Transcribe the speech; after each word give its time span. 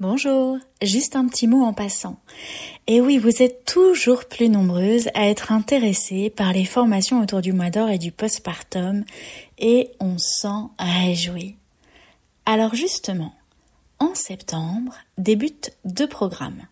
Bonjour, 0.00 0.58
juste 0.80 1.16
un 1.16 1.26
petit 1.26 1.48
mot 1.48 1.64
en 1.64 1.72
passant. 1.72 2.20
Et 2.86 3.00
oui, 3.00 3.18
vous 3.18 3.42
êtes 3.42 3.64
toujours 3.64 4.26
plus 4.26 4.48
nombreuses 4.48 5.08
à 5.14 5.26
être 5.26 5.50
intéressées 5.50 6.30
par 6.30 6.52
les 6.52 6.64
formations 6.64 7.20
autour 7.20 7.40
du 7.40 7.52
mois 7.52 7.70
d'or 7.70 7.88
et 7.88 7.98
du 7.98 8.12
postpartum 8.12 9.04
et 9.58 9.90
on 9.98 10.16
s'en 10.16 10.70
réjouit. 10.78 11.56
Alors 12.46 12.76
justement, 12.76 13.34
en 13.98 14.14
septembre 14.14 14.94
débutent 15.16 15.72
deux 15.84 16.06
programmes. 16.06 16.68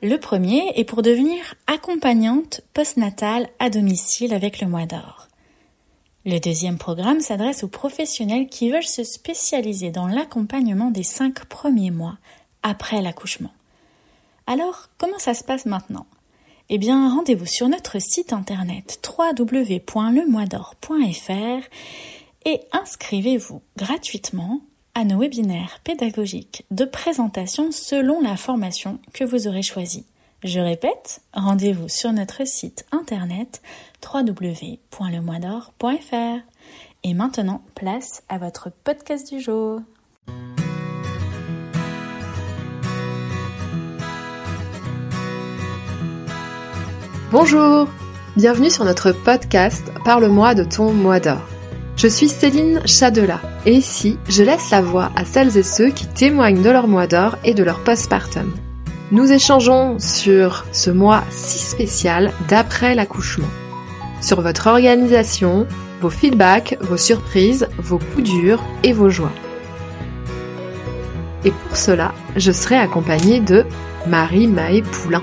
Le 0.00 0.16
premier 0.16 0.70
est 0.76 0.84
pour 0.84 1.02
devenir 1.02 1.56
accompagnante 1.66 2.60
postnatale 2.74 3.48
à 3.58 3.70
domicile 3.70 4.32
avec 4.32 4.60
le 4.60 4.68
mois 4.68 4.86
d'or. 4.86 5.26
Le 6.24 6.40
deuxième 6.40 6.76
programme 6.78 7.20
s'adresse 7.20 7.62
aux 7.62 7.68
professionnels 7.68 8.48
qui 8.48 8.70
veulent 8.70 8.82
se 8.82 9.04
spécialiser 9.04 9.90
dans 9.90 10.08
l'accompagnement 10.08 10.90
des 10.90 11.04
cinq 11.04 11.44
premiers 11.44 11.92
mois 11.92 12.18
après 12.66 13.00
l'accouchement. 13.00 13.54
Alors, 14.48 14.88
comment 14.98 15.18
ça 15.18 15.32
se 15.34 15.44
passe 15.44 15.66
maintenant? 15.66 16.06
Eh 16.68 16.78
bien, 16.78 17.14
rendez-vous 17.14 17.46
sur 17.46 17.68
notre 17.68 18.00
site 18.00 18.32
internet 18.32 19.00
www.lemoisdor.fr 19.16 21.68
et 22.44 22.60
inscrivez-vous 22.72 23.62
gratuitement 23.76 24.62
à 24.94 25.04
nos 25.04 25.20
webinaires 25.20 25.78
pédagogiques 25.84 26.64
de 26.72 26.84
présentation 26.84 27.70
selon 27.70 28.20
la 28.20 28.36
formation 28.36 28.98
que 29.12 29.22
vous 29.22 29.46
aurez 29.46 29.62
choisie. 29.62 30.06
Je 30.42 30.58
répète, 30.58 31.20
rendez-vous 31.34 31.88
sur 31.88 32.12
notre 32.12 32.44
site 32.46 32.84
internet 32.90 33.62
www.lemoisdor.fr. 34.12 36.40
Et 37.04 37.14
maintenant, 37.14 37.62
place 37.76 38.24
à 38.28 38.38
votre 38.38 38.72
podcast 38.82 39.32
du 39.32 39.40
jour. 39.40 39.82
Bonjour, 47.38 47.86
bienvenue 48.34 48.70
sur 48.70 48.86
notre 48.86 49.12
podcast 49.12 49.92
Parle-moi 50.06 50.54
de 50.54 50.64
ton 50.64 50.90
mois 50.90 51.20
d'or. 51.20 51.42
Je 51.94 52.06
suis 52.06 52.30
Céline 52.30 52.80
Chadela 52.86 53.42
et 53.66 53.72
ici, 53.72 54.18
je 54.26 54.42
laisse 54.42 54.70
la 54.70 54.80
voix 54.80 55.12
à 55.16 55.26
celles 55.26 55.58
et 55.58 55.62
ceux 55.62 55.90
qui 55.90 56.06
témoignent 56.06 56.62
de 56.62 56.70
leur 56.70 56.88
mois 56.88 57.06
d'or 57.06 57.36
et 57.44 57.52
de 57.52 57.62
leur 57.62 57.80
postpartum. 57.80 58.54
Nous 59.12 59.30
échangeons 59.30 59.98
sur 59.98 60.64
ce 60.72 60.88
mois 60.88 61.24
si 61.28 61.58
spécial 61.58 62.32
d'après 62.48 62.94
l'accouchement, 62.94 63.50
sur 64.22 64.40
votre 64.40 64.68
organisation, 64.68 65.66
vos 66.00 66.08
feedbacks, 66.08 66.78
vos 66.80 66.96
surprises, 66.96 67.68
vos 67.76 67.98
coups 67.98 68.30
durs 68.30 68.64
et 68.82 68.94
vos 68.94 69.10
joies. 69.10 69.34
Et 71.44 71.50
pour 71.50 71.76
cela, 71.76 72.14
je 72.34 72.50
serai 72.50 72.76
accompagnée 72.76 73.40
de 73.40 73.66
Marie 74.06 74.48
Maë 74.48 74.80
Poulain. 74.80 75.22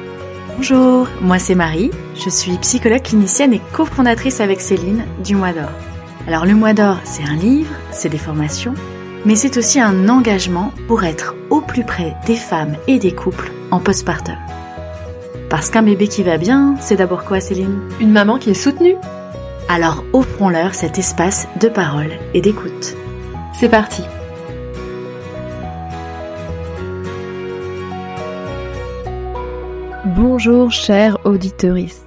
Bonjour, 0.56 1.08
moi 1.20 1.40
c'est 1.40 1.56
Marie, 1.56 1.90
je 2.16 2.30
suis 2.30 2.58
psychologue 2.58 3.02
clinicienne 3.02 3.54
et 3.54 3.62
cofondatrice 3.72 4.40
avec 4.40 4.62
Céline 4.62 5.06
du 5.24 5.36
Mois 5.36 5.54
d'Or. 5.54 5.70
Alors 6.28 6.46
le 6.46 6.56
Mois 6.56 6.74
d'Or, 6.74 6.98
c'est 7.04 7.24
un 7.24 7.36
livre, 7.36 7.74
c'est 7.92 8.10
des 8.10 8.18
formations, 8.18 8.74
mais 9.26 9.36
c'est 9.36 9.58
aussi 9.58 9.80
un 9.80 10.10
engagement 10.10 10.74
pour 10.88 11.04
être 11.04 11.36
au 11.50 11.62
plus 11.62 11.84
près 11.84 12.16
des 12.26 12.36
femmes 12.36 12.76
et 12.88 13.00
des 13.00 13.14
couples 13.14 13.52
en 13.72 13.80
postpartum. 13.80 14.36
Parce 15.50 15.70
qu'un 15.70 15.84
bébé 15.84 16.08
qui 16.08 16.24
va 16.24 16.38
bien, 16.38 16.76
c'est 16.80 16.96
d'abord 16.96 17.26
quoi 17.26 17.40
Céline? 17.40 17.82
Une 18.00 18.12
maman 18.12 18.38
qui 18.38 18.50
est 18.50 18.56
soutenue. 18.56 18.96
Alors 19.70 20.04
offrons-leur 20.14 20.76
cet 20.76 20.98
espace 20.98 21.48
de 21.60 21.68
parole 21.68 22.12
et 22.34 22.42
d'écoute. 22.42 22.96
C'est 23.60 23.70
parti 23.70 24.02
Bonjour 30.26 30.72
chère 30.72 31.18
auditrice. 31.26 32.06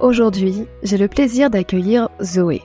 Aujourd'hui, 0.00 0.64
j'ai 0.82 0.96
le 0.96 1.06
plaisir 1.06 1.50
d'accueillir 1.50 2.08
Zoé. 2.22 2.62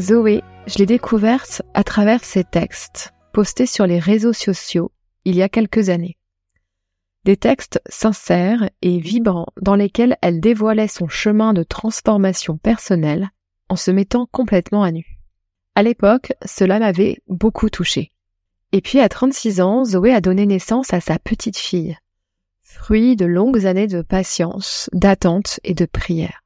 Zoé, 0.00 0.42
je 0.66 0.78
l'ai 0.78 0.86
découverte 0.86 1.60
à 1.74 1.84
travers 1.84 2.24
ses 2.24 2.44
textes 2.44 3.12
postés 3.34 3.66
sur 3.66 3.86
les 3.86 3.98
réseaux 3.98 4.32
sociaux 4.32 4.90
il 5.26 5.36
y 5.36 5.42
a 5.42 5.50
quelques 5.50 5.90
années. 5.90 6.16
Des 7.24 7.36
textes 7.36 7.78
sincères 7.90 8.70
et 8.80 8.98
vibrants 8.98 9.48
dans 9.60 9.76
lesquels 9.76 10.16
elle 10.22 10.40
dévoilait 10.40 10.88
son 10.88 11.08
chemin 11.08 11.52
de 11.52 11.62
transformation 11.62 12.56
personnelle 12.56 13.28
en 13.68 13.76
se 13.76 13.90
mettant 13.90 14.24
complètement 14.32 14.82
à 14.82 14.92
nu. 14.92 15.18
À 15.74 15.82
l'époque, 15.82 16.32
cela 16.46 16.78
m'avait 16.78 17.18
beaucoup 17.28 17.68
touchée. 17.68 18.12
Et 18.72 18.80
puis 18.80 18.98
à 18.98 19.10
36 19.10 19.60
ans, 19.60 19.84
Zoé 19.84 20.14
a 20.14 20.22
donné 20.22 20.46
naissance 20.46 20.94
à 20.94 21.02
sa 21.02 21.18
petite 21.18 21.58
fille, 21.58 21.98
fruit 22.82 23.14
de 23.14 23.26
longues 23.26 23.64
années 23.64 23.86
de 23.86 24.02
patience, 24.02 24.90
d'attente 24.92 25.60
et 25.62 25.72
de 25.72 25.84
prière. 25.86 26.42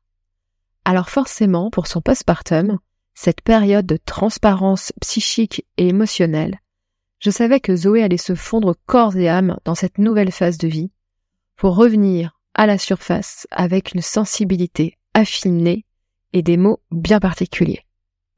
Alors 0.85 1.09
forcément, 1.09 1.71
pour 1.71 1.87
son 1.87 2.03
postpartum, 2.03 2.79
cette 3.15 3.41
période 3.41 3.87
de 3.87 3.97
transparence 3.97 4.93
psychique 5.01 5.65
et 5.79 5.89
émotionnelle, 5.89 6.61
je 7.21 7.31
savais 7.31 7.59
que 7.59 7.75
Zoé 7.75 8.03
allait 8.03 8.19
se 8.19 8.35
fondre 8.35 8.75
corps 8.85 9.17
et 9.17 9.31
âme 9.31 9.57
dans 9.65 9.75
cette 9.75 9.97
nouvelle 9.97 10.31
phase 10.31 10.59
de 10.59 10.69
vie, 10.69 10.91
pour 11.57 11.75
revenir 11.75 12.39
à 12.53 12.67
la 12.67 12.77
surface 12.77 13.47
avec 13.51 13.95
une 13.95 14.03
sensibilité 14.03 14.99
affinée 15.15 15.87
et 16.35 16.43
des 16.43 16.59
mots 16.59 16.81
bien 16.91 17.19
particuliers. 17.19 17.87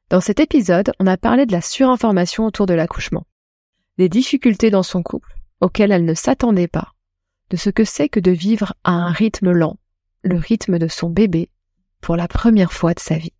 Dans 0.09 0.21
cet 0.21 0.39
épisode, 0.39 0.93
on 1.01 1.07
a 1.07 1.17
parlé 1.17 1.45
de 1.45 1.51
la 1.51 1.59
surinformation 1.59 2.45
autour 2.45 2.65
de 2.65 2.73
l'accouchement, 2.73 3.25
des 3.97 4.07
difficultés 4.07 4.69
dans 4.69 4.83
son 4.83 5.03
couple 5.03 5.35
auxquelles 5.59 5.91
elle 5.91 6.05
ne 6.05 6.13
s'attendait 6.13 6.69
pas, 6.69 6.93
de 7.49 7.57
ce 7.57 7.69
que 7.69 7.83
c'est 7.83 8.09
que 8.09 8.19
de 8.19 8.31
vivre 8.31 8.73
à 8.83 8.91
un 8.91 9.11
rythme 9.11 9.51
lent, 9.51 9.77
le 10.23 10.37
rythme 10.37 10.77
de 10.77 10.87
son 10.87 11.09
bébé, 11.09 11.49
pour 12.01 12.15
la 12.15 12.27
première 12.27 12.71
fois 12.71 12.93
de 12.93 12.99
sa 12.99 13.17
vie. 13.17 13.33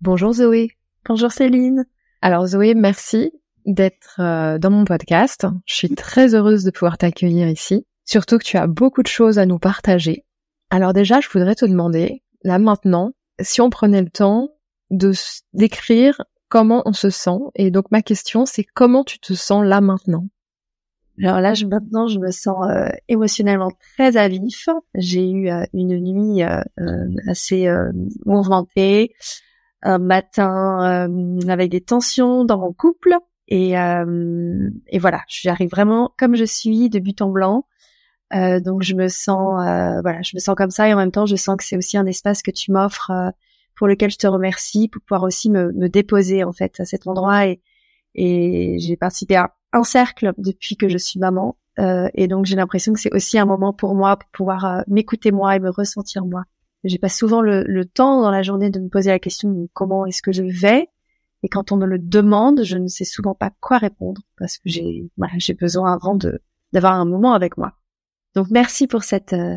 Bonjour 0.00 0.32
Zoé. 0.32 0.70
Bonjour 1.06 1.32
Céline. 1.32 1.86
Alors 2.22 2.46
Zoé, 2.46 2.74
merci 2.74 3.32
d'être 3.66 4.20
euh, 4.20 4.58
dans 4.58 4.70
mon 4.70 4.84
podcast. 4.84 5.46
Je 5.66 5.74
suis 5.74 5.94
très 5.94 6.34
heureuse 6.34 6.64
de 6.64 6.70
pouvoir 6.70 6.98
t'accueillir 6.98 7.48
ici, 7.48 7.86
surtout 8.04 8.38
que 8.38 8.44
tu 8.44 8.56
as 8.56 8.66
beaucoup 8.66 9.02
de 9.02 9.08
choses 9.08 9.38
à 9.38 9.46
nous 9.46 9.58
partager. 9.58 10.24
Alors 10.70 10.92
déjà, 10.92 11.20
je 11.20 11.28
voudrais 11.28 11.54
te 11.54 11.66
demander, 11.66 12.22
là 12.44 12.58
maintenant, 12.58 13.12
si 13.40 13.60
on 13.60 13.70
prenait 13.70 14.02
le 14.02 14.10
temps 14.10 14.50
de 14.90 15.12
décrire 15.52 16.22
comment 16.48 16.82
on 16.86 16.92
se 16.92 17.10
sent. 17.10 17.38
Et 17.54 17.70
donc 17.70 17.90
ma 17.90 18.02
question, 18.02 18.46
c'est 18.46 18.64
comment 18.64 19.04
tu 19.04 19.18
te 19.18 19.34
sens 19.34 19.64
là 19.64 19.80
maintenant? 19.80 20.28
Alors 21.22 21.40
là, 21.40 21.54
je, 21.54 21.66
maintenant, 21.66 22.06
je 22.06 22.18
me 22.18 22.30
sens 22.30 22.66
euh, 22.68 22.88
émotionnellement 23.08 23.72
très 23.94 24.16
à 24.16 24.28
vif. 24.28 24.68
J'ai 24.94 25.30
eu 25.30 25.50
euh, 25.50 25.64
une 25.72 25.98
nuit 25.98 26.42
euh, 26.42 26.62
assez 27.26 27.68
mouvementée, 28.24 29.14
un 29.82 29.98
matin 29.98 31.08
avec 31.48 31.70
des 31.70 31.80
tensions 31.80 32.44
dans 32.44 32.58
mon 32.58 32.72
couple, 32.72 33.14
et, 33.48 33.72
et 33.72 34.98
voilà, 34.98 35.22
j'arrive 35.28 35.70
vraiment 35.70 36.12
comme 36.18 36.34
je 36.36 36.44
suis 36.44 36.90
de 36.90 36.98
but 36.98 37.22
en 37.22 37.30
blanc. 37.30 37.64
donc 38.32 38.82
je 38.82 38.94
me 38.94 39.08
sens, 39.08 39.54
voilà, 40.02 40.20
je 40.22 40.32
me 40.34 40.40
sens 40.40 40.56
comme 40.56 40.70
ça, 40.70 40.88
et 40.88 40.94
en 40.94 40.96
même 40.96 41.12
temps, 41.12 41.26
je 41.26 41.36
sens 41.36 41.56
que 41.56 41.64
c'est 41.64 41.76
aussi 41.76 41.96
un 41.96 42.06
espace 42.06 42.42
que 42.42 42.50
tu 42.50 42.72
m'offres, 42.72 43.12
pour 43.76 43.86
lequel 43.86 44.10
je 44.10 44.18
te 44.18 44.26
remercie, 44.26 44.88
pour 44.88 45.00
pouvoir 45.02 45.22
aussi 45.22 45.48
me, 45.48 45.72
me 45.72 45.88
déposer 45.88 46.42
en 46.42 46.52
fait 46.52 46.80
à 46.80 46.84
cet 46.84 47.06
endroit, 47.06 47.46
et, 47.46 47.60
et 48.16 48.78
j'ai 48.80 48.96
participé 48.96 49.36
à 49.36 49.54
un 49.72 49.84
cercle 49.84 50.32
depuis 50.38 50.76
que 50.76 50.88
je 50.88 50.98
suis 50.98 51.18
maman. 51.18 51.56
Euh, 51.78 52.08
et 52.14 52.26
donc 52.26 52.46
j'ai 52.46 52.56
l'impression 52.56 52.92
que 52.92 53.00
c'est 53.00 53.14
aussi 53.14 53.38
un 53.38 53.46
moment 53.46 53.72
pour 53.72 53.94
moi 53.94 54.16
pour 54.16 54.28
pouvoir 54.30 54.64
euh, 54.64 54.80
m'écouter 54.88 55.30
moi 55.30 55.54
et 55.54 55.60
me 55.60 55.70
ressentir 55.70 56.24
moi. 56.24 56.44
J'ai 56.84 56.98
pas 56.98 57.08
souvent 57.08 57.40
le, 57.40 57.84
temps 57.84 58.22
dans 58.22 58.30
la 58.30 58.42
journée 58.42 58.70
de 58.70 58.80
me 58.80 58.88
poser 58.88 59.10
la 59.10 59.18
question 59.18 59.68
comment 59.72 60.06
est-ce 60.06 60.22
que 60.22 60.32
je 60.32 60.42
vais. 60.42 60.88
Et 61.42 61.48
quand 61.48 61.70
on 61.70 61.76
me 61.76 61.86
le 61.86 61.98
demande, 61.98 62.64
je 62.64 62.76
ne 62.76 62.88
sais 62.88 63.04
souvent 63.04 63.34
pas 63.34 63.50
quoi 63.60 63.78
répondre 63.78 64.22
parce 64.38 64.56
que 64.56 64.64
j'ai 64.66 65.08
voilà, 65.16 65.32
j'ai 65.38 65.54
besoin 65.54 65.92
avant 65.92 66.14
de 66.14 66.40
d'avoir 66.72 66.94
un 66.94 67.04
moment 67.04 67.32
avec 67.32 67.56
moi. 67.56 67.74
Donc 68.34 68.48
merci 68.50 68.86
pour 68.86 69.04
cette 69.04 69.32
euh, 69.32 69.56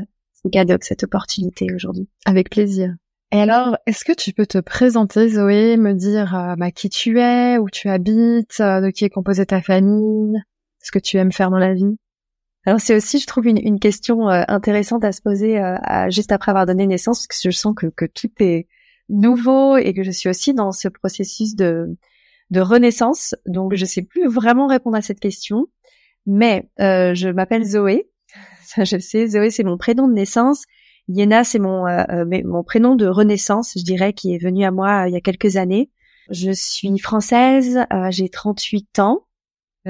cadeau, 0.51 0.77
cette 0.81 1.03
opportunité 1.03 1.67
aujourd'hui. 1.73 2.07
Avec 2.25 2.49
plaisir. 2.49 2.95
Et 3.33 3.39
alors, 3.39 3.77
est-ce 3.85 4.03
que 4.03 4.11
tu 4.11 4.33
peux 4.33 4.45
te 4.45 4.57
présenter, 4.57 5.29
Zoé, 5.29 5.77
me 5.77 5.93
dire 5.93 6.35
euh, 6.35 6.55
bah, 6.57 6.69
qui 6.71 6.89
tu 6.89 7.17
es, 7.17 7.57
où 7.57 7.69
tu 7.69 7.87
habites, 7.87 8.59
euh, 8.59 8.81
de 8.81 8.89
qui 8.89 9.05
est 9.05 9.09
composée 9.09 9.45
ta 9.45 9.61
famille, 9.61 10.37
ce 10.83 10.91
que 10.91 10.99
tu 10.99 11.15
aimes 11.15 11.31
faire 11.31 11.49
dans 11.49 11.57
la 11.57 11.73
vie? 11.73 11.97
Alors 12.65 12.81
c'est 12.81 12.93
aussi, 12.93 13.19
je 13.19 13.27
trouve, 13.27 13.47
une, 13.47 13.79
question 13.79 14.29
euh, 14.29 14.43
intéressante 14.49 15.05
à 15.05 15.13
se 15.13 15.21
poser 15.21 15.59
juste 16.09 16.31
après 16.31 16.51
avoir 16.51 16.65
donné 16.65 16.85
naissance, 16.85 17.25
parce 17.25 17.41
que 17.41 17.49
je 17.49 17.57
sens 17.57 17.73
que, 17.73 18.05
tout 18.05 18.29
est 18.39 18.67
nouveau 19.07 19.77
et 19.77 19.93
que 19.93 20.03
je 20.03 20.11
suis 20.11 20.29
aussi 20.29 20.53
dans 20.53 20.73
ce 20.73 20.89
processus 20.89 21.55
de, 21.55 21.97
de 22.49 22.59
renaissance. 22.59 23.33
Donc 23.47 23.73
je 23.75 23.85
sais 23.85 24.03
plus 24.03 24.27
vraiment 24.27 24.67
répondre 24.67 24.97
à 24.97 25.01
cette 25.01 25.21
question, 25.21 25.67
mais 26.27 26.69
je 26.77 27.31
m'appelle 27.31 27.63
Zoé. 27.63 28.09
Ça, 28.63 28.83
je 28.83 28.99
sais, 28.99 29.27
Zoé, 29.27 29.49
c'est 29.49 29.63
mon 29.63 29.77
prénom 29.77 30.07
de 30.07 30.13
naissance 30.13 30.65
Yéna, 31.11 31.43
c'est 31.43 31.59
mon, 31.59 31.87
euh, 31.87 32.03
euh, 32.09 32.41
mon 32.45 32.63
prénom 32.63 32.95
de 32.95 33.07
renaissance, 33.07 33.73
je 33.77 33.83
dirais, 33.83 34.13
qui 34.13 34.33
est 34.33 34.37
venu 34.37 34.63
à 34.63 34.71
moi 34.71 35.03
euh, 35.03 35.09
il 35.09 35.13
y 35.13 35.17
a 35.17 35.21
quelques 35.21 35.57
années. 35.57 35.89
Je 36.29 36.51
suis 36.51 36.97
française, 36.99 37.79
j'ai 38.09 38.29
38 38.29 38.99
ans 38.99 39.25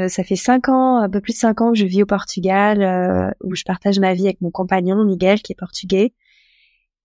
ça 0.07 0.23
fait 0.23 0.38
cinq 0.38 0.69
ans, 0.69 1.00
un 1.00 1.09
peu 1.09 1.19
plus 1.19 1.33
de 1.33 1.38
cinq 1.38 1.59
ans 1.59 1.73
que 1.73 1.77
je 1.77 1.85
vis 1.85 2.03
au 2.03 2.06
Portugal, 2.06 3.35
où 3.44 3.56
je 3.56 3.63
partage 3.65 4.00
ma 4.00 4.13
vie 4.13 4.23
avec 4.23 4.39
mon 4.39 4.50
compagnon 4.50 5.03
Miguel, 5.03 5.41
qui 5.41 5.51
est 5.51 5.56
portugais, 5.56 6.13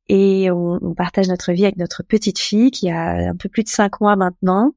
et 0.09 0.53
on, 0.53 0.79
on, 0.81 0.95
partage 0.95 1.27
notre 1.27 1.51
vie 1.51 1.65
avec 1.65 1.79
notre 1.79 2.05
petite 2.05 2.39
fille 2.39 2.71
qui 2.71 2.89
a 2.89 3.31
un 3.31 3.35
peu 3.35 3.49
plus 3.49 3.65
de 3.65 3.69
cinq 3.69 4.01
mois 4.01 4.15
maintenant. 4.15 4.73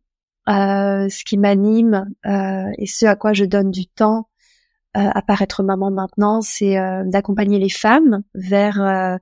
Ce 0.47 1.23
qui 1.23 1.37
m'anime 1.37 2.09
et 2.25 2.87
ce 2.87 3.05
à 3.05 3.15
quoi 3.15 3.33
je 3.33 3.45
donne 3.45 3.69
du 3.69 3.85
temps 3.85 4.28
euh, 4.99 5.09
à 5.13 5.21
paraître 5.21 5.63
maman 5.63 5.91
maintenant, 5.91 6.41
c'est 6.41 6.77
euh, 6.77 7.03
d'accompagner 7.05 7.59
les 7.59 7.69
femmes 7.69 8.23
vers 8.35 8.81
euh, 8.81 9.17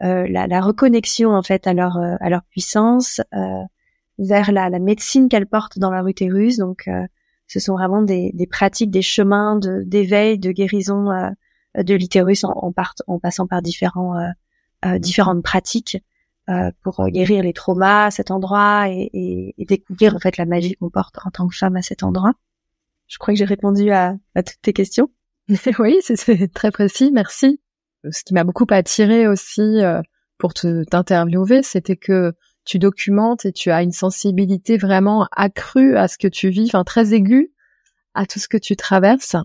la, 0.00 0.46
la, 0.46 0.60
reconnexion 0.60 1.34
en 1.34 1.42
fait 1.42 1.66
à 1.66 1.74
leur 1.74 1.96
à 1.96 2.30
leur 2.30 2.42
puissance, 2.44 3.20
vers 4.18 4.52
la, 4.52 4.70
la 4.70 4.78
médecine 4.78 5.28
qu'elles 5.28 5.46
portent 5.46 5.78
dans 5.78 5.90
leur 5.90 6.06
utérus. 6.06 6.58
Donc, 6.58 6.88
ce 7.46 7.60
sont 7.60 7.74
vraiment 7.74 8.02
des, 8.02 8.30
des 8.34 8.46
pratiques, 8.46 8.90
des 8.90 9.02
chemins 9.02 9.56
de 9.56 9.82
d'éveil, 9.86 10.38
de 10.38 10.52
guérison 10.52 11.06
de 11.76 11.94
l'utérus 11.94 12.44
en, 12.44 12.50
en, 12.50 12.72
en, 13.06 13.18
passant 13.18 13.46
par 13.46 13.62
différents 13.62 14.14
différentes 14.98 15.42
pratiques 15.42 15.98
euh, 16.48 16.70
pour 16.82 17.04
guérir 17.08 17.42
les 17.42 17.52
traumas 17.52 18.06
à 18.06 18.10
cet 18.12 18.30
endroit 18.30 18.88
et, 18.88 19.10
et, 19.12 19.54
et, 19.58 19.64
découvrir 19.64 20.14
en 20.14 20.20
fait 20.20 20.36
la 20.36 20.44
magie 20.44 20.74
qu'on 20.74 20.90
porte 20.90 21.16
en 21.24 21.30
tant 21.30 21.48
que 21.48 21.56
femme 21.56 21.74
à 21.74 21.82
cet 21.82 22.04
endroit. 22.04 22.34
Je 23.06 23.18
crois 23.18 23.34
que 23.34 23.38
j'ai 23.38 23.44
répondu 23.44 23.90
à, 23.90 24.16
toutes 24.34 24.60
tes 24.62 24.72
questions. 24.72 25.10
oui, 25.78 25.98
c'est 26.02 26.52
très 26.52 26.70
précis, 26.70 27.10
merci. 27.12 27.60
Ce 28.10 28.22
qui 28.24 28.34
m'a 28.34 28.44
beaucoup 28.44 28.66
attiré 28.70 29.26
aussi 29.26 29.60
euh, 29.60 30.00
pour 30.38 30.54
te 30.54 30.84
t'interviewer, 30.84 31.62
c'était 31.62 31.96
que 31.96 32.34
tu 32.64 32.78
documentes 32.78 33.44
et 33.44 33.52
tu 33.52 33.70
as 33.70 33.82
une 33.82 33.92
sensibilité 33.92 34.76
vraiment 34.76 35.28
accrue 35.32 35.96
à 35.96 36.08
ce 36.08 36.18
que 36.18 36.28
tu 36.28 36.50
vis, 36.50 36.66
enfin 36.66 36.84
très 36.84 37.14
aiguë 37.14 37.52
à 38.14 38.26
tout 38.26 38.38
ce 38.38 38.48
que 38.48 38.56
tu 38.56 38.76
traverses. 38.76 39.36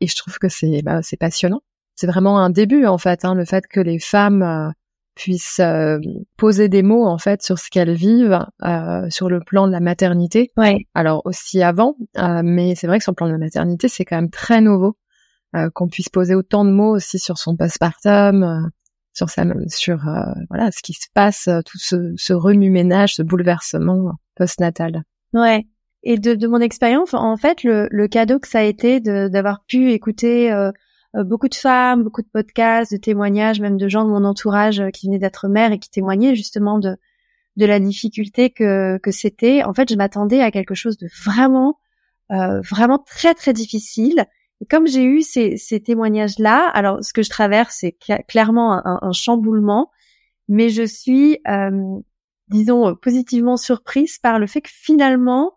Et 0.00 0.06
je 0.06 0.16
trouve 0.16 0.38
que 0.38 0.48
c'est 0.48 0.82
bah, 0.82 1.00
passionnant. 1.18 1.62
C'est 1.96 2.06
vraiment 2.06 2.38
un 2.38 2.50
début 2.50 2.86
en 2.86 2.98
fait, 2.98 3.24
hein, 3.24 3.34
le 3.34 3.44
fait 3.44 3.66
que 3.66 3.80
les 3.80 3.98
femmes 3.98 4.72
euh, 5.18 5.22
puissent 5.22 5.60
euh, 5.60 5.98
poser 6.36 6.68
des 6.68 6.82
mots 6.82 7.06
en 7.06 7.18
fait 7.18 7.42
sur 7.42 7.58
ce 7.58 7.68
qu'elles 7.70 7.94
vivent 7.94 8.46
euh, 8.62 9.08
sur 9.10 9.28
le 9.28 9.40
plan 9.40 9.66
de 9.66 9.72
la 9.72 9.80
maternité. 9.80 10.52
Ouais. 10.56 10.86
Alors 10.94 11.22
aussi 11.24 11.62
avant, 11.62 11.96
euh, 12.18 12.42
mais 12.44 12.74
c'est 12.74 12.86
vrai 12.86 12.98
que 12.98 13.04
sur 13.04 13.12
le 13.12 13.16
plan 13.16 13.26
de 13.26 13.32
la 13.32 13.38
maternité, 13.38 13.88
c'est 13.88 14.04
quand 14.04 14.16
même 14.16 14.30
très 14.30 14.60
nouveau 14.60 14.96
qu'on 15.74 15.88
puisse 15.88 16.10
poser 16.10 16.34
autant 16.34 16.62
de 16.66 16.70
mots 16.70 16.94
aussi 16.94 17.18
sur 17.18 17.38
son 17.38 17.56
postpartum, 17.56 18.70
sur 19.14 19.30
sa, 19.30 19.44
sur 19.68 19.96
voilà 20.50 20.70
ce 20.70 20.82
qui 20.82 20.92
se 20.92 21.06
passe, 21.14 21.48
tout 21.64 21.78
ce, 21.78 22.12
ce 22.18 22.34
remue-ménage, 22.34 23.14
ce 23.14 23.22
bouleversement 23.22 24.12
postnatal. 24.36 25.04
Ouais. 25.32 25.64
Et 26.02 26.18
de, 26.18 26.34
de 26.34 26.46
mon 26.46 26.60
expérience, 26.60 27.14
en 27.14 27.38
fait, 27.38 27.64
le, 27.64 27.88
le, 27.90 28.08
cadeau 28.08 28.38
que 28.38 28.46
ça 28.46 28.58
a 28.58 28.62
été 28.62 29.00
d'avoir 29.00 29.64
pu 29.66 29.92
écouter 29.92 30.52
euh, 30.52 30.70
beaucoup 31.14 31.48
de 31.48 31.54
femmes, 31.54 32.04
beaucoup 32.04 32.22
de 32.22 32.28
podcasts, 32.28 32.92
de 32.92 32.98
témoignages, 32.98 33.60
même 33.60 33.76
de 33.76 33.88
gens 33.88 34.04
de 34.04 34.10
mon 34.10 34.24
entourage 34.24 34.80
euh, 34.80 34.90
qui 34.90 35.06
venaient 35.06 35.18
d'être 35.18 35.48
mères 35.48 35.72
et 35.72 35.78
qui 35.78 35.90
témoignaient 35.90 36.34
justement 36.34 36.78
de 36.78 36.96
de 37.56 37.66
la 37.66 37.80
difficulté 37.80 38.50
que 38.50 38.98
que 38.98 39.10
c'était. 39.10 39.64
En 39.64 39.74
fait, 39.74 39.90
je 39.90 39.96
m'attendais 39.96 40.40
à 40.40 40.50
quelque 40.50 40.74
chose 40.74 40.96
de 40.96 41.08
vraiment 41.24 41.78
euh, 42.30 42.60
vraiment 42.60 42.98
très 42.98 43.34
très 43.34 43.52
difficile. 43.52 44.26
Et 44.60 44.66
comme 44.66 44.86
j'ai 44.86 45.04
eu 45.04 45.22
ces, 45.22 45.56
ces 45.56 45.80
témoignages-là, 45.80 46.68
alors 46.68 47.02
ce 47.02 47.12
que 47.12 47.22
je 47.22 47.30
traverse, 47.30 47.76
c'est 47.80 47.96
clairement 48.26 48.74
un, 48.74 48.98
un, 49.02 49.12
chamboulement, 49.12 49.90
mais 50.48 50.68
je 50.68 50.82
suis, 50.82 51.38
euh, 51.46 52.00
disons, 52.48 52.96
positivement 52.96 53.56
surprise 53.56 54.18
par 54.18 54.38
le 54.40 54.48
fait 54.48 54.60
que 54.60 54.70
finalement, 54.72 55.52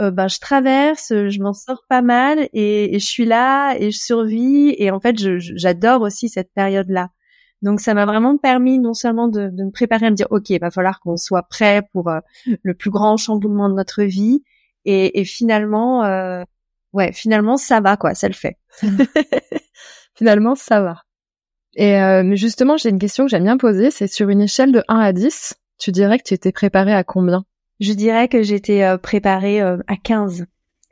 euh, 0.00 0.10
ben 0.10 0.26
je 0.26 0.38
traverse, 0.40 1.08
je 1.10 1.40
m'en 1.40 1.52
sors 1.52 1.84
pas 1.88 2.02
mal 2.02 2.48
et, 2.52 2.98
je 2.98 3.04
suis 3.04 3.24
là 3.24 3.76
et 3.78 3.92
je 3.92 3.98
survis 3.98 4.74
et 4.78 4.90
en 4.90 4.98
fait 4.98 5.16
j'adore 5.38 6.02
aussi 6.02 6.28
cette 6.28 6.52
période 6.52 6.88
là. 6.88 7.10
Donc 7.62 7.80
ça 7.80 7.94
m'a 7.94 8.04
vraiment 8.04 8.36
permis 8.36 8.78
non 8.78 8.92
seulement 8.92 9.28
de, 9.28 9.50
me 9.50 9.70
préparer 9.70 10.06
à 10.06 10.10
me 10.10 10.16
dire 10.16 10.26
ok 10.30 10.50
il 10.50 10.58
va 10.58 10.70
falloir 10.70 11.00
qu'on 11.00 11.16
soit 11.16 11.44
prêt 11.44 11.82
pour 11.92 12.08
euh, 12.08 12.18
le 12.62 12.74
plus 12.74 12.90
grand 12.90 13.16
chamboulement 13.16 13.68
de 13.68 13.74
notre 13.74 14.02
vie 14.02 14.42
et, 14.84 15.24
finalement 15.24 16.04
euh, 16.04 16.42
ouais 16.92 17.12
finalement 17.12 17.56
ça 17.56 17.80
va 17.80 17.96
quoi 17.96 18.14
ça 18.14 18.26
le 18.28 18.34
fait. 18.34 18.58
finalement 20.16 20.56
ça 20.56 20.80
va. 20.80 21.02
Et 21.76 21.92
mais 22.24 22.36
justement 22.36 22.76
j'ai 22.76 22.88
une 22.88 22.98
question 22.98 23.24
que 23.24 23.30
j'aime 23.30 23.44
bien 23.44 23.56
poser 23.56 23.90
c'est 23.90 24.08
sur 24.08 24.28
une 24.28 24.40
échelle 24.40 24.72
de 24.72 24.82
1 24.88 24.98
à 24.98 25.12
10 25.12 25.54
tu 25.78 25.92
dirais 25.92 26.18
que 26.18 26.24
tu 26.24 26.34
étais 26.34 26.52
préparé 26.52 26.92
à 26.94 27.04
combien? 27.04 27.44
Je 27.80 27.92
dirais 27.92 28.28
que 28.28 28.42
j'étais 28.42 28.82
euh, 28.82 28.98
préparée 28.98 29.60
euh, 29.60 29.78
à 29.86 29.96
15 29.96 30.46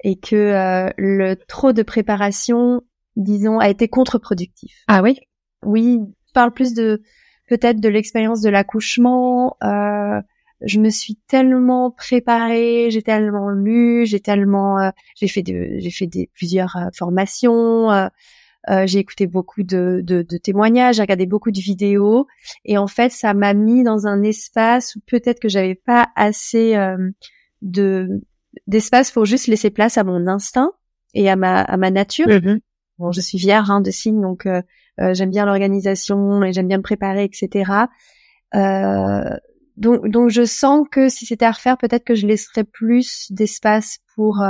et 0.04 0.16
que 0.16 0.36
euh, 0.36 0.90
le 0.96 1.34
trop 1.34 1.72
de 1.72 1.82
préparation, 1.82 2.82
disons, 3.16 3.58
a 3.58 3.68
été 3.68 3.88
contre-productif. 3.88 4.84
Ah 4.88 5.02
oui? 5.02 5.20
Oui, 5.64 6.00
je 6.26 6.32
parle 6.32 6.52
plus 6.52 6.74
de 6.74 7.02
peut-être 7.48 7.80
de 7.80 7.88
l'expérience 7.88 8.40
de 8.40 8.50
l'accouchement. 8.50 9.56
je 9.60 10.78
me 10.80 10.90
suis 10.90 11.16
tellement 11.28 11.90
préparée, 11.90 12.88
j'ai 12.90 13.02
tellement 13.02 13.50
lu, 13.50 14.06
j'ai 14.06 14.20
tellement, 14.20 14.90
j'ai 15.16 15.28
fait 15.28 15.42
de, 15.42 15.76
j'ai 15.78 15.90
fait 15.90 16.06
des 16.06 16.30
plusieurs 16.34 16.76
formations. 16.94 17.88
Euh, 18.70 18.86
j'ai 18.86 19.00
écouté 19.00 19.26
beaucoup 19.26 19.62
de, 19.64 20.00
de, 20.04 20.22
de 20.22 20.36
témoignages, 20.36 20.96
j'ai 20.96 21.02
regardé 21.02 21.26
beaucoup 21.26 21.50
de 21.50 21.58
vidéos, 21.58 22.28
et 22.64 22.78
en 22.78 22.86
fait, 22.86 23.10
ça 23.10 23.34
m'a 23.34 23.54
mis 23.54 23.82
dans 23.82 24.06
un 24.06 24.22
espace 24.22 24.94
où 24.94 25.00
peut-être 25.06 25.40
que 25.40 25.48
j'avais 25.48 25.74
pas 25.74 26.08
assez 26.14 26.76
euh, 26.76 27.10
de 27.60 28.08
d'espace 28.66 29.10
pour 29.10 29.24
juste 29.24 29.46
laisser 29.46 29.70
place 29.70 29.96
à 29.96 30.04
mon 30.04 30.26
instinct 30.26 30.72
et 31.14 31.28
à 31.30 31.36
ma 31.36 31.60
à 31.60 31.76
ma 31.76 31.90
nature. 31.90 32.28
Mm-hmm. 32.28 32.60
Bon, 32.98 33.10
je 33.10 33.20
suis 33.20 33.38
vierge 33.38 33.70
hein, 33.70 33.80
de 33.80 33.90
signe, 33.90 34.20
donc 34.20 34.46
euh, 34.46 34.62
j'aime 34.98 35.30
bien 35.30 35.46
l'organisation 35.46 36.42
et 36.44 36.52
j'aime 36.52 36.68
bien 36.68 36.76
me 36.76 36.82
préparer, 36.82 37.24
etc. 37.24 37.72
donc, 39.76 40.06
donc 40.06 40.28
je 40.28 40.44
sens 40.44 40.86
que 40.88 41.08
si 41.08 41.24
c'était 41.24 41.46
à 41.46 41.50
refaire, 41.50 41.78
peut-être 41.78 42.04
que 42.04 42.14
je 42.14 42.26
laisserais 42.26 42.64
plus 42.64 43.32
d'espace 43.32 43.98
pour 44.14 44.44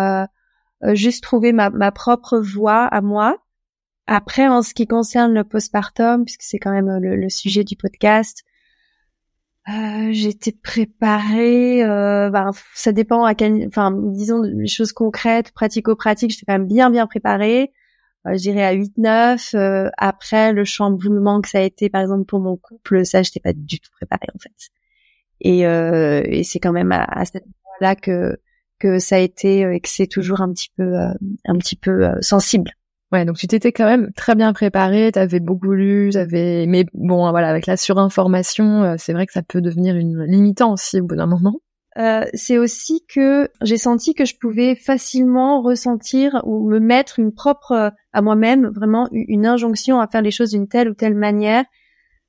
juste 0.93 1.23
trouver 1.23 1.53
ma, 1.53 1.71
ma 1.71 1.93
propre 1.93 2.41
voie 2.41 2.85
à 2.85 3.01
moi 3.01 3.42
après, 4.07 4.49
en 4.49 4.63
ce 4.63 4.75
qui 4.75 4.87
concerne 4.87 5.33
le 5.33 5.45
postpartum, 5.45 6.25
puisque 6.25 6.43
c'est 6.43 6.59
quand 6.59 6.73
même 6.73 6.89
euh, 6.89 7.17
le, 7.17 7.29
sujet 7.29 7.65
du 7.65 7.77
podcast, 7.77 8.45
euh, 9.69 10.09
j'étais 10.13 10.53
préparée. 10.53 11.85
Euh, 11.85 12.31
ben, 12.31 12.51
ça 12.75 12.93
dépend 12.93 13.25
à 13.25 13.35
quel, 13.35 13.67
enfin, 13.69 13.93
disons 13.93 14.43
des 14.43 14.67
choses 14.67 14.93
concrètes, 14.93 15.53
pratico-pratiques. 15.53 16.33
J'étais 16.33 16.47
quand 16.47 16.59
même 16.59 16.67
bien 16.67 16.91
bien 16.91 17.07
préparée. 17.07 17.73
Euh, 18.27 18.35
je 18.35 18.39
dirais 18.39 18.65
à 18.65 18.75
8-9. 18.75 19.57
Euh, 19.57 19.91
après, 19.99 20.53
le 20.53 20.65
chamboulement 20.65 21.41
que 21.41 21.49
ça 21.49 21.59
a 21.59 21.63
été, 21.63 21.91
par 21.91 22.03
exemple, 22.03 22.25
pour 22.25 22.41
mon 22.41 22.57
couple, 22.57 23.05
ça, 23.05 23.23
j'étais 23.23 23.41
pas 23.41 23.53
du 23.53 23.81
tout 23.81 23.91
préparée 23.93 24.29
en 24.35 24.39
fait. 24.39 24.53
Et, 25.41 25.67
euh, 25.67 26.23
et 26.27 26.45
c'est 26.45 26.61
quand 26.61 26.73
même 26.73 26.93
à, 26.93 27.05
à 27.05 27.25
cette 27.25 27.45
moment-là 27.47 27.97
que 27.97 28.39
que 28.79 28.99
ça 28.99 29.17
a 29.17 29.19
été 29.21 29.61
et 29.61 29.81
que 29.81 29.89
c'est 29.89 30.09
toujours 30.09 30.41
un 30.41 30.53
petit 30.53 30.71
peu 30.77 30.97
un 30.97 31.59
petit 31.59 31.77
peu 31.77 32.11
sensible. 32.21 32.73
Ouais, 33.13 33.25
donc 33.27 33.37
tu 33.37 33.47
t'étais 33.47 33.73
quand 33.73 33.85
même 33.85 34.11
très 34.17 34.35
bien 34.35 34.53
préparé, 34.55 35.13
t'avais 35.13 35.41
beaucoup 35.41 35.73
lu, 35.73 36.11
t'avais, 36.13 36.65
mais 36.67 36.87
bon, 36.95 37.31
voilà, 37.31 37.49
avec 37.51 37.67
la 37.67 37.77
surinformation, 37.77 38.83
euh, 38.83 38.95
c'est 38.99 39.13
vrai 39.13 39.27
que 39.27 39.33
ça 39.33 39.43
peut 39.43 39.61
devenir 39.61 39.97
une 39.97 40.25
limitant 40.25 40.73
aussi 40.73 40.99
au 40.99 41.05
bout 41.05 41.17
d'un 41.17 41.27
moment. 41.27 41.55
Euh, 41.99 42.25
c'est 42.33 42.57
aussi 42.57 43.05
que 43.07 43.51
j'ai 43.61 43.77
senti 43.77 44.15
que 44.15 44.25
je 44.25 44.35
pouvais 44.41 44.75
facilement 44.75 45.61
ressentir 45.61 46.41
ou 46.45 46.67
me 46.67 46.79
mettre 46.79 47.19
une 47.19 47.35
propre 47.35 47.93
à 48.15 48.23
moi-même 48.23 48.69
vraiment 48.69 49.09
une 49.13 49.45
injonction 49.45 50.01
à 50.01 50.07
faire 50.07 50.23
les 50.23 50.31
choses 50.31 50.53
d'une 50.53 50.69
telle 50.69 50.89
ou 50.89 50.95
telle 50.95 51.15
manière 51.15 51.65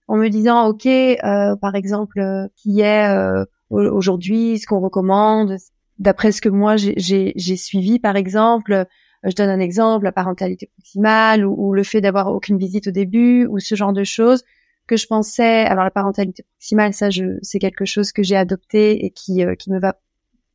en 0.08 0.18
me 0.18 0.28
disant 0.28 0.68
ok 0.68 0.86
euh, 0.86 1.56
par 1.56 1.76
exemple 1.76 2.20
euh, 2.20 2.48
qui 2.58 2.82
est 2.82 3.08
euh, 3.10 3.46
aujourd'hui 3.70 4.60
ce 4.60 4.68
qu'on 4.68 4.82
recommande 4.82 5.56
d'après 5.98 6.34
ce 6.34 6.42
que 6.42 6.50
moi 6.50 6.76
j'ai 6.76 7.58
suivi 7.58 8.00
par 8.00 8.18
exemple 8.18 8.86
je 9.24 9.36
donne 9.36 9.50
un 9.50 9.60
exemple, 9.60 10.04
la 10.04 10.12
parentalité 10.12 10.70
proximale 10.78 11.46
ou, 11.46 11.74
le 11.74 11.84
fait 11.84 12.02
d'avoir 12.02 12.28
aucune 12.28 12.58
visite 12.58 12.88
au 12.88 12.92
début 12.92 13.46
ou 13.46 13.60
ce 13.60 13.76
genre 13.76 13.94
de 13.94 14.04
choses 14.04 14.44
que 14.88 14.98
je 14.98 15.08
pensais. 15.08 15.66
Alors 15.66 15.84
la 15.84 15.92
parentalité 15.92 16.44
proximale, 16.44 16.94
ça, 16.94 17.10
c'est 17.42 17.60
quelque 17.60 17.86
chose 17.86 18.12
que 18.12 18.24
j'ai 18.24 18.36
adopté 18.36 19.06
et 19.06 19.12
qui 19.12 19.46
euh, 19.46 19.56
qui 19.56 19.72
me 19.72 19.80
va 19.80 19.96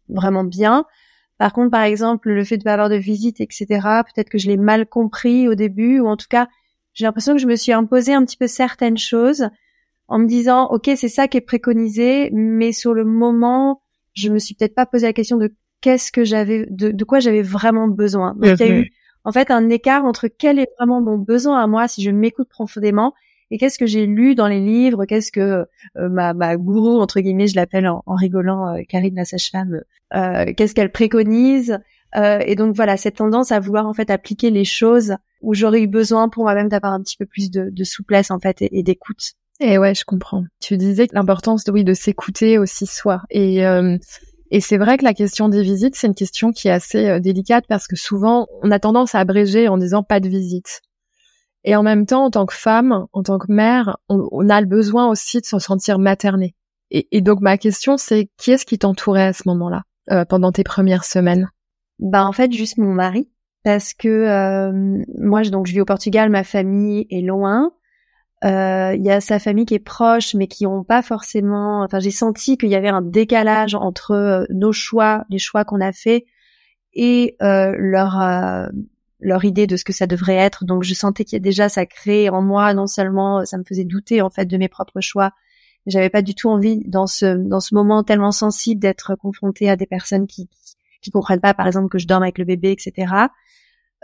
vraiment 0.08 0.44
bien. 0.44 0.84
Par 1.38 1.52
contre, 1.52 1.70
par 1.70 1.82
exemple, 1.82 2.30
le 2.30 2.44
fait 2.44 2.58
de 2.58 2.64
pas 2.64 2.75
avoir 2.75 2.88
de 2.88 2.96
visite, 2.96 3.40
etc. 3.40 3.66
Peut-être 4.14 4.28
que 4.28 4.38
je 4.38 4.48
l'ai 4.48 4.56
mal 4.56 4.87
compris 4.87 5.48
au 5.48 5.54
début 5.54 6.00
ou 6.00 6.08
en 6.08 6.16
tout 6.16 6.26
cas, 6.28 6.48
j'ai 6.94 7.04
l'impression 7.04 7.34
que 7.34 7.40
je 7.40 7.46
me 7.46 7.56
suis 7.56 7.72
imposé 7.72 8.12
un 8.12 8.25
petit 8.25 8.37
peu 8.37 8.48
certaines 8.48 8.98
choses 8.98 9.48
en 10.08 10.18
me 10.18 10.26
disant, 10.26 10.66
ok, 10.66 10.90
c'est 10.96 11.08
ça 11.08 11.28
qui 11.28 11.37
est 11.37 11.42
préconisé, 11.42 12.30
mais 12.32 12.72
sur 12.72 12.92
le 12.92 13.04
moment, 13.04 13.82
je 14.14 14.30
me 14.30 14.38
suis 14.38 14.54
peut-être 14.54 14.75
pas 14.75 14.87
posé 14.87 15.06
la 15.06 15.12
question 15.12 15.37
de 15.37 15.54
qu'est-ce 15.80 16.12
que 16.12 16.25
j'avais, 16.25 16.66
de, 16.70 16.90
de, 16.90 17.04
quoi 17.04 17.20
j'avais 17.20 17.42
vraiment 17.42 17.88
besoin. 17.88 18.35
Donc 18.35 18.58
il 18.61 18.66
y 18.66 18.70
a 18.70 18.78
eu 18.80 18.90
en 19.25 19.32
fait 19.32 19.50
un 19.50 19.68
écart 19.68 20.04
entre 20.04 20.28
quel 20.28 20.58
est 20.58 20.68
vraiment 20.78 21.00
mon 21.00 21.18
besoin 21.18 21.62
à 21.62 21.66
moi 21.66 21.88
si 21.88 22.02
je 22.02 22.11
m'écoute 22.11 22.49
profondément 22.49 23.14
et 23.50 23.58
qu'est-ce 23.58 23.78
que 23.78 23.87
j'ai 23.87 24.06
lu 24.06 24.35
dans 24.35 24.49
les 24.49 24.61
livres, 24.61 25.06
qu'est-ce 25.06 25.32
que 25.32 25.40
euh, 25.97 26.08
ma, 26.08 26.35
ma 26.35 26.56
gourou 26.56 27.00
entre 27.00 27.20
guillemets, 27.20 27.47
je 27.47 27.56
l'appelle 27.56 27.88
en, 27.88 28.02
rigolant, 28.14 28.75
euh, 28.75 28.82
Karine 28.88 29.14
la 29.14 29.25
sage-femme, 29.25 29.80
euh, 30.14 30.52
qu'est-ce 30.56 30.75
qu'elle 30.75 30.92
préconise 30.92 31.78
Euh, 32.16 32.40
et 32.47 32.54
donc 32.54 32.75
voilà, 32.75 32.97
cette 32.97 33.16
tendance 33.16 33.52
à 33.52 33.61
vouloir 33.61 33.87
en 33.87 33.92
fait 33.92 34.11
appliquer 34.11 34.50
les 34.50 34.64
choses 34.64 35.16
où 35.42 35.54
j'aurais 35.54 35.82
eu 35.82 35.87
besoin 35.87 36.28
pour 36.28 36.44
moi-même 36.44 36.68
d'avoir 36.68 36.92
un 36.92 37.02
petit 37.02 37.16
peu 37.16 37.26
plus 37.26 37.50
de, 37.50 37.68
de 37.70 37.85
souplesse 37.85 38.30
en 38.30 38.38
fait 38.38 38.56
et, 38.62 38.82
d'écoute. 38.82 39.35
Et 39.61 39.76
ouais, 39.76 39.94
je 39.94 40.04
comprends. 40.04 40.44
Tu 40.61 40.76
disais 40.76 41.08
que 41.08 41.14
l'importance 41.14 41.64
de 41.64 41.73
oui 41.73 41.85
de 41.85 41.94
s'écouter 41.94 42.58
aussi 42.58 42.87
soi. 42.87 43.23
Et 43.30 43.66
euh, 43.66 43.99
et 44.50 44.60
c'est 44.60 44.78
vrai 44.78 44.98
que 44.98 45.04
la 45.04 45.14
question 45.14 45.48
des 45.48 45.62
visites, 45.62 45.96
c'est 45.96 46.06
une 46.06 46.14
question 46.14 46.52
qui 46.52 46.68
est 46.68 46.72
assez 46.72 47.08
euh, 47.08 47.20
délicate 47.20 47.64
parce 47.68 47.86
que 47.86 47.96
souvent 47.96 48.46
on 48.62 48.70
a 48.70 48.78
tendance 48.78 49.14
à 49.14 49.20
abréger 49.20 49.68
en 49.68 49.78
disant 49.78 50.02
pas 50.02 50.20
de 50.20 50.28
visite. 50.28 50.80
Et 51.64 51.76
en 51.76 51.82
même 51.82 52.06
temps, 52.06 52.24
en 52.24 52.30
tant 52.30 52.46
que 52.46 52.54
femme, 52.54 53.06
en 53.12 53.22
tant 53.22 53.38
que 53.38 53.50
mère, 53.52 53.98
on, 54.08 54.48
a 54.48 54.60
le 54.60 54.66
besoin 54.66 55.08
aussi 55.08 55.40
de 55.40 55.44
se 55.44 55.58
sentir 55.58 55.98
maternée. 55.98 56.54
Et, 56.90 57.08
et 57.10 57.20
donc 57.20 57.40
ma 57.40 57.58
question, 57.58 57.96
c'est 57.96 58.30
qui 58.38 58.52
est-ce 58.52 58.64
qui 58.64 58.78
t'entourait 58.78 59.26
à 59.26 59.32
ce 59.32 59.42
moment-là, 59.46 59.82
euh, 60.10 60.24
pendant 60.24 60.52
tes 60.52 60.64
premières 60.64 61.04
semaines? 61.04 61.50
Bah 61.98 62.24
en 62.24 62.32
fait, 62.32 62.52
juste 62.52 62.78
mon 62.78 62.94
mari, 62.94 63.28
parce 63.64 63.92
que 63.92 64.08
euh, 64.08 65.02
moi, 65.18 65.42
donc 65.42 65.66
je 65.66 65.72
vis 65.72 65.80
au 65.80 65.84
Portugal, 65.84 66.30
ma 66.30 66.44
famille 66.44 67.06
est 67.10 67.20
loin. 67.20 67.72
Euh, 68.45 68.95
il 68.95 69.04
y 69.04 69.11
a 69.11 69.21
sa 69.21 69.38
famille 69.38 69.66
qui 69.66 69.75
est 69.75 69.78
proche, 69.80 70.35
mais 70.35 70.47
qui 70.47 70.66
ont 70.66 70.85
pas 70.85 71.02
forcément. 71.02 71.83
Enfin, 71.83 71.99
j'ai 71.99 72.11
senti 72.11 72.57
qu'il 72.57 72.68
y 72.68 72.76
avait 72.76 72.88
un 72.88 73.02
décalage 73.02 73.75
entre 73.75 74.12
euh, 74.12 74.45
nos 74.50 74.73
choix, 74.73 75.25
les 75.30 75.38
choix 75.38 75.64
qu'on 75.64 75.80
a 75.80 75.92
faits, 75.92 76.25
et 76.95 77.37
euh, 77.42 77.75
leur 77.76 78.21
euh, 78.21 78.68
leur 79.21 79.45
idée 79.45 79.66
de 79.66 79.76
ce 79.76 79.85
que 79.85 79.92
ça 79.92 80.07
devrait 80.07 80.37
être. 80.37 80.64
Donc, 80.64 80.85
je 80.85 80.95
sentais 80.95 81.25
qu'il 81.25 81.35
y 81.37 81.40
a 81.40 81.40
déjà 81.40 81.68
ça 81.68 81.87
créait 81.87 82.28
en 82.28 82.42
moi 82.42 82.73
non 82.75 82.87
seulement 82.87 83.45
ça 83.45 83.59
me 83.59 83.64
faisait 83.64 83.85
douter 83.85 84.23
en 84.23 84.30
fait 84.30 84.47
de 84.47 84.57
mes 84.57 84.68
propres 84.68 85.00
choix, 85.00 85.33
j'avais 85.87 86.11
pas 86.11 86.23
du 86.23 86.35
tout 86.35 86.49
envie 86.49 86.83
dans 86.87 87.07
ce 87.07 87.37
dans 87.37 87.61
ce 87.61 87.75
moment 87.75 88.04
tellement 88.04 88.33
sensible 88.33 88.80
d'être 88.80 89.16
confrontée 89.16 89.68
à 89.71 89.76
des 89.76 89.87
personnes 89.87 90.26
qui 90.26 90.49
qui 91.00 91.11
comprennent 91.11 91.40
pas, 91.40 91.54
par 91.54 91.66
exemple, 91.66 91.88
que 91.88 91.99
je 91.99 92.07
dorme 92.07 92.23
avec 92.23 92.38
le 92.38 92.45
bébé, 92.45 92.73
etc. 92.73 93.12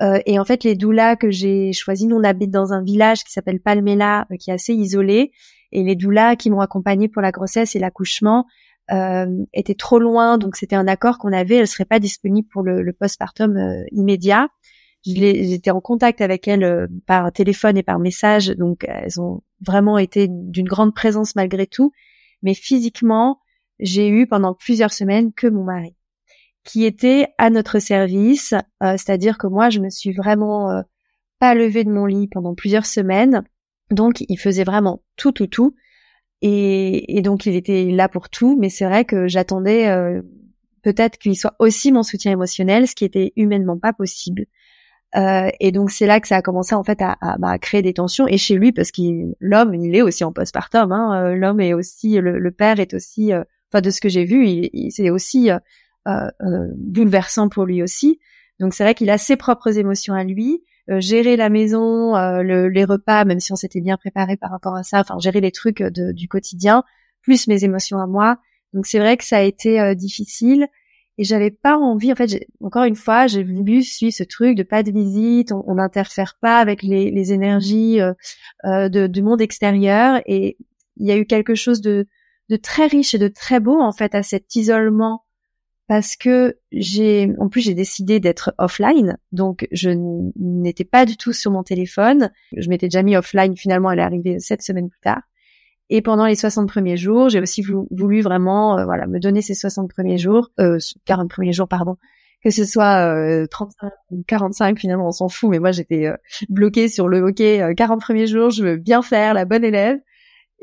Euh, 0.01 0.19
et 0.27 0.39
en 0.39 0.45
fait, 0.45 0.65
les 0.65 0.75
doulas 0.75 1.17
que 1.17 1.31
j'ai 1.31 1.73
choisis, 1.73 2.07
nous 2.07 2.17
on 2.17 2.25
habite 2.25 2.51
dans 2.51 2.73
un 2.73 2.83
village 2.83 3.23
qui 3.23 3.33
s'appelle 3.33 3.61
Palmela, 3.61 4.27
euh, 4.31 4.37
qui 4.37 4.51
est 4.51 4.55
assez 4.55 4.75
isolé, 4.75 5.31
et 5.73 5.83
les 5.83 5.95
doulas 5.95 6.37
qui 6.37 6.51
m'ont 6.51 6.61
accompagnée 6.61 7.09
pour 7.09 7.23
la 7.23 7.31
grossesse 7.31 7.77
et 7.77 7.79
l'accouchement 7.79 8.47
euh, 8.91 9.45
étaient 9.53 9.75
trop 9.75 9.99
loin, 9.99 10.37
donc 10.37 10.57
c'était 10.57 10.77
un 10.77 10.89
accord 10.89 11.19
qu'on 11.19 11.33
avait, 11.33 11.57
elles 11.57 11.69
seraient 11.69 11.85
pas 11.85 12.01
disponibles 12.01 12.49
pour 12.49 12.63
le, 12.63 12.83
le 12.83 12.93
postpartum 12.93 13.57
euh, 13.57 13.85
immédiat. 13.93 14.49
J'étais 15.07 15.71
en 15.71 15.81
contact 15.81 16.21
avec 16.21 16.49
elles 16.49 16.65
euh, 16.65 16.87
par 17.07 17.31
téléphone 17.33 17.77
et 17.77 17.83
par 17.83 17.99
message, 17.99 18.49
donc 18.49 18.85
elles 18.89 19.21
ont 19.21 19.43
vraiment 19.61 19.99
été 19.99 20.29
d'une 20.29 20.67
grande 20.67 20.95
présence 20.95 21.35
malgré 21.35 21.67
tout. 21.67 21.93
Mais 22.43 22.55
physiquement, 22.55 23.41
j'ai 23.81 24.09
eu 24.09 24.27
pendant 24.27 24.55
plusieurs 24.55 24.93
semaines 24.93 25.33
que 25.33 25.47
mon 25.47 25.65
mari, 25.65 25.97
qui 26.65 26.85
était 26.85 27.29
à 27.39 27.51
notre 27.51 27.79
service, 27.79 28.55
euh, 28.83 28.97
c'est-à-dire 28.97 29.39
que 29.39 29.47
moi, 29.47 29.71
je 29.71 29.81
me 29.81 29.91
suis 29.91 30.13
vraiment 30.13 30.71
euh, 30.71 30.83
pas 31.39 31.55
levée 31.55 31.85
de 31.85 31.91
mon 31.91 32.07
lit 32.07 32.29
pendant 32.29 32.55
plusieurs 32.55 32.87
semaines. 32.87 33.45
Donc, 33.91 34.25
il 34.29 34.39
faisait 34.39 34.65
vraiment 34.65 35.03
tout, 35.17 35.33
tout, 35.33 35.47
tout. 35.47 35.75
Et, 36.43 37.17
et 37.17 37.23
donc, 37.23 37.47
il 37.47 37.55
était 37.55 37.85
là 37.91 38.09
pour 38.09 38.31
tout. 38.31 38.57
Mais 38.59 38.71
c'est 38.71 38.87
vrai 38.87 39.05
que 39.05 39.29
j'attendais 39.29 39.89
peut-être 40.83 41.19
qu'il 41.19 41.37
soit 41.37 41.55
aussi 41.59 41.91
mon 41.91 42.03
soutien 42.03 42.33
émotionnel, 42.33 42.87
ce 42.87 42.95
qui 42.95 43.05
était 43.05 43.33
humainement 43.37 43.79
pas 43.79 43.93
possible. 43.93 44.47
Euh, 45.17 45.49
et 45.61 45.71
donc 45.71 45.91
c'est 45.91 46.07
là 46.07 46.21
que 46.21 46.27
ça 46.27 46.37
a 46.37 46.43
commencé 46.43 46.75
en 46.75 46.83
fait 46.83 47.01
à, 47.01 47.17
à, 47.21 47.39
bah, 47.39 47.57
créer 47.59 47.83
des 47.83 47.95
tensions 47.95 48.27
et 48.27 48.37
chez 48.37 48.57
lui 48.57 48.73
parce 48.73 48.91
que 48.91 49.01
l'homme 49.39 49.73
il 49.75 49.95
est 49.95 50.03
aussi 50.03 50.25
en 50.25 50.33
postpartum. 50.33 50.91
Hein, 50.91 51.15
euh, 51.15 51.35
l'homme 51.37 51.61
est 51.61 51.73
aussi 51.73 52.19
le, 52.19 52.51
père 52.51 52.81
est 52.81 52.95
aussi, 52.95 53.33
euh, 53.33 53.45
enfin 53.73 53.81
de 53.81 53.91
ce 53.91 54.01
que 54.01 54.09
j'ai 54.09 54.25
vu, 54.25 54.47
il, 54.47 54.91
c'est 54.91 55.11
aussi 55.11 55.51
bouleversant 56.77 57.49
pour 57.49 57.65
lui 57.65 57.83
aussi. 57.83 58.21
Donc 58.61 58.75
c'est 58.75 58.85
vrai 58.85 58.95
qu'il 58.95 59.11
a 59.11 59.19
ses 59.19 59.37
propres 59.37 59.79
émotions 59.79 60.15
à 60.15 60.25
lui. 60.25 60.63
gérer 60.89 61.37
la 61.37 61.49
maison, 61.49 62.15
les 62.43 62.85
repas, 62.85 63.25
même 63.25 63.41
si 63.41 63.53
on 63.53 63.57
s'était 63.57 63.81
bien 63.81 63.97
préparé 63.97 64.37
par 64.37 64.51
rapport 64.51 64.77
à 64.77 64.83
ça, 64.83 65.01
enfin 65.01 65.19
gérer 65.19 65.41
les 65.41 65.53
trucs 65.53 65.83
du 65.83 66.29
quotidien, 66.29 66.85
plus 67.23 67.49
mes 67.49 67.65
émotions 67.65 67.99
à 67.99 68.07
moi. 68.07 68.39
Donc 68.73 68.87
c'est 68.87 68.99
vrai 68.99 69.17
que 69.17 69.25
ça 69.25 69.39
a 69.39 69.43
été 69.43 69.95
difficile 69.95 70.69
et 71.19 71.25
j'avais 71.25 71.51
pas 71.51 71.77
envie 71.77 72.13
en 72.13 72.17
fait 72.17 72.47
encore 72.61 72.85
une 72.85 72.97
fois 72.97 73.27
j'ai 73.27 73.45
voulu 73.45 73.83
suivre 73.83 74.15
ce 74.15 74.25
truc 74.25 74.57
de 74.57 74.63
pas 74.63 74.83
de 74.83 74.91
visite 74.91 75.53
on 75.53 75.75
n'interfère 75.75 76.37
pas 76.41 76.59
avec 76.59 76.83
les, 76.83 77.11
les 77.11 77.33
énergies 77.33 78.01
euh, 78.01 78.13
euh, 78.65 78.89
de, 78.89 79.07
du 79.07 79.23
monde 79.23 79.41
extérieur 79.41 80.21
et 80.27 80.57
il 80.97 81.07
y 81.07 81.13
a 81.13 81.17
eu 81.17 81.27
quelque 81.27 81.55
chose 81.55 81.81
de, 81.81 82.07
de 82.49 82.57
très 82.57 82.87
riche 82.87 83.15
et 83.15 83.19
de 83.19 83.29
très 83.29 83.61
beau 83.61 83.81
en 83.81 83.93
fait 83.93 84.15
à 84.15 84.23
cet 84.23 84.55
isolement 84.57 85.24
parce 85.87 86.17
que 86.17 86.59
j'ai 86.73 87.31
en 87.39 87.49
plus 87.49 87.61
j'ai 87.61 87.75
décidé 87.75 88.19
d'être 88.19 88.55
offline 88.59 89.19
donc 89.33 89.69
je 89.71 89.91
n'étais 90.37 90.85
pas 90.85 91.05
du 91.05 91.17
tout 91.17 91.33
sur 91.33 91.51
mon 91.51 91.63
téléphone. 91.63 92.31
Je 92.57 92.69
m'étais 92.69 92.87
déjà 92.87 93.03
mis 93.03 93.17
offline 93.17 93.57
finalement 93.57 93.91
elle 93.91 93.99
est 93.99 94.03
arrivée 94.03 94.39
sept 94.41 94.63
semaines 94.63 94.89
plus 94.89 95.01
tard. 95.01 95.23
Et 95.91 96.01
pendant 96.01 96.25
les 96.25 96.35
60 96.35 96.67
premiers 96.69 96.97
jours, 96.97 97.29
j'ai 97.29 97.41
aussi 97.41 97.63
voulu, 97.63 98.23
vraiment 98.23 98.79
euh, 98.79 98.85
voilà 98.87 99.07
me 99.07 99.21
donner 99.21 99.43
ces 99.43 99.55
60 99.55 99.91
premiers 99.91 100.17
jours, 100.17 100.51
euh, 100.59 100.79
40 101.05 101.29
premiers 101.29 101.53
jours 101.53 101.69
pardon, 101.69 101.97
que 102.45 102.51
ce 102.51 102.65
soit 102.65 103.07
euh, 103.07 103.47
35 103.47 103.91
ou 104.11 104.23
45 104.27 104.79
finalement 104.79 105.09
on 105.09 105.13
s'en 105.13 105.29
fout, 105.29 105.51
mais 105.51 105.59
moi 105.59 105.73
j'étais 105.73 106.07
euh, 106.07 106.17
bloquée 106.51 106.89
sur 106.89 107.09
le 107.09 107.27
ok 107.27 107.75
40 107.77 107.99
euh, 107.99 108.01
premiers 108.01 108.27
jours, 108.27 108.51
je 108.51 108.63
veux 108.63 108.77
bien 108.77 109.03
faire 109.03 109.35
la 109.35 109.47
bonne 109.47 109.65
élève. 109.65 109.99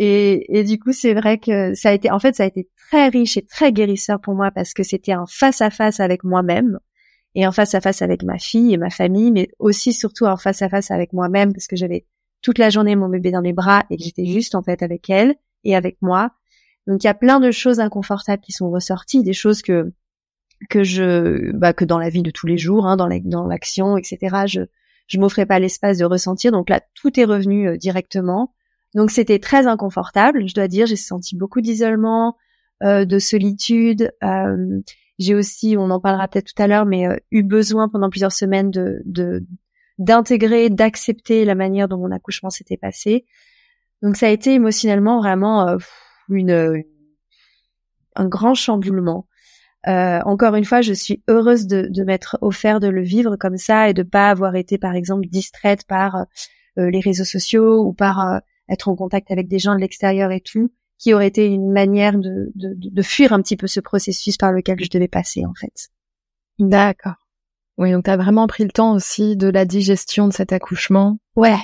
Et, 0.03 0.57
et 0.57 0.63
du 0.63 0.79
coup 0.79 0.93
c'est 0.93 1.13
vrai 1.13 1.37
que 1.37 1.75
ça 1.75 1.89
a 1.89 1.93
été 1.93 2.09
en 2.09 2.17
fait 2.17 2.33
ça 2.35 2.41
a 2.41 2.47
été 2.47 2.67
très 2.89 3.09
riche 3.09 3.37
et 3.37 3.45
très 3.45 3.71
guérisseur 3.71 4.19
pour 4.19 4.33
moi 4.33 4.49
parce 4.49 4.73
que 4.73 4.81
c'était 4.81 5.11
un 5.11 5.25
face 5.27 5.61
à 5.61 5.69
face 5.69 5.99
avec 5.99 6.23
moi-même 6.23 6.79
et 7.35 7.45
un 7.45 7.51
face 7.51 7.75
à 7.75 7.81
face 7.81 8.01
avec 8.01 8.23
ma 8.23 8.39
fille 8.39 8.73
et 8.73 8.77
ma 8.77 8.89
famille, 8.89 9.29
mais 9.29 9.49
aussi 9.59 9.93
surtout 9.93 10.25
un 10.25 10.37
face 10.37 10.63
à 10.63 10.69
face 10.69 10.89
avec 10.89 11.13
moi-même 11.13 11.53
parce 11.53 11.67
que 11.67 11.75
j'avais 11.75 12.07
toute 12.41 12.57
la 12.57 12.71
journée 12.71 12.95
mon 12.95 13.09
bébé 13.09 13.29
dans 13.29 13.41
les 13.41 13.53
bras 13.53 13.83
et 13.91 13.97
que 13.97 14.03
j'étais 14.03 14.25
juste 14.25 14.55
en 14.55 14.63
fait 14.63 14.81
avec 14.81 15.07
elle 15.07 15.35
et 15.63 15.75
avec 15.75 15.97
moi. 16.01 16.31
Donc 16.87 17.03
il 17.03 17.05
y 17.05 17.09
a 17.11 17.13
plein 17.13 17.39
de 17.39 17.51
choses 17.51 17.79
inconfortables 17.79 18.41
qui 18.41 18.53
sont 18.53 18.71
ressorties, 18.71 19.21
des 19.21 19.33
choses 19.33 19.61
que 19.61 19.93
que 20.67 20.83
je 20.83 21.51
bah, 21.51 21.73
que 21.73 21.85
dans 21.85 21.99
la 21.99 22.09
vie 22.09 22.23
de 22.23 22.31
tous 22.31 22.47
les 22.47 22.57
jours, 22.57 22.87
hein, 22.87 22.97
dans 22.97 23.07
dans 23.25 23.45
l'action, 23.45 23.97
etc. 23.97 24.45
Je 24.47 24.61
je 25.05 25.19
m'offrais 25.19 25.45
pas 25.45 25.59
l'espace 25.59 25.99
de 25.99 26.05
ressentir. 26.05 26.51
Donc 26.51 26.71
là 26.71 26.81
tout 26.95 27.19
est 27.19 27.25
revenu 27.25 27.67
euh, 27.67 27.77
directement. 27.77 28.55
Donc 28.95 29.11
c'était 29.11 29.39
très 29.39 29.67
inconfortable, 29.67 30.47
je 30.47 30.53
dois 30.53 30.67
dire. 30.67 30.85
J'ai 30.85 30.95
senti 30.95 31.35
beaucoup 31.35 31.61
d'isolement, 31.61 32.37
euh, 32.83 33.05
de 33.05 33.19
solitude. 33.19 34.11
Euh, 34.23 34.81
j'ai 35.19 35.35
aussi, 35.35 35.75
on 35.77 35.89
en 35.91 35.99
parlera 35.99 36.27
peut-être 36.27 36.53
tout 36.53 36.61
à 36.61 36.67
l'heure, 36.67 36.85
mais 36.85 37.05
eu 37.31 37.43
besoin 37.43 37.89
pendant 37.89 38.09
plusieurs 38.09 38.31
semaines 38.31 38.71
de, 38.71 39.01
de 39.05 39.45
d'intégrer, 40.01 40.69
d'accepter 40.69 41.45
la 41.45 41.53
manière 41.53 41.87
dont 41.87 41.97
mon 41.97 42.11
accouchement 42.11 42.49
s'était 42.49 42.77
passé. 42.77 43.25
Donc 44.01 44.15
ça 44.15 44.27
a 44.27 44.29
été 44.29 44.53
émotionnellement 44.53 45.19
vraiment 45.19 45.67
euh, 45.67 45.77
une, 46.29 46.83
un 48.15 48.27
grand 48.27 48.55
chamboulement. 48.55 49.27
Euh, 49.87 50.19
encore 50.25 50.55
une 50.55 50.65
fois, 50.65 50.81
je 50.81 50.93
suis 50.93 51.23
heureuse 51.27 51.67
de, 51.67 51.87
de 51.87 52.03
m'être 52.03 52.37
offert 52.41 52.79
de 52.79 52.87
le 52.87 53.03
vivre 53.03 53.35
comme 53.35 53.57
ça 53.57 53.89
et 53.89 53.93
de 53.93 54.03
pas 54.03 54.29
avoir 54.29 54.55
été, 54.55 54.77
par 54.77 54.95
exemple, 54.95 55.27
distraite 55.27 55.85
par 55.85 56.25
euh, 56.77 56.89
les 56.89 56.99
réseaux 56.99 57.25
sociaux 57.25 57.83
ou 57.83 57.93
par 57.93 58.41
être 58.71 58.87
en 58.87 58.95
contact 58.95 59.29
avec 59.31 59.47
des 59.47 59.59
gens 59.59 59.75
de 59.75 59.79
l'extérieur 59.79 60.31
et 60.31 60.41
tout, 60.41 60.71
qui 60.97 61.13
aurait 61.13 61.27
été 61.27 61.45
une 61.47 61.71
manière 61.71 62.17
de, 62.17 62.51
de, 62.55 62.73
de 62.75 63.01
fuir 63.01 63.33
un 63.33 63.41
petit 63.41 63.57
peu 63.57 63.67
ce 63.67 63.79
processus 63.79 64.37
par 64.37 64.51
lequel 64.51 64.77
je 64.83 64.89
devais 64.89 65.07
passer, 65.07 65.45
en 65.45 65.53
fait. 65.53 65.89
D'accord. 66.59 67.15
Oui, 67.77 67.91
donc 67.91 68.05
tu 68.05 68.11
as 68.11 68.17
vraiment 68.17 68.47
pris 68.47 68.63
le 68.63 68.71
temps 68.71 68.93
aussi 68.93 69.35
de 69.35 69.47
la 69.47 69.65
digestion 69.65 70.27
de 70.27 70.33
cet 70.33 70.53
accouchement. 70.53 71.17
Ouais. 71.35 71.57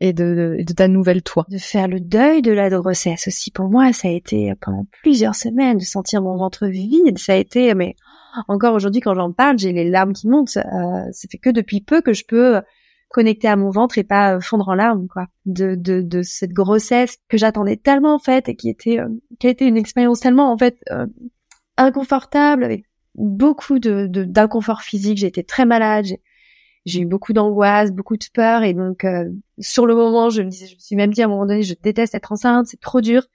Et 0.00 0.12
de, 0.12 0.58
de, 0.64 0.72
ta 0.72 0.86
nouvelle 0.86 1.22
toi. 1.22 1.44
De 1.48 1.58
faire 1.58 1.88
le 1.88 1.98
deuil 1.98 2.40
de 2.40 2.52
la 2.52 2.70
grossesse 2.70 3.26
aussi. 3.26 3.50
Pour 3.50 3.68
moi, 3.68 3.92
ça 3.92 4.06
a 4.06 4.12
été 4.12 4.52
pendant 4.60 4.86
plusieurs 5.02 5.34
semaines 5.34 5.78
de 5.78 5.84
sentir 5.84 6.22
mon 6.22 6.36
ventre 6.36 6.68
vide. 6.68 7.18
Ça 7.18 7.32
a 7.32 7.36
été, 7.36 7.74
mais 7.74 7.96
encore 8.46 8.74
aujourd'hui, 8.74 9.00
quand 9.00 9.14
j'en 9.14 9.32
parle, 9.32 9.58
j'ai 9.58 9.72
les 9.72 9.88
larmes 9.90 10.12
qui 10.12 10.28
montent. 10.28 10.56
Euh, 10.56 11.10
ça 11.10 11.28
fait 11.28 11.38
que 11.38 11.50
depuis 11.50 11.80
peu 11.80 12.00
que 12.00 12.12
je 12.12 12.24
peux 12.24 12.60
connecter 13.08 13.48
à 13.48 13.56
mon 13.56 13.70
ventre 13.70 13.98
et 13.98 14.04
pas 14.04 14.40
fondre 14.40 14.68
en 14.68 14.74
larmes, 14.74 15.08
quoi. 15.08 15.26
De, 15.46 15.74
de, 15.74 16.02
de 16.02 16.22
cette 16.22 16.52
grossesse 16.52 17.16
que 17.28 17.38
j'attendais 17.38 17.76
tellement, 17.76 18.14
en 18.14 18.18
fait, 18.18 18.48
et 18.48 18.56
qui 18.56 18.68
était, 18.68 19.00
euh, 19.00 19.08
qui 19.38 19.46
a 19.46 19.50
été 19.50 19.66
une 19.66 19.76
expérience 19.76 20.20
tellement, 20.20 20.52
en 20.52 20.58
fait, 20.58 20.76
euh, 20.90 21.06
inconfortable, 21.76 22.64
avec 22.64 22.84
beaucoup 23.14 23.78
de 23.78 24.06
d'inconfort 24.06 24.82
physique. 24.82 25.18
J'ai 25.18 25.26
été 25.26 25.42
très 25.42 25.64
malade. 25.64 26.06
J'ai 26.84 27.00
eu 27.00 27.06
beaucoup 27.06 27.32
d'angoisse, 27.32 27.92
beaucoup 27.92 28.16
de 28.16 28.24
peur, 28.32 28.62
et 28.62 28.72
donc 28.72 29.04
euh, 29.04 29.28
sur 29.58 29.86
le 29.86 29.94
moment, 29.94 30.30
je 30.30 30.42
me 30.42 30.48
disais, 30.48 30.66
je 30.66 30.74
me 30.74 30.80
suis 30.80 30.96
même 30.96 31.12
dit 31.12 31.20
à 31.20 31.26
un 31.26 31.28
moment 31.28 31.44
donné, 31.44 31.62
je 31.62 31.74
déteste 31.82 32.14
être 32.14 32.32
enceinte, 32.32 32.66
c'est 32.66 32.80
trop 32.80 33.00
dur. 33.00 33.26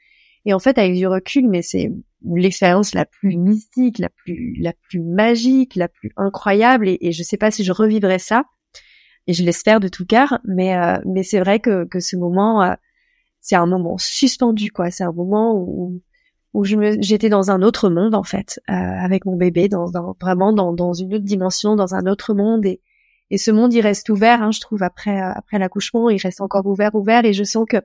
Et 0.45 0.53
en 0.53 0.59
fait, 0.59 0.77
avec 0.77 0.95
du 0.95 1.07
recul, 1.07 1.47
mais 1.47 1.61
c'est 1.61 1.91
l'expérience 2.25 2.93
la 2.95 3.05
plus 3.05 3.37
mystique, 3.37 3.99
la 3.99 4.09
plus 4.09 4.55
la 4.59 4.73
plus 4.73 5.01
magique, 5.01 5.75
la 5.75 5.87
plus 5.87 6.11
incroyable, 6.17 6.87
et, 6.87 6.97
et 7.01 7.11
je 7.11 7.21
sais 7.21 7.37
pas 7.37 7.51
si 7.51 7.63
je 7.63 7.71
revivrai 7.71 8.17
ça. 8.17 8.43
Et 9.27 9.33
je 9.33 9.43
l'espère 9.43 9.79
de 9.79 9.87
tout 9.87 10.05
cœur, 10.05 10.39
mais 10.45 10.75
euh, 10.77 10.97
mais 11.05 11.23
c'est 11.23 11.39
vrai 11.39 11.59
que 11.59 11.85
que 11.85 11.99
ce 11.99 12.15
moment, 12.17 12.63
euh, 12.63 12.73
c'est 13.41 13.55
un 13.55 13.65
moment 13.65 13.97
suspendu, 13.97 14.71
quoi. 14.71 14.91
C'est 14.91 15.03
un 15.03 15.13
moment 15.13 15.55
où 15.55 16.01
où 16.53 16.63
je 16.65 16.75
me, 16.75 17.01
j'étais 17.01 17.29
dans 17.29 17.51
un 17.51 17.61
autre 17.63 17.89
monde 17.89 18.15
en 18.15 18.23
fait, 18.23 18.61
euh, 18.69 18.73
avec 18.73 19.25
mon 19.25 19.35
bébé, 19.35 19.69
dans, 19.69 19.89
dans 19.89 20.15
vraiment 20.21 20.53
dans, 20.53 20.71
dans 20.73 20.93
une 20.93 21.13
autre 21.15 21.25
dimension, 21.25 21.75
dans 21.75 21.95
un 21.95 22.05
autre 22.07 22.33
monde. 22.33 22.65
Et 22.65 22.81
et 23.31 23.37
ce 23.37 23.51
monde 23.51 23.73
il 23.73 23.81
reste 23.81 24.09
ouvert, 24.09 24.43
hein, 24.43 24.51
je 24.51 24.61
trouve 24.61 24.83
après 24.83 25.21
euh, 25.21 25.31
après 25.35 25.57
l'accouchement, 25.59 26.09
il 26.09 26.21
reste 26.21 26.41
encore 26.41 26.65
ouvert 26.65 26.93
ouvert. 26.95 27.25
Et 27.25 27.33
je 27.33 27.43
sens 27.43 27.65
que 27.67 27.77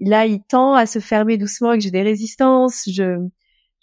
là 0.00 0.26
il 0.26 0.42
tend 0.42 0.74
à 0.74 0.86
se 0.86 0.98
fermer 1.00 1.38
doucement 1.38 1.72
et 1.72 1.78
que 1.78 1.84
j'ai 1.84 1.90
des 1.90 2.02
résistances, 2.02 2.88
je 2.90 3.18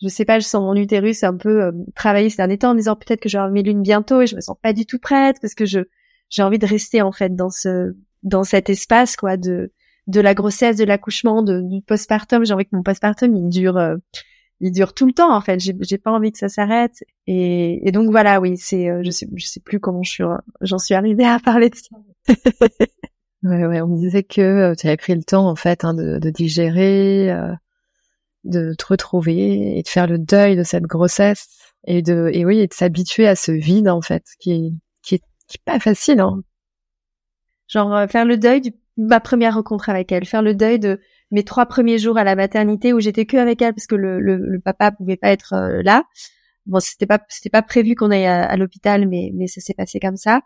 je 0.01 0.07
sais 0.09 0.25
pas, 0.25 0.39
je 0.39 0.45
sens 0.45 0.61
mon 0.61 0.75
utérus 0.75 1.23
un 1.23 1.35
peu 1.35 1.63
euh, 1.63 1.71
travailler 1.95 2.29
ces 2.29 2.37
derniers 2.37 2.59
temps 2.59 2.71
en 2.71 2.75
disant 2.75 2.95
peut-être 2.95 3.19
que 3.19 3.29
j'aurai 3.29 3.51
mes 3.51 3.63
lunes 3.63 3.81
bientôt 3.81 4.21
et 4.21 4.27
je 4.27 4.35
me 4.35 4.41
sens 4.41 4.55
pas 4.61 4.73
du 4.73 4.85
tout 4.85 4.99
prête 4.99 5.37
parce 5.41 5.55
que 5.55 5.65
je 5.65 5.79
j'ai 6.29 6.43
envie 6.43 6.59
de 6.59 6.65
rester 6.65 7.01
en 7.01 7.11
fait 7.11 7.35
dans 7.35 7.49
ce 7.49 7.95
dans 8.23 8.43
cet 8.43 8.69
espace 8.69 9.15
quoi 9.15 9.37
de 9.37 9.71
de 10.07 10.21
la 10.21 10.33
grossesse, 10.33 10.77
de 10.77 10.85
l'accouchement, 10.85 11.43
de, 11.43 11.61
du 11.61 11.81
postpartum. 11.81 12.45
J'ai 12.45 12.53
envie 12.53 12.63
que 12.63 12.75
mon 12.75 12.83
postpartum 12.83 13.35
il 13.35 13.49
dure 13.49 13.77
euh, 13.77 13.97
il 14.61 14.71
dure 14.71 14.93
tout 14.93 15.05
le 15.05 15.13
temps 15.13 15.35
en 15.35 15.41
fait. 15.41 15.59
J'ai 15.59 15.75
j'ai 15.81 15.97
pas 15.97 16.11
envie 16.11 16.31
que 16.31 16.37
ça 16.37 16.49
s'arrête 16.49 17.03
et, 17.27 17.87
et 17.87 17.91
donc 17.91 18.09
voilà 18.11 18.39
oui 18.39 18.57
c'est 18.57 18.89
euh, 18.89 19.01
je 19.03 19.11
sais 19.11 19.27
je 19.35 19.45
sais 19.45 19.59
plus 19.59 19.79
comment 19.79 20.03
je 20.03 20.11
suis 20.11 20.23
j'en 20.61 20.79
suis 20.79 20.95
arrivée 20.95 21.25
à 21.25 21.39
parler 21.39 21.69
de 21.69 21.75
ça. 21.75 21.97
ouais 23.43 23.65
ouais 23.65 23.81
on 23.81 23.87
me 23.87 23.97
disait 23.97 24.23
que 24.23 24.75
tu 24.75 24.87
avais 24.87 24.97
pris 24.97 25.15
le 25.15 25.23
temps 25.23 25.47
en 25.47 25.55
fait 25.55 25.83
hein, 25.83 25.93
de, 25.93 26.19
de 26.19 26.29
digérer 26.29 27.31
de 28.43 28.73
te 28.73 28.85
retrouver 28.87 29.77
et 29.77 29.83
de 29.83 29.87
faire 29.87 30.07
le 30.07 30.17
deuil 30.17 30.55
de 30.55 30.63
cette 30.63 30.83
grossesse 30.83 31.47
et 31.85 32.01
de 32.01 32.29
et 32.33 32.45
oui 32.45 32.59
et 32.59 32.67
de 32.67 32.73
s'habituer 32.73 33.27
à 33.27 33.35
ce 33.35 33.51
vide 33.51 33.89
en 33.89 34.01
fait 34.01 34.23
qui 34.39 34.73
est 35.55 35.57
qui 35.57 35.57
est, 35.57 35.57
qui 35.57 35.57
est 35.57 35.65
pas 35.65 35.79
facile 35.79 36.19
hein. 36.19 36.41
genre 37.67 37.95
euh, 37.95 38.07
faire 38.07 38.25
le 38.25 38.37
deuil 38.37 38.61
de 38.61 38.73
ma 38.97 39.19
première 39.19 39.55
rencontre 39.55 39.89
avec 39.89 40.11
elle 40.11 40.25
faire 40.25 40.41
le 40.41 40.55
deuil 40.55 40.79
de 40.79 40.99
mes 41.31 41.43
trois 41.43 41.65
premiers 41.65 41.97
jours 41.97 42.17
à 42.17 42.23
la 42.23 42.35
maternité 42.35 42.93
où 42.93 42.99
j'étais 42.99 43.25
que 43.25 43.37
avec 43.37 43.61
elle 43.61 43.73
parce 43.73 43.87
que 43.87 43.95
le, 43.95 44.19
le, 44.19 44.37
le 44.37 44.59
papa 44.59 44.91
pouvait 44.91 45.17
pas 45.17 45.29
être 45.29 45.53
euh, 45.53 45.81
là 45.83 46.03
bon 46.65 46.79
c'était 46.79 47.05
pas 47.05 47.19
c'était 47.29 47.49
pas 47.49 47.61
prévu 47.61 47.95
qu'on 47.95 48.11
aille 48.11 48.25
à, 48.25 48.45
à 48.45 48.57
l'hôpital 48.57 49.07
mais 49.07 49.31
mais 49.33 49.47
ça 49.47 49.61
s'est 49.61 49.73
passé 49.73 49.99
comme 49.99 50.17
ça 50.17 50.41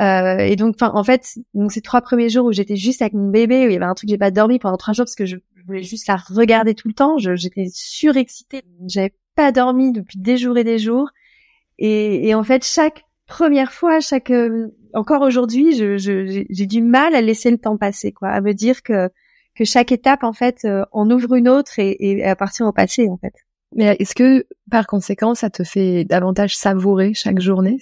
euh, 0.00 0.38
et 0.38 0.56
donc, 0.56 0.74
enfin, 0.74 0.92
en 0.94 1.04
fait, 1.04 1.38
donc 1.54 1.72
ces 1.72 1.80
trois 1.80 2.02
premiers 2.02 2.28
jours 2.28 2.46
où 2.46 2.52
j'étais 2.52 2.76
juste 2.76 3.00
avec 3.00 3.14
mon 3.14 3.30
bébé, 3.30 3.66
où 3.66 3.70
il 3.70 3.72
y 3.72 3.76
avait 3.76 3.84
un 3.84 3.94
truc, 3.94 4.10
j'ai 4.10 4.18
pas 4.18 4.30
dormi 4.30 4.58
pendant 4.58 4.76
trois 4.76 4.92
jours 4.92 5.04
parce 5.04 5.14
que 5.14 5.26
je, 5.26 5.36
voulais 5.66 5.82
juste 5.82 6.06
la 6.06 6.16
regarder 6.16 6.74
tout 6.74 6.88
le 6.88 6.94
temps. 6.94 7.16
J'étais 7.18 7.66
surexcitée, 7.72 8.62
j'avais 8.86 9.14
pas 9.34 9.52
dormi 9.52 9.92
depuis 9.92 10.18
des 10.18 10.36
jours 10.36 10.58
et 10.58 10.64
des 10.64 10.78
jours. 10.78 11.10
Et, 11.78 12.28
et 12.28 12.34
en 12.34 12.44
fait, 12.44 12.64
chaque 12.64 13.04
première 13.26 13.72
fois, 13.72 14.00
chaque 14.00 14.30
euh, 14.30 14.68
encore 14.94 15.22
aujourd'hui, 15.22 15.74
j'ai 15.74 15.98
je, 15.98 16.44
j'ai 16.48 16.66
du 16.66 16.82
mal 16.82 17.14
à 17.14 17.20
laisser 17.20 17.50
le 17.50 17.58
temps 17.58 17.76
passer, 17.76 18.12
quoi, 18.12 18.28
à 18.28 18.40
me 18.40 18.52
dire 18.52 18.82
que 18.82 19.10
que 19.54 19.64
chaque 19.64 19.90
étape, 19.90 20.22
en 20.22 20.34
fait, 20.34 20.64
euh, 20.64 20.84
en 20.92 21.10
ouvre 21.10 21.34
une 21.34 21.48
autre 21.48 21.78
et, 21.78 21.96
et 21.98 22.24
appartient 22.24 22.62
au 22.62 22.72
passé, 22.72 23.08
en 23.08 23.16
fait. 23.16 23.32
Mais 23.74 23.96
est-ce 23.98 24.14
que, 24.14 24.46
par 24.70 24.86
conséquent, 24.86 25.34
ça 25.34 25.50
te 25.50 25.64
fait 25.64 26.04
davantage 26.04 26.54
savourer 26.56 27.14
chaque 27.14 27.40
journée? 27.40 27.78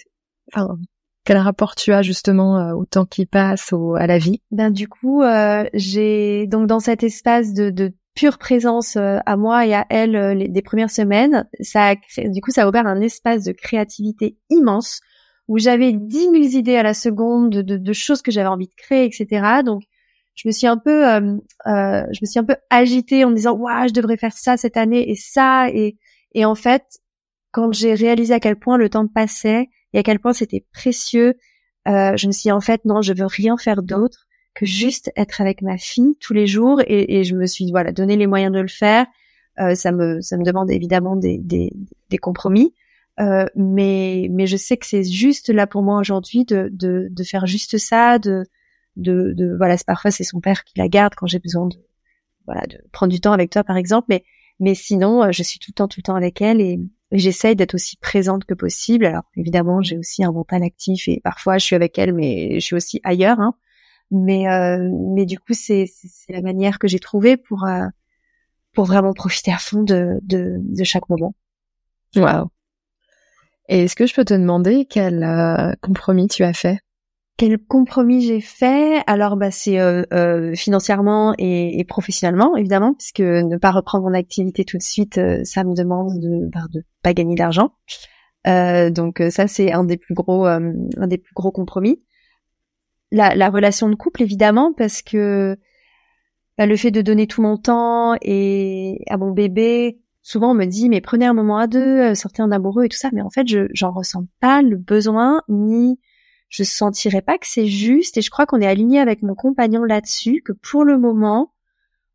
Enfin, 0.52 0.78
quel 1.24 1.38
rapport 1.38 1.74
tu 1.74 1.92
as 1.92 2.02
justement 2.02 2.58
euh, 2.58 2.74
au 2.74 2.84
temps 2.84 3.06
qui 3.06 3.26
passe, 3.26 3.72
au, 3.72 3.94
à 3.94 4.06
la 4.06 4.18
vie? 4.18 4.40
Ben 4.50 4.70
du 4.70 4.88
coup, 4.88 5.22
euh, 5.22 5.64
j'ai 5.74 6.46
donc 6.46 6.66
dans 6.66 6.80
cet 6.80 7.02
espace 7.02 7.52
de, 7.54 7.70
de 7.70 7.92
pure 8.14 8.38
présence 8.38 8.96
euh, 8.96 9.18
à 9.26 9.36
moi 9.36 9.66
et 9.66 9.74
à 9.74 9.86
elle 9.90 10.12
les, 10.38 10.48
des 10.48 10.62
premières 10.62 10.90
semaines, 10.90 11.48
ça 11.60 11.86
a 11.86 11.96
créé, 11.96 12.28
du 12.28 12.40
coup 12.40 12.50
ça 12.50 12.64
a 12.64 12.68
ouvert 12.68 12.86
un 12.86 13.00
espace 13.00 13.42
de 13.42 13.52
créativité 13.52 14.36
immense 14.50 15.00
où 15.48 15.58
j'avais 15.58 15.92
dix 15.92 16.28
mille 16.30 16.54
idées 16.54 16.76
à 16.76 16.82
la 16.82 16.94
seconde 16.94 17.50
de, 17.50 17.62
de, 17.62 17.76
de 17.76 17.92
choses 17.92 18.22
que 18.22 18.30
j'avais 18.30 18.48
envie 18.48 18.68
de 18.68 18.74
créer, 18.76 19.04
etc. 19.04 19.62
Donc 19.64 19.82
je 20.34 20.48
me 20.48 20.52
suis 20.52 20.66
un 20.66 20.78
peu, 20.78 21.06
euh, 21.06 21.20
je 21.66 22.18
me 22.22 22.26
suis 22.26 22.38
un 22.38 22.44
peu 22.44 22.56
agitée 22.70 23.24
en 23.24 23.30
me 23.30 23.36
disant, 23.36 23.56
waouh, 23.56 23.88
je 23.88 23.92
devrais 23.92 24.16
faire 24.16 24.32
ça 24.32 24.56
cette 24.56 24.76
année 24.76 25.10
et 25.10 25.16
ça 25.16 25.68
et 25.70 25.96
et 26.36 26.44
en 26.44 26.56
fait, 26.56 26.82
quand 27.52 27.72
j'ai 27.72 27.94
réalisé 27.94 28.34
à 28.34 28.40
quel 28.40 28.56
point 28.56 28.76
le 28.76 28.88
temps 28.88 29.06
passait 29.06 29.68
et 29.92 29.98
à 29.98 30.02
quel 30.02 30.18
point 30.18 30.32
c'était 30.32 30.66
précieux. 30.72 31.34
Euh, 31.86 32.16
je 32.16 32.26
me 32.26 32.32
suis 32.32 32.44
dit, 32.44 32.52
en 32.52 32.60
fait 32.60 32.84
non, 32.84 33.02
je 33.02 33.12
veux 33.12 33.26
rien 33.26 33.56
faire 33.56 33.82
d'autre 33.82 34.26
que 34.54 34.66
juste 34.66 35.12
être 35.16 35.40
avec 35.40 35.62
ma 35.62 35.76
fille 35.76 36.16
tous 36.20 36.32
les 36.32 36.46
jours 36.46 36.80
et, 36.86 37.18
et 37.18 37.24
je 37.24 37.34
me 37.34 37.46
suis 37.46 37.70
voilà 37.70 37.92
donné 37.92 38.16
les 38.16 38.26
moyens 38.26 38.52
de 38.52 38.60
le 38.60 38.68
faire. 38.68 39.06
Euh, 39.60 39.74
ça 39.74 39.92
me 39.92 40.20
ça 40.20 40.36
me 40.36 40.44
demande 40.44 40.70
évidemment 40.70 41.14
des 41.14 41.38
des, 41.38 41.72
des 42.10 42.18
compromis, 42.18 42.74
euh, 43.20 43.46
mais 43.54 44.28
mais 44.30 44.46
je 44.46 44.56
sais 44.56 44.76
que 44.76 44.86
c'est 44.86 45.04
juste 45.04 45.48
là 45.48 45.66
pour 45.66 45.82
moi 45.82 46.00
aujourd'hui 46.00 46.44
de, 46.44 46.68
de 46.72 47.08
de 47.10 47.24
faire 47.24 47.46
juste 47.46 47.78
ça, 47.78 48.18
de 48.18 48.44
de, 48.96 49.32
de 49.36 49.54
voilà 49.56 49.76
parfois 49.86 50.10
c'est 50.10 50.24
son 50.24 50.40
père 50.40 50.64
qui 50.64 50.74
la 50.78 50.88
garde 50.88 51.14
quand 51.14 51.26
j'ai 51.26 51.38
besoin 51.38 51.66
de 51.68 51.76
voilà 52.46 52.62
de 52.66 52.78
prendre 52.92 53.12
du 53.12 53.20
temps 53.20 53.32
avec 53.32 53.50
toi 53.50 53.64
par 53.64 53.76
exemple, 53.76 54.06
mais 54.08 54.24
mais 54.60 54.74
sinon 54.74 55.22
euh, 55.24 55.32
je 55.32 55.42
suis 55.42 55.58
tout 55.58 55.70
le 55.70 55.74
temps 55.74 55.88
tout 55.88 56.00
le 56.00 56.04
temps 56.04 56.16
avec 56.16 56.40
elle 56.42 56.60
et 56.60 56.80
j'essaye 57.12 57.56
d'être 57.56 57.74
aussi 57.74 57.96
présente 57.96 58.44
que 58.44 58.54
possible. 58.54 59.06
Alors 59.06 59.24
évidemment, 59.36 59.80
j'ai 59.82 59.98
aussi 59.98 60.24
un 60.24 60.32
mental 60.32 60.62
actif 60.62 61.08
et 61.08 61.20
parfois 61.22 61.58
je 61.58 61.64
suis 61.64 61.76
avec 61.76 61.98
elle, 61.98 62.12
mais 62.12 62.54
je 62.60 62.64
suis 62.64 62.76
aussi 62.76 63.00
ailleurs. 63.04 63.40
Hein. 63.40 63.54
Mais 64.10 64.48
euh, 64.48 64.88
mais 65.14 65.24
du 65.26 65.38
coup, 65.38 65.54
c'est 65.54 65.86
c'est 65.86 66.32
la 66.32 66.42
manière 66.42 66.78
que 66.78 66.88
j'ai 66.88 66.98
trouvée 66.98 67.36
pour 67.36 67.64
euh, 67.64 67.86
pour 68.72 68.84
vraiment 68.86 69.12
profiter 69.12 69.52
à 69.52 69.58
fond 69.58 69.82
de 69.82 70.18
de, 70.22 70.56
de 70.60 70.84
chaque 70.84 71.08
moment. 71.08 71.34
Wow. 72.16 72.50
Et 73.68 73.84
est-ce 73.84 73.96
que 73.96 74.06
je 74.06 74.14
peux 74.14 74.24
te 74.24 74.34
demander 74.34 74.86
quel 74.88 75.22
euh, 75.22 75.72
compromis 75.80 76.28
tu 76.28 76.44
as 76.44 76.52
fait? 76.52 76.78
Quel 77.36 77.58
compromis 77.58 78.20
j'ai 78.24 78.40
fait? 78.40 79.02
Alors 79.08 79.36
bah 79.36 79.50
c'est 79.50 79.80
euh, 79.80 80.04
euh, 80.12 80.54
financièrement 80.54 81.34
et, 81.36 81.80
et, 81.80 81.84
professionnellement 81.84 82.56
évidemment, 82.56 82.94
puisque 82.94 83.20
ne 83.20 83.56
pas 83.56 83.72
reprendre 83.72 84.04
mon 84.04 84.14
activité 84.14 84.64
tout 84.64 84.78
de 84.78 84.82
suite, 84.82 85.18
euh, 85.18 85.40
ça 85.42 85.64
me 85.64 85.74
demande 85.74 86.20
de 86.20 86.48
bah, 86.52 86.66
de 86.72 86.84
pas 87.02 87.12
gagner 87.12 87.34
d'argent. 87.34 87.72
Euh, 88.46 88.90
donc 88.90 89.20
ça 89.30 89.48
c'est 89.48 89.72
un 89.72 89.82
des 89.82 89.96
plus 89.96 90.14
gros 90.14 90.44
un 90.46 91.06
des 91.08 91.18
plus 91.18 91.34
gros 91.34 91.50
compromis. 91.50 92.02
La, 93.10 93.34
la 93.34 93.50
relation 93.50 93.88
de 93.88 93.96
couple 93.96 94.22
évidemment 94.22 94.72
parce 94.72 95.02
que 95.02 95.58
bah, 96.56 96.66
le 96.66 96.76
fait 96.76 96.92
de 96.92 97.02
donner 97.02 97.26
tout 97.26 97.42
mon 97.42 97.56
temps 97.56 98.14
et 98.22 99.00
à 99.08 99.16
mon 99.16 99.32
bébé, 99.32 99.98
souvent 100.24 100.50
on 100.50 100.54
me 100.54 100.64
dit 100.64 100.88
mais 100.88 101.00
prenez 101.00 101.26
un 101.26 101.34
moment 101.34 101.58
à 101.58 101.68
deux, 101.68 102.16
sortez 102.16 102.42
un 102.42 102.50
amoureux 102.50 102.86
et 102.86 102.88
tout 102.88 102.98
ça, 102.98 103.10
mais 103.12 103.22
en 103.22 103.30
fait 103.30 103.46
je 103.46 103.68
j'en 103.72 103.92
ressens 103.92 104.26
pas 104.40 104.60
le 104.62 104.76
besoin 104.76 105.42
ni 105.48 106.00
je 106.54 106.62
sentirais 106.62 107.22
pas 107.22 107.36
que 107.36 107.48
c'est 107.48 107.66
juste. 107.66 108.16
Et 108.16 108.22
je 108.22 108.30
crois 108.30 108.46
qu'on 108.46 108.60
est 108.60 108.66
aligné 108.66 109.00
avec 109.00 109.22
mon 109.22 109.34
compagnon 109.34 109.82
là-dessus 109.82 110.40
que 110.44 110.52
pour 110.52 110.84
le 110.84 110.98
moment, 110.98 111.52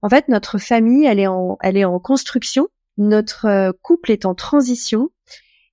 en 0.02 0.08
fait, 0.08 0.30
notre 0.30 0.58
famille, 0.60 1.06
elle 1.06 1.20
est 1.20 1.28
en, 1.28 1.58
elle 1.62 1.76
est 1.76 1.84
en 1.84 2.00
construction, 2.00 2.70
notre 2.98 3.46
euh, 3.48 3.72
couple 3.82 4.12
est 4.12 4.26
en 4.26 4.36
transition. 4.36 5.10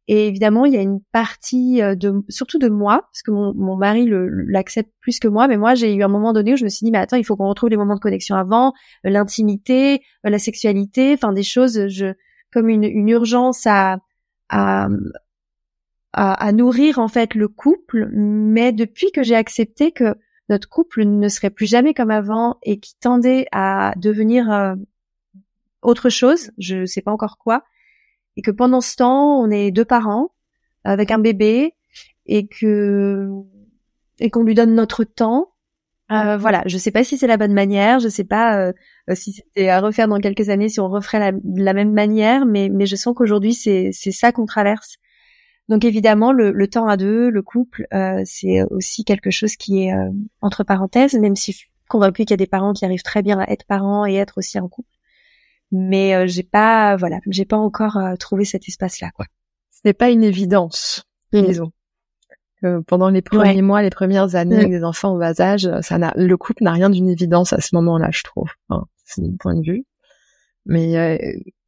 Et 0.08 0.26
évidemment, 0.26 0.64
il 0.64 0.72
y 0.72 0.76
a 0.76 0.82
une 0.82 1.00
partie 1.12 1.80
euh, 1.80 1.94
de, 1.94 2.24
surtout 2.28 2.58
de 2.58 2.68
moi, 2.68 3.02
parce 3.12 3.22
que 3.22 3.30
mon, 3.30 3.54
mon 3.54 3.76
mari 3.76 4.08
l'accepte 4.08 4.90
plus 5.00 5.20
que 5.20 5.28
moi, 5.28 5.46
mais 5.46 5.56
moi, 5.56 5.76
j'ai 5.76 5.94
eu 5.94 6.02
un 6.02 6.08
moment 6.08 6.32
donné 6.32 6.54
où 6.54 6.56
je 6.56 6.64
me 6.64 6.68
suis 6.68 6.84
dit, 6.84 6.90
mais 6.90 6.98
attends, 6.98 7.16
il 7.16 7.24
faut 7.24 7.36
qu'on 7.36 7.48
retrouve 7.48 7.70
les 7.70 7.76
moments 7.76 7.94
de 7.94 8.00
connexion 8.00 8.34
avant, 8.34 8.72
euh, 9.04 9.10
l'intimité, 9.10 10.02
la 10.24 10.40
sexualité, 10.40 11.12
enfin 11.14 11.32
des 11.32 11.44
choses, 11.44 11.86
je, 11.86 12.14
comme 12.52 12.68
une, 12.68 12.84
une 12.84 13.08
urgence 13.08 13.66
à, 13.66 13.98
à, 14.48 14.88
à, 16.12 16.52
nourrir 16.52 16.98
en 16.98 17.08
fait 17.08 17.34
le 17.34 17.48
couple, 17.48 18.08
mais 18.12 18.72
depuis 18.72 19.12
que 19.12 19.22
j'ai 19.22 19.34
accepté 19.34 19.92
que 19.92 20.14
notre 20.48 20.68
couple 20.68 21.04
ne 21.04 21.28
serait 21.28 21.50
plus 21.50 21.66
jamais 21.66 21.92
comme 21.92 22.10
avant 22.10 22.58
et 22.62 22.78
qui 22.78 22.96
tendait 22.98 23.46
à 23.52 23.92
devenir 23.96 24.50
euh, 24.50 24.74
autre 25.82 26.08
chose, 26.08 26.52
je 26.58 26.76
ne 26.76 26.86
sais 26.86 27.02
pas 27.02 27.12
encore 27.12 27.36
quoi, 27.38 27.64
et 28.36 28.42
que 28.42 28.50
pendant 28.50 28.80
ce 28.80 28.96
temps, 28.96 29.40
on 29.40 29.50
est 29.50 29.70
deux 29.70 29.84
parents 29.84 30.30
avec 30.84 31.10
un 31.10 31.18
bébé 31.18 31.74
et 32.26 32.46
que 32.46 33.28
et 34.18 34.30
qu'on 34.30 34.44
lui 34.44 34.54
donne 34.54 34.74
notre 34.74 35.04
temps. 35.04 35.52
Euh, 36.12 36.36
voilà, 36.36 36.62
je 36.66 36.78
sais 36.78 36.92
pas 36.92 37.02
si 37.02 37.18
c'est 37.18 37.26
la 37.26 37.36
bonne 37.36 37.52
manière, 37.52 37.98
je 37.98 38.08
sais 38.08 38.24
pas 38.24 38.60
euh, 38.60 38.72
si 39.14 39.32
c'était 39.32 39.68
à 39.68 39.80
refaire 39.80 40.06
dans 40.06 40.20
quelques 40.20 40.50
années, 40.50 40.68
si 40.68 40.78
on 40.78 40.88
referait 40.88 41.18
la, 41.18 41.32
la 41.56 41.72
même 41.72 41.92
manière, 41.92 42.46
mais 42.46 42.68
mais 42.68 42.86
je 42.86 42.94
sens 42.94 43.12
qu'aujourd'hui 43.16 43.54
c'est 43.54 43.90
c'est 43.92 44.12
ça 44.12 44.30
qu'on 44.30 44.46
traverse 44.46 44.98
donc 45.68 45.84
évidemment, 45.84 46.32
le, 46.32 46.68
temps 46.68 46.86
à 46.86 46.96
deux, 46.96 47.28
le 47.28 47.42
couple, 47.42 47.86
euh, 47.92 48.22
c'est 48.24 48.62
aussi 48.70 49.04
quelque 49.04 49.30
chose 49.30 49.56
qui 49.56 49.84
est 49.84 49.92
euh, 49.92 50.10
entre 50.40 50.62
parenthèses, 50.62 51.14
même 51.14 51.34
si 51.34 51.52
je 51.52 51.58
suis 51.58 51.70
convaincue 51.88 52.24
qu'il 52.24 52.30
y 52.30 52.34
a 52.34 52.36
des 52.36 52.46
parents 52.46 52.72
qui 52.72 52.84
arrivent 52.84 53.02
très 53.02 53.22
bien 53.22 53.40
à 53.40 53.50
être 53.50 53.66
parents 53.66 54.06
et 54.06 54.14
être 54.14 54.38
aussi 54.38 54.60
en 54.60 54.68
couple. 54.68 54.88
Mais 55.72 56.14
euh, 56.14 56.26
j'ai 56.28 56.44
pas, 56.44 56.94
voilà, 56.96 57.18
j'ai 57.28 57.44
pas 57.44 57.56
encore 57.56 57.98
trouvé 58.20 58.44
cet 58.44 58.68
espace-là, 58.68 59.10
quoi. 59.10 59.26
Ce 59.72 59.80
n'est 59.84 59.94
pas 59.94 60.10
une 60.10 60.22
évidence, 60.22 61.04
mmh. 61.32 61.68
Disons. 62.62 62.82
pendant 62.82 63.10
les 63.10 63.22
premiers 63.22 63.62
mois, 63.62 63.82
les 63.82 63.90
premières 63.90 64.34
années 64.34 64.56
avec 64.56 64.70
des 64.70 64.84
enfants 64.84 65.14
au 65.14 65.18
bas 65.18 65.40
âge, 65.40 65.68
ça 65.82 65.98
n'a, 65.98 66.12
le 66.16 66.36
couple 66.36 66.64
n'a 66.64 66.72
rien 66.72 66.90
d'une 66.90 67.08
évidence 67.08 67.52
à 67.52 67.60
ce 67.60 67.74
moment-là, 67.76 68.08
je 68.12 68.22
trouve. 68.22 68.50
c'est 69.04 69.22
mon 69.22 69.36
point 69.36 69.54
de 69.54 69.62
vue. 69.62 69.84
Mais 70.64 71.18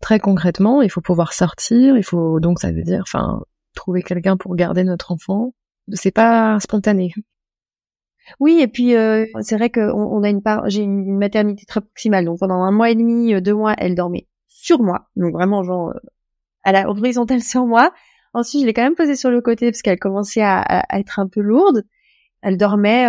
très 0.01 0.19
concrètement, 0.19 0.83
il 0.83 0.91
faut 0.91 1.01
pouvoir 1.01 1.33
sortir, 1.33 1.97
il 1.97 2.03
faut 2.03 2.41
donc 2.41 2.59
ça 2.59 2.73
veut 2.73 2.83
dire, 2.83 3.03
enfin, 3.03 3.43
trouver 3.75 4.03
quelqu'un 4.03 4.37
pour 4.37 4.57
garder 4.57 4.85
notre 4.85 5.13
enfant, 5.13 5.55
c'est 5.93 6.11
pas 6.11 6.59
spontané. 6.61 7.13
Oui, 8.41 8.59
et 8.61 8.69
puis 8.69 8.95
euh, 8.95 9.25
c'est 9.41 9.57
vrai 9.57 9.71
qu'on 9.71 9.91
on 9.91 10.23
a 10.23 10.29
une 10.29 10.43
part, 10.43 10.69
j'ai 10.69 10.83
une 10.83 11.17
maternité 11.17 11.65
très 11.65 11.81
proximale, 11.81 12.25
donc 12.27 12.41
pendant 12.41 12.63
un 12.63 12.71
mois 12.71 12.91
et 12.91 12.95
demi, 12.95 13.35
euh, 13.35 13.41
deux 13.41 13.55
mois, 13.55 13.75
elle 13.79 13.95
dormait 13.95 14.29
sur 14.47 14.83
moi, 14.83 15.09
donc 15.17 15.33
vraiment 15.33 15.63
genre 15.63 15.95
à 16.65 16.73
la 16.73 16.89
horizontale 16.89 17.41
sur 17.41 17.65
moi. 17.67 17.93
Ensuite, 18.39 18.61
je 18.63 18.67
l'ai 18.67 18.73
quand 18.73 18.83
même 18.83 18.95
posée 18.95 19.17
sur 19.17 19.31
le 19.31 19.41
côté 19.41 19.71
parce 19.71 19.83
qu'elle 19.83 19.99
commençait 19.99 20.43
à, 20.43 20.85
être 20.93 21.19
un 21.19 21.27
peu 21.27 21.41
lourde. 21.41 21.85
Elle 22.41 22.57
dormait 22.57 23.09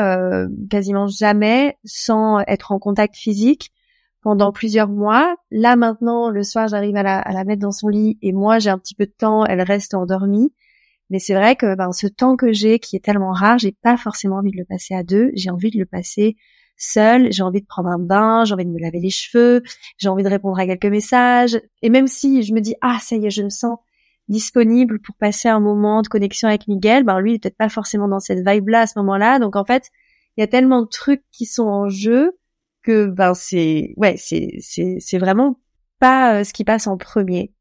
quasiment 0.72 1.06
jamais 1.06 1.78
sans 1.86 2.40
être 2.48 2.72
en 2.72 2.80
contact 2.80 3.16
physique 3.16 3.72
pendant 4.24 4.52
plusieurs 4.52 4.90
mois. 4.90 5.36
Là 5.52 5.76
maintenant, 5.76 6.32
le 6.32 6.42
soir, 6.42 6.68
j'arrive 6.68 6.96
à 6.96 7.04
la, 7.04 7.20
à 7.20 7.32
la 7.32 7.44
mettre 7.44 7.62
dans 7.62 7.72
son 7.72 7.90
lit 7.90 8.18
et 8.24 8.32
moi, 8.32 8.58
j'ai 8.58 8.72
un 8.72 8.80
petit 8.80 8.96
peu 8.96 9.06
de 9.06 9.14
temps, 9.16 9.46
elle 9.46 9.62
reste 9.62 9.94
endormie. 9.94 10.52
Mais 11.12 11.20
c'est 11.20 11.36
vrai 11.36 11.56
que 11.56 11.76
ben, 11.76 11.92
ce 11.92 12.08
temps 12.08 12.36
que 12.36 12.52
j'ai, 12.52 12.80
qui 12.80 12.96
est 12.96 13.04
tellement 13.04 13.32
rare, 13.32 13.60
j'ai 13.60 13.72
pas 13.72 13.98
forcément 13.98 14.38
envie 14.38 14.52
de 14.52 14.58
le 14.58 14.66
passer 14.66 14.96
à 14.96 15.04
deux. 15.04 15.30
J'ai 15.36 15.52
envie 15.52 15.70
de 15.70 15.78
le 15.78 15.86
passer 15.86 16.38
seul. 16.76 17.32
J'ai 17.32 17.44
envie 17.44 17.62
de 17.62 17.68
prendre 17.68 17.90
un 17.90 18.00
bain, 18.00 18.46
j'ai 18.46 18.56
envie 18.56 18.66
de 18.66 18.72
me 18.72 18.80
laver 18.80 19.00
les 19.00 19.10
cheveux, 19.12 19.62
j'ai 19.98 20.10
envie 20.10 20.24
de 20.24 20.30
répondre 20.30 20.58
à 20.58 20.66
quelques 20.66 20.86
messages. 20.86 21.62
Et 21.84 21.90
même 21.90 22.08
si 22.08 22.42
je 22.42 22.54
me 22.54 22.62
dis 22.62 22.74
ah 22.82 22.98
ça 23.00 23.16
y 23.16 23.28
est, 23.28 23.30
je 23.30 23.44
me 23.44 23.50
sens 23.50 23.78
disponible 24.30 25.00
pour 25.00 25.16
passer 25.16 25.50
un 25.50 25.60
moment 25.60 26.02
de 26.02 26.08
connexion 26.08 26.48
avec 26.48 26.68
Miguel, 26.68 27.04
ben 27.04 27.20
lui 27.20 27.32
il 27.32 27.36
est 27.36 27.40
peut-être 27.40 27.58
pas 27.58 27.70
forcément 27.70 28.08
dans 28.08 28.20
cette 28.20 28.48
vibe-là 28.48 28.82
à 28.82 28.88
ce 28.88 28.98
moment-là. 29.00 29.40
Donc 29.40 29.56
en 29.56 29.66
fait, 29.66 29.90
il 30.38 30.42
y 30.42 30.44
a 30.44 30.48
tellement 30.48 30.84
de 30.84 30.88
trucs 30.88 31.24
qui 31.32 31.46
sont 31.46 31.68
en 31.68 31.90
jeu 31.90 32.38
que 32.84 33.08
ben 33.08 33.34
c'est 33.34 33.94
ouais 33.98 34.16
c'est 34.18 34.58
c'est 34.62 34.98
c'est 35.00 35.18
vraiment 35.18 35.60
pas 36.00 36.40
euh, 36.40 36.44
ce 36.44 36.54
qui 36.54 36.64
passe 36.64 36.88
en 36.88 36.98
premier. 36.98 37.54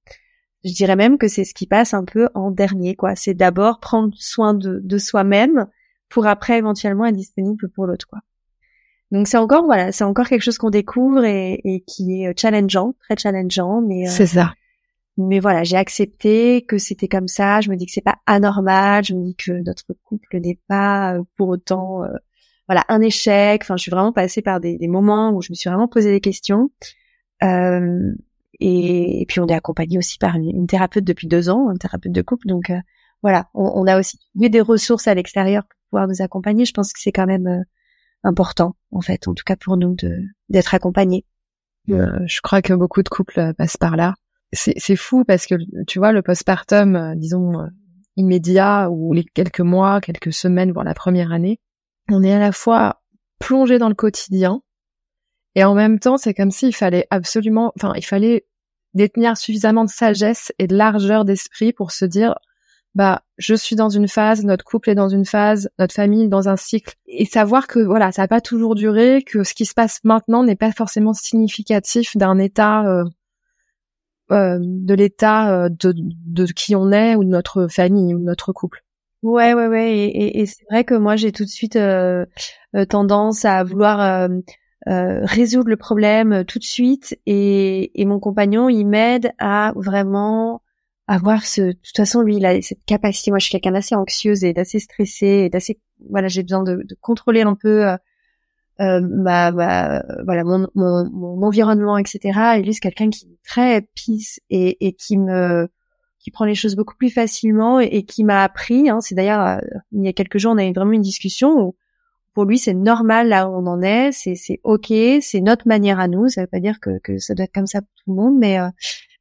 Je 0.64 0.72
dirais 0.72 0.96
même 0.96 1.18
que 1.18 1.28
c'est 1.28 1.44
ce 1.44 1.54
qui 1.54 1.66
passe 1.66 1.94
un 1.94 2.04
peu 2.04 2.28
en 2.34 2.50
dernier 2.50 2.94
quoi. 2.94 3.16
C'est 3.16 3.34
d'abord 3.34 3.80
prendre 3.80 4.14
soin 4.18 4.54
de 4.54 4.80
de 4.82 4.98
soi-même 4.98 5.66
pour 6.08 6.26
après 6.26 6.58
éventuellement 6.58 7.06
être 7.06 7.16
disponible 7.16 7.68
pour 7.70 7.86
l'autre 7.86 8.06
quoi. 8.06 8.20
Donc 9.10 9.26
c'est 9.26 9.38
encore 9.38 9.64
voilà, 9.64 9.90
c'est 9.90 10.04
encore 10.04 10.28
quelque 10.28 10.42
chose 10.42 10.58
qu'on 10.58 10.70
découvre 10.70 11.24
et, 11.24 11.60
et, 11.64 11.80
qui 11.80 12.22
est 12.22 12.38
challengeant, 12.38 12.94
très 13.00 13.16
challengeant 13.16 13.80
mais 13.80 14.06
euh, 14.06 14.10
C'est 14.10 14.26
ça. 14.26 14.52
Mais 15.18 15.40
voilà, 15.40 15.64
j'ai 15.64 15.76
accepté 15.76 16.62
que 16.62 16.78
c'était 16.78 17.08
comme 17.08 17.28
ça, 17.28 17.60
je 17.60 17.70
me 17.70 17.76
dis 17.76 17.84
que 17.86 17.92
c'est 17.92 18.00
pas 18.00 18.18
anormal, 18.26 19.04
je 19.04 19.14
me 19.14 19.24
dis 19.24 19.36
que 19.36 19.52
notre 19.64 19.84
couple 20.04 20.40
n'est 20.40 20.60
pas 20.68 21.14
euh, 21.16 21.24
pour 21.36 21.48
autant 21.48 22.04
voilà 22.68 22.84
un 22.88 23.00
échec. 23.00 23.62
Enfin, 23.62 23.76
je 23.76 23.82
suis 23.82 23.90
vraiment 23.90 24.12
passée 24.12 24.42
par 24.42 24.60
des, 24.60 24.78
des 24.78 24.88
moments 24.88 25.32
où 25.32 25.42
je 25.42 25.50
me 25.50 25.54
suis 25.54 25.68
vraiment 25.68 25.88
posé 25.88 26.10
des 26.10 26.20
questions. 26.20 26.70
Euh, 27.42 28.12
et, 28.60 29.24
puis 29.28 29.40
on 29.40 29.46
est 29.46 29.54
accompagné 29.54 29.98
aussi 29.98 30.18
par 30.18 30.36
une, 30.36 30.66
thérapeute 30.66 31.04
depuis 31.04 31.28
deux 31.28 31.48
ans, 31.48 31.68
un 31.68 31.76
thérapeute 31.76 32.12
de 32.12 32.22
couple. 32.22 32.46
Donc 32.46 32.70
euh, 32.70 32.78
voilà, 33.22 33.48
on, 33.54 33.70
on, 33.74 33.86
a 33.86 33.98
aussi 33.98 34.18
trouvé 34.18 34.48
des 34.48 34.60
ressources 34.60 35.06
à 35.06 35.14
l'extérieur 35.14 35.62
pour 35.64 35.76
pouvoir 35.90 36.08
nous 36.08 36.22
accompagner. 36.22 36.64
Je 36.64 36.72
pense 36.72 36.92
que 36.92 37.00
c'est 37.00 37.12
quand 37.12 37.26
même 37.26 37.46
euh, 37.46 37.62
important, 38.24 38.76
en 38.90 39.00
fait, 39.00 39.28
en 39.28 39.34
tout 39.34 39.44
cas 39.44 39.56
pour 39.56 39.76
nous, 39.76 39.94
de 39.94 40.18
d'être 40.48 40.74
accompagnés. 40.74 41.24
Euh, 41.90 42.18
je 42.26 42.40
crois 42.42 42.60
que 42.60 42.74
beaucoup 42.74 43.02
de 43.02 43.08
couples 43.08 43.54
passent 43.54 43.76
par 43.76 43.96
là. 43.96 44.14
C'est 44.52 44.96
fou 44.96 45.24
parce 45.24 45.46
que 45.46 45.54
tu 45.86 45.98
vois 45.98 46.12
le 46.12 46.22
postpartum, 46.22 47.14
disons 47.16 47.52
immédiat 48.16 48.90
ou 48.90 49.12
les 49.12 49.24
quelques 49.24 49.60
mois, 49.60 50.00
quelques 50.00 50.32
semaines, 50.32 50.72
voire 50.72 50.84
la 50.84 50.94
première 50.94 51.32
année, 51.32 51.60
on 52.10 52.22
est 52.22 52.32
à 52.32 52.38
la 52.38 52.52
fois 52.52 53.02
plongé 53.38 53.78
dans 53.78 53.88
le 53.88 53.94
quotidien 53.94 54.62
et 55.58 55.64
en 55.64 55.74
même 55.74 55.98
temps, 55.98 56.18
c'est 56.18 56.34
comme 56.34 56.52
s'il 56.52 56.72
fallait 56.72 57.08
absolument, 57.10 57.72
enfin, 57.76 57.92
il 57.96 58.04
fallait 58.04 58.46
détenir 58.94 59.36
suffisamment 59.36 59.84
de 59.84 59.90
sagesse 59.90 60.52
et 60.60 60.68
de 60.68 60.76
largeur 60.76 61.24
d'esprit 61.24 61.72
pour 61.72 61.90
se 61.90 62.04
dire, 62.04 62.36
bah, 62.94 63.22
je 63.38 63.56
suis 63.56 63.74
dans 63.74 63.88
une 63.88 64.06
phase, 64.06 64.44
notre 64.44 64.64
couple 64.64 64.90
est 64.90 64.94
dans 64.94 65.08
une 65.08 65.24
phase, 65.24 65.68
notre 65.80 65.94
famille 65.94 66.28
dans 66.28 66.48
un 66.48 66.56
cycle, 66.56 66.94
et 67.06 67.24
savoir 67.24 67.66
que 67.66 67.80
voilà, 67.80 68.12
ça 68.12 68.22
n'a 68.22 68.28
pas 68.28 68.40
toujours 68.40 68.76
duré, 68.76 69.24
que 69.26 69.42
ce 69.42 69.52
qui 69.52 69.66
se 69.66 69.74
passe 69.74 69.98
maintenant 70.04 70.44
n'est 70.44 70.54
pas 70.54 70.70
forcément 70.70 71.12
significatif 71.12 72.16
d'un 72.16 72.38
état, 72.38 72.86
euh, 72.86 73.02
euh, 74.30 74.58
de 74.60 74.94
l'état 74.94 75.52
euh, 75.52 75.68
de, 75.70 75.94
de 75.96 76.44
qui 76.46 76.76
on 76.76 76.92
est 76.92 77.16
ou 77.16 77.24
de 77.24 77.30
notre 77.30 77.66
famille 77.68 78.14
ou 78.14 78.18
de 78.18 78.24
notre 78.24 78.52
couple. 78.52 78.84
Ouais, 79.22 79.54
ouais, 79.54 79.66
ouais. 79.66 79.92
Et, 79.96 80.40
et, 80.40 80.46
c'est 80.46 80.64
vrai 80.70 80.84
que 80.84 80.94
moi, 80.94 81.16
j'ai 81.16 81.32
tout 81.32 81.44
de 81.44 81.48
suite 81.48 81.76
euh, 81.76 82.24
euh 82.76 82.84
tendance 82.84 83.44
à 83.44 83.64
vouloir 83.64 84.00
euh, 84.00 85.20
résoudre 85.24 85.70
le 85.70 85.76
problème 85.76 86.44
tout 86.44 86.58
de 86.58 86.64
suite. 86.64 87.18
Et, 87.26 88.00
et 88.00 88.04
mon 88.04 88.20
compagnon, 88.20 88.68
il 88.68 88.84
m'aide 88.84 89.32
à 89.38 89.72
vraiment 89.74 90.62
avoir 91.06 91.44
ce. 91.44 91.62
De 91.62 91.72
toute 91.72 91.96
façon, 91.96 92.20
lui, 92.20 92.36
il 92.36 92.46
a 92.46 92.60
cette 92.62 92.84
capacité. 92.84 93.30
Moi, 93.30 93.38
je 93.38 93.44
suis 93.44 93.52
quelqu'un 93.52 93.72
d'assez 93.72 93.94
anxieuse 93.94 94.44
et 94.44 94.52
d'assez 94.52 94.78
stressée 94.78 95.44
et 95.46 95.48
d'assez. 95.48 95.80
Voilà, 96.10 96.28
j'ai 96.28 96.42
besoin 96.42 96.62
de, 96.62 96.82
de, 96.84 96.96
contrôler 97.00 97.42
un 97.42 97.54
peu. 97.54 97.86
Euh, 98.80 99.00
ma, 99.00 99.50
voilà 99.50 100.44
mon, 100.44 100.68
mon, 100.76 101.10
mon, 101.10 101.42
environnement 101.42 101.98
etc 101.98 102.56
et 102.58 102.62
lui 102.62 102.72
c'est 102.74 102.78
quelqu'un 102.78 103.10
qui 103.10 103.26
est 103.26 103.38
très 103.44 103.82
peace 103.96 104.38
et, 104.50 104.86
et 104.86 104.92
qui 104.92 105.18
me 105.18 105.68
qui 106.18 106.30
prend 106.30 106.44
les 106.44 106.54
choses 106.54 106.76
beaucoup 106.76 106.96
plus 106.96 107.10
facilement 107.10 107.80
et, 107.80 108.02
qui 108.04 108.24
m'a 108.24 108.42
appris. 108.42 108.90
Hein, 108.90 109.00
c'est 109.00 109.14
d'ailleurs 109.14 109.46
euh, 109.46 109.58
il 109.92 110.04
y 110.04 110.08
a 110.08 110.12
quelques 110.12 110.38
jours 110.38 110.52
on 110.52 110.58
a 110.58 110.64
eu 110.64 110.72
vraiment 110.72 110.92
une 110.92 111.02
discussion 111.02 111.58
où 111.58 111.76
pour 112.34 112.44
lui 112.44 112.58
c'est 112.58 112.74
normal 112.74 113.28
là 113.28 113.48
où 113.48 113.54
on 113.54 113.66
en 113.66 113.82
est, 113.82 114.12
c'est 114.12 114.34
c'est 114.34 114.60
ok, 114.62 114.92
c'est 115.20 115.40
notre 115.40 115.66
manière 115.66 115.98
à 115.98 116.08
nous. 116.08 116.28
Ça 116.28 116.42
veut 116.42 116.46
pas 116.46 116.60
dire 116.60 116.80
que, 116.80 116.98
que 117.00 117.18
ça 117.18 117.34
doit 117.34 117.44
être 117.44 117.54
comme 117.54 117.66
ça 117.66 117.80
pour 117.80 117.90
tout 117.96 118.10
le 118.10 118.16
monde, 118.16 118.38
mais 118.38 118.60
euh, 118.60 118.68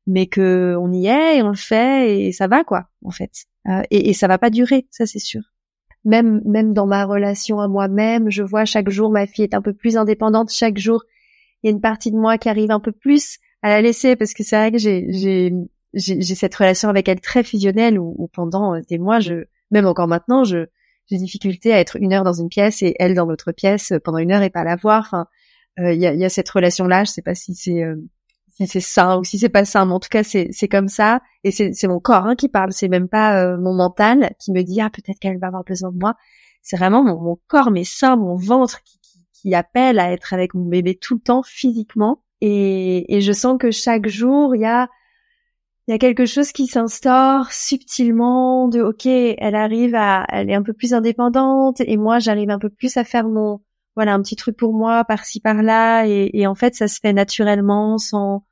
mais 0.06 0.28
que 0.28 0.76
on 0.80 0.92
y 0.92 1.08
est 1.08 1.38
et 1.38 1.42
on 1.44 1.50
le 1.50 1.56
fait 1.56 2.28
et 2.28 2.32
ça 2.32 2.48
va 2.48 2.64
quoi 2.64 2.88
en 3.04 3.12
fait. 3.12 3.32
Euh, 3.68 3.82
et, 3.92 4.10
et 4.10 4.14
ça 4.14 4.28
va 4.28 4.38
pas 4.38 4.50
durer, 4.50 4.88
ça 4.92 5.06
c'est 5.06 5.20
sûr. 5.20 5.42
Même 6.08 6.42
même 6.46 6.74
dans 6.74 6.88
ma 6.88 7.06
relation 7.06 7.60
à 7.60 7.68
moi-même, 7.68 8.32
je 8.32 8.42
vois 8.42 8.64
chaque 8.64 8.90
jour 8.90 9.12
ma 9.12 9.28
fille 9.28 9.44
est 9.44 9.54
un 9.54 9.62
peu 9.62 9.74
plus 9.74 9.98
indépendante. 9.98 10.52
Chaque 10.52 10.78
jour 10.78 11.04
il 11.62 11.68
y 11.68 11.70
a 11.70 11.72
une 11.72 11.82
partie 11.82 12.12
de 12.12 12.18
moi 12.18 12.38
qui 12.38 12.48
arrive 12.48 12.72
un 12.72 12.80
peu 12.80 12.94
plus 12.94 13.40
à 13.62 13.70
la 13.70 13.82
laisser 13.82 14.16
parce 14.16 14.34
que 14.34 14.42
c'est 14.44 14.56
vrai 14.56 14.72
que 14.72 14.78
j'ai 14.78 15.52
cette 16.36 16.56
relation 16.56 16.88
avec 16.88 17.10
elle 17.10 17.20
très 17.20 17.44
fusionnelle 17.44 18.00
où, 18.00 18.30
pendant 18.34 18.76
euh, 18.76 18.82
des 18.90 18.98
mois, 18.98 19.20
je, 19.20 19.46
même 19.72 19.86
encore 19.86 20.08
maintenant, 20.08 20.44
je 20.44 20.68
j'ai 21.10 21.18
difficulté 21.18 21.74
à 21.74 21.80
être 21.80 21.98
une 21.98 22.14
heure 22.14 22.24
dans 22.24 22.34
une 22.34 22.50
pièce 22.50 22.82
et 22.84 22.94
elle 23.00 23.14
dans 23.14 23.26
l'autre 23.26 23.52
pièce 23.52 23.92
euh, 23.92 24.00
pendant 24.00 24.18
une 24.18 24.32
heure 24.32 24.44
et 24.44 24.50
pas 24.50 24.64
la 24.64 24.76
voir. 24.76 25.04
Enfin, 25.08 25.28
euh, 25.80 25.94
il 25.94 26.02
y, 26.02 26.26
a, 26.26 26.30
cette 26.30 26.50
relation-là. 26.50 27.04
Je 27.04 27.12
sais 27.12 27.22
pas 27.22 27.36
si 27.36 27.54
c'est 27.54 27.84
si 28.58 28.68
c'est 28.68 28.80
sain 28.80 29.20
ou 29.20 29.24
si 29.24 29.38
c'est 29.38 29.50
pas 29.50 29.66
sain, 29.66 29.86
mais 29.86 29.94
en 29.94 30.00
tout 30.00 30.10
cas 30.10 30.24
c'est 30.24 30.48
c'est 30.52 30.68
comme 30.68 30.88
ça 30.88 31.22
et 31.44 31.52
c'est 31.52 31.74
c'est 31.74 31.88
mon 31.88 32.00
corps 32.00 32.26
hein, 32.26 32.36
qui 32.36 32.50
parle. 32.50 32.72
C'est 32.74 32.88
même 32.88 33.08
pas 33.08 33.56
mon 33.58 33.74
mental 33.74 34.32
qui 34.40 34.52
me 34.52 34.64
dit 34.64 34.82
ah 34.82 34.90
peut-être 34.90 35.20
qu'elle 35.20 35.40
va 35.40 35.48
avoir 35.48 35.64
besoin 35.64 35.92
de 35.92 35.98
moi. 35.98 36.16
C'est 36.64 36.78
vraiment 36.78 37.04
mon, 37.04 37.22
mon, 37.22 37.38
corps, 37.48 37.72
mes 37.72 37.84
seins, 37.86 38.18
mon 38.18 38.36
ventre 38.36 38.82
qui, 38.84 39.00
qui, 39.00 39.24
qui 39.34 39.56
appelle 39.56 40.00
à 40.00 40.12
être 40.12 40.34
avec 40.34 40.54
mon 40.54 40.66
bébé 40.66 40.98
tout 41.00 41.16
le 41.16 41.22
temps 41.22 41.44
physiquement. 41.44 42.24
Et, 42.42 43.16
et 43.16 43.22
je 43.22 43.32
sens 43.32 43.58
que 43.60 43.72
chaque 43.72 44.08
jour 44.08 44.56
il 44.56 44.62
y 44.62 44.66
a 44.66 44.90
il 45.88 45.92
y 45.92 45.94
a 45.94 46.00
quelque 46.00 46.26
chose 46.26 46.52
qui 46.52 46.68
s'instaure 46.68 47.52
subtilement 47.52 48.68
de 48.68 48.82
ok 48.82 49.06
elle 49.06 49.56
arrive 49.56 49.96
à 49.96 50.26
elle 50.30 50.50
est 50.50 50.56
un 50.56 50.64
peu 50.64 50.74
plus 50.74 50.94
indépendante 50.94 51.80
et 51.80 51.96
moi 51.96 52.20
j'arrive 52.20 52.50
un 52.50 52.60
peu 52.60 52.70
plus 52.70 52.98
à 52.98 53.04
faire 53.06 53.28
mon 53.30 53.62
voilà 53.96 54.14
un 54.14 54.22
petit 54.22 54.36
truc 54.36 54.58
pour 54.58 54.74
moi 54.74 55.06
par-ci 55.06 55.40
par-là 55.40 56.06
et, 56.06 56.30
et, 56.34 56.46
en 56.46 56.56
fait 56.56 56.76
ça 56.76 56.88
se 56.88 57.00
fait 57.00 57.14
naturellement 57.14 57.98
sans 57.98 58.44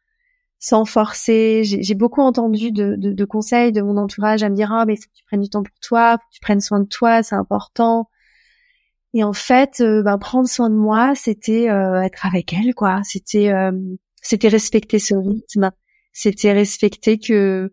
sans 0.66 0.86
forcer. 0.86 1.64
J'ai 1.64 1.94
beaucoup 1.94 2.22
entendu 2.22 2.72
de, 2.72 2.96
de, 2.96 3.12
de, 3.12 3.26
conseils 3.26 3.72
de 3.72 3.82
mon 3.82 3.98
entourage 3.98 4.42
à 4.42 4.50
me 4.50 4.56
dire 4.56 4.72
ah 4.72 4.86
mais 4.86 4.96
faut 4.96 5.04
que 5.04 5.16
tu 5.16 5.24
prennes 5.26 5.42
du 5.42 5.50
temps 5.50 5.64
pour 5.64 5.80
toi 5.82 6.14
faut 6.14 6.28
que 6.30 6.34
tu 6.34 6.40
prennes 6.42 6.62
soin 6.62 6.80
de 6.80 6.88
toi 6.88 7.22
c'est 7.22 7.36
important 7.36 8.10
et 9.14 9.24
en 9.24 9.34
fait 9.34 9.82
euh, 9.82 10.02
ben, 10.02 10.18
prendre 10.18 10.48
soin 10.48 10.70
de 10.70 10.76
moi 10.76 11.14
c'était 11.16 11.70
euh, 11.70 12.02
être 12.02 12.26
avec 12.26 12.54
elle 12.54 12.74
quoi. 12.74 13.02
C'était 13.04 13.52
euh, 13.52 13.72
c'était 14.22 14.48
respecter 14.48 15.00
ce 15.00 15.14
rythme. 15.16 15.72
C'était 16.14 16.54
respecter 16.54 17.20
que 17.20 17.72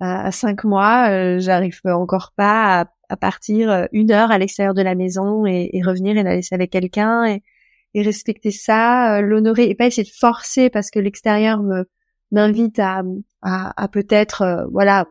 à 0.00 0.32
cinq 0.32 0.64
mois, 0.64 1.10
euh, 1.10 1.38
j'arrive 1.40 1.78
encore 1.84 2.32
pas 2.34 2.86
à, 3.10 3.16
partir 3.16 3.70
euh, 3.70 3.86
une 3.92 4.12
heure 4.12 4.30
à 4.30 4.38
l'extérieur 4.38 4.72
de 4.72 4.82
la 4.82 4.94
maison 4.94 5.44
et, 5.44 5.82
revenir 5.84 6.16
et 6.16 6.22
la 6.22 6.36
laisser 6.36 6.54
avec 6.54 6.70
quelqu'un 6.70 7.26
et, 7.26 7.42
respecter 8.02 8.50
ça, 8.50 9.18
euh, 9.18 9.20
l'honorer 9.20 9.64
et 9.64 9.74
pas 9.74 9.86
essayer 9.86 10.04
de 10.04 10.16
forcer 10.16 10.70
parce 10.70 10.90
que 10.90 11.00
l'extérieur 11.00 11.62
me 11.62 11.84
m'invite 12.30 12.78
à, 12.78 13.02
à, 13.42 13.88
peut-être 13.88 14.68
voilà 14.72 15.06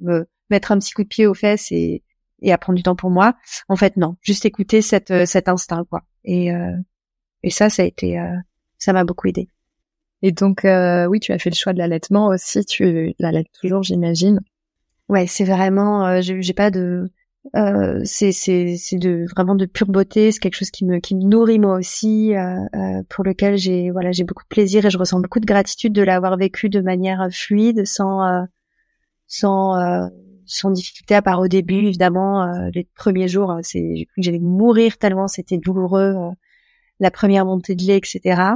me 0.00 0.26
mettre 0.50 0.72
un 0.72 0.78
petit 0.78 0.92
coup 0.92 1.02
de 1.02 1.08
pied 1.08 1.26
aux 1.26 1.34
fesses 1.34 1.70
et, 1.72 2.02
et 2.40 2.52
à 2.52 2.58
prendre 2.58 2.76
du 2.76 2.82
temps 2.82 2.96
pour 2.96 3.10
moi. 3.10 3.34
En 3.68 3.76
fait, 3.76 3.96
non, 3.96 4.16
juste 4.22 4.44
écouter 4.46 4.82
cette, 4.82 5.26
cet 5.26 5.48
instinct 5.48 5.84
quoi. 5.90 6.02
Et 6.24 6.50
et 7.42 7.50
ça, 7.50 7.70
ça 7.70 7.82
a 7.82 7.86
été 7.86 8.18
ça 8.78 8.92
m'a 8.92 9.04
beaucoup 9.04 9.28
aidé. 9.28 9.48
Et 10.22 10.32
donc, 10.32 10.64
euh, 10.64 11.06
oui, 11.06 11.20
tu 11.20 11.32
as 11.32 11.38
fait 11.38 11.50
le 11.50 11.54
choix 11.54 11.72
de 11.72 11.78
l'allaitement 11.78 12.28
aussi. 12.28 12.64
Tu 12.64 13.14
l'allaites 13.18 13.48
toujours, 13.60 13.82
j'imagine. 13.82 14.40
Ouais, 15.08 15.26
c'est 15.26 15.44
vraiment. 15.44 16.06
Euh, 16.06 16.20
j'ai 16.22 16.52
pas 16.54 16.70
de. 16.70 17.08
Euh, 17.56 18.00
c'est 18.04 18.32
c'est 18.32 18.76
de 18.98 19.26
vraiment 19.30 19.54
de 19.54 19.66
pure 19.66 19.86
beauté. 19.86 20.32
C'est 20.32 20.38
quelque 20.38 20.56
chose 20.56 20.70
qui 20.70 20.84
me 20.84 20.98
qui 20.98 21.14
me 21.14 21.22
nourrit 21.22 21.58
moi 21.58 21.76
aussi, 21.76 22.34
euh, 22.34 22.56
euh, 22.74 23.02
pour 23.08 23.24
lequel 23.24 23.56
j'ai 23.56 23.90
voilà 23.90 24.12
j'ai 24.12 24.24
beaucoup 24.24 24.42
de 24.44 24.48
plaisir 24.48 24.84
et 24.84 24.90
je 24.90 24.98
ressens 24.98 25.20
beaucoup 25.20 25.40
de 25.40 25.46
gratitude 25.46 25.92
de 25.92 26.02
l'avoir 26.02 26.36
vécu 26.36 26.68
de 26.68 26.80
manière 26.80 27.28
fluide, 27.32 27.86
sans 27.86 28.22
euh, 28.22 28.42
sans 29.26 29.76
sans 30.46 30.70
difficulté 30.70 31.14
à 31.14 31.22
part 31.22 31.40
au 31.40 31.48
début 31.48 31.84
évidemment 31.86 32.70
les 32.74 32.88
premiers 32.96 33.28
jours 33.28 33.58
c'est 33.62 34.06
j'allais 34.16 34.38
mourir 34.38 34.96
tellement 34.96 35.28
c'était 35.28 35.58
douloureux 35.58 36.14
la 37.00 37.10
première 37.10 37.44
montée 37.44 37.74
de 37.74 37.82
lait 37.84 37.98
etc 37.98 38.52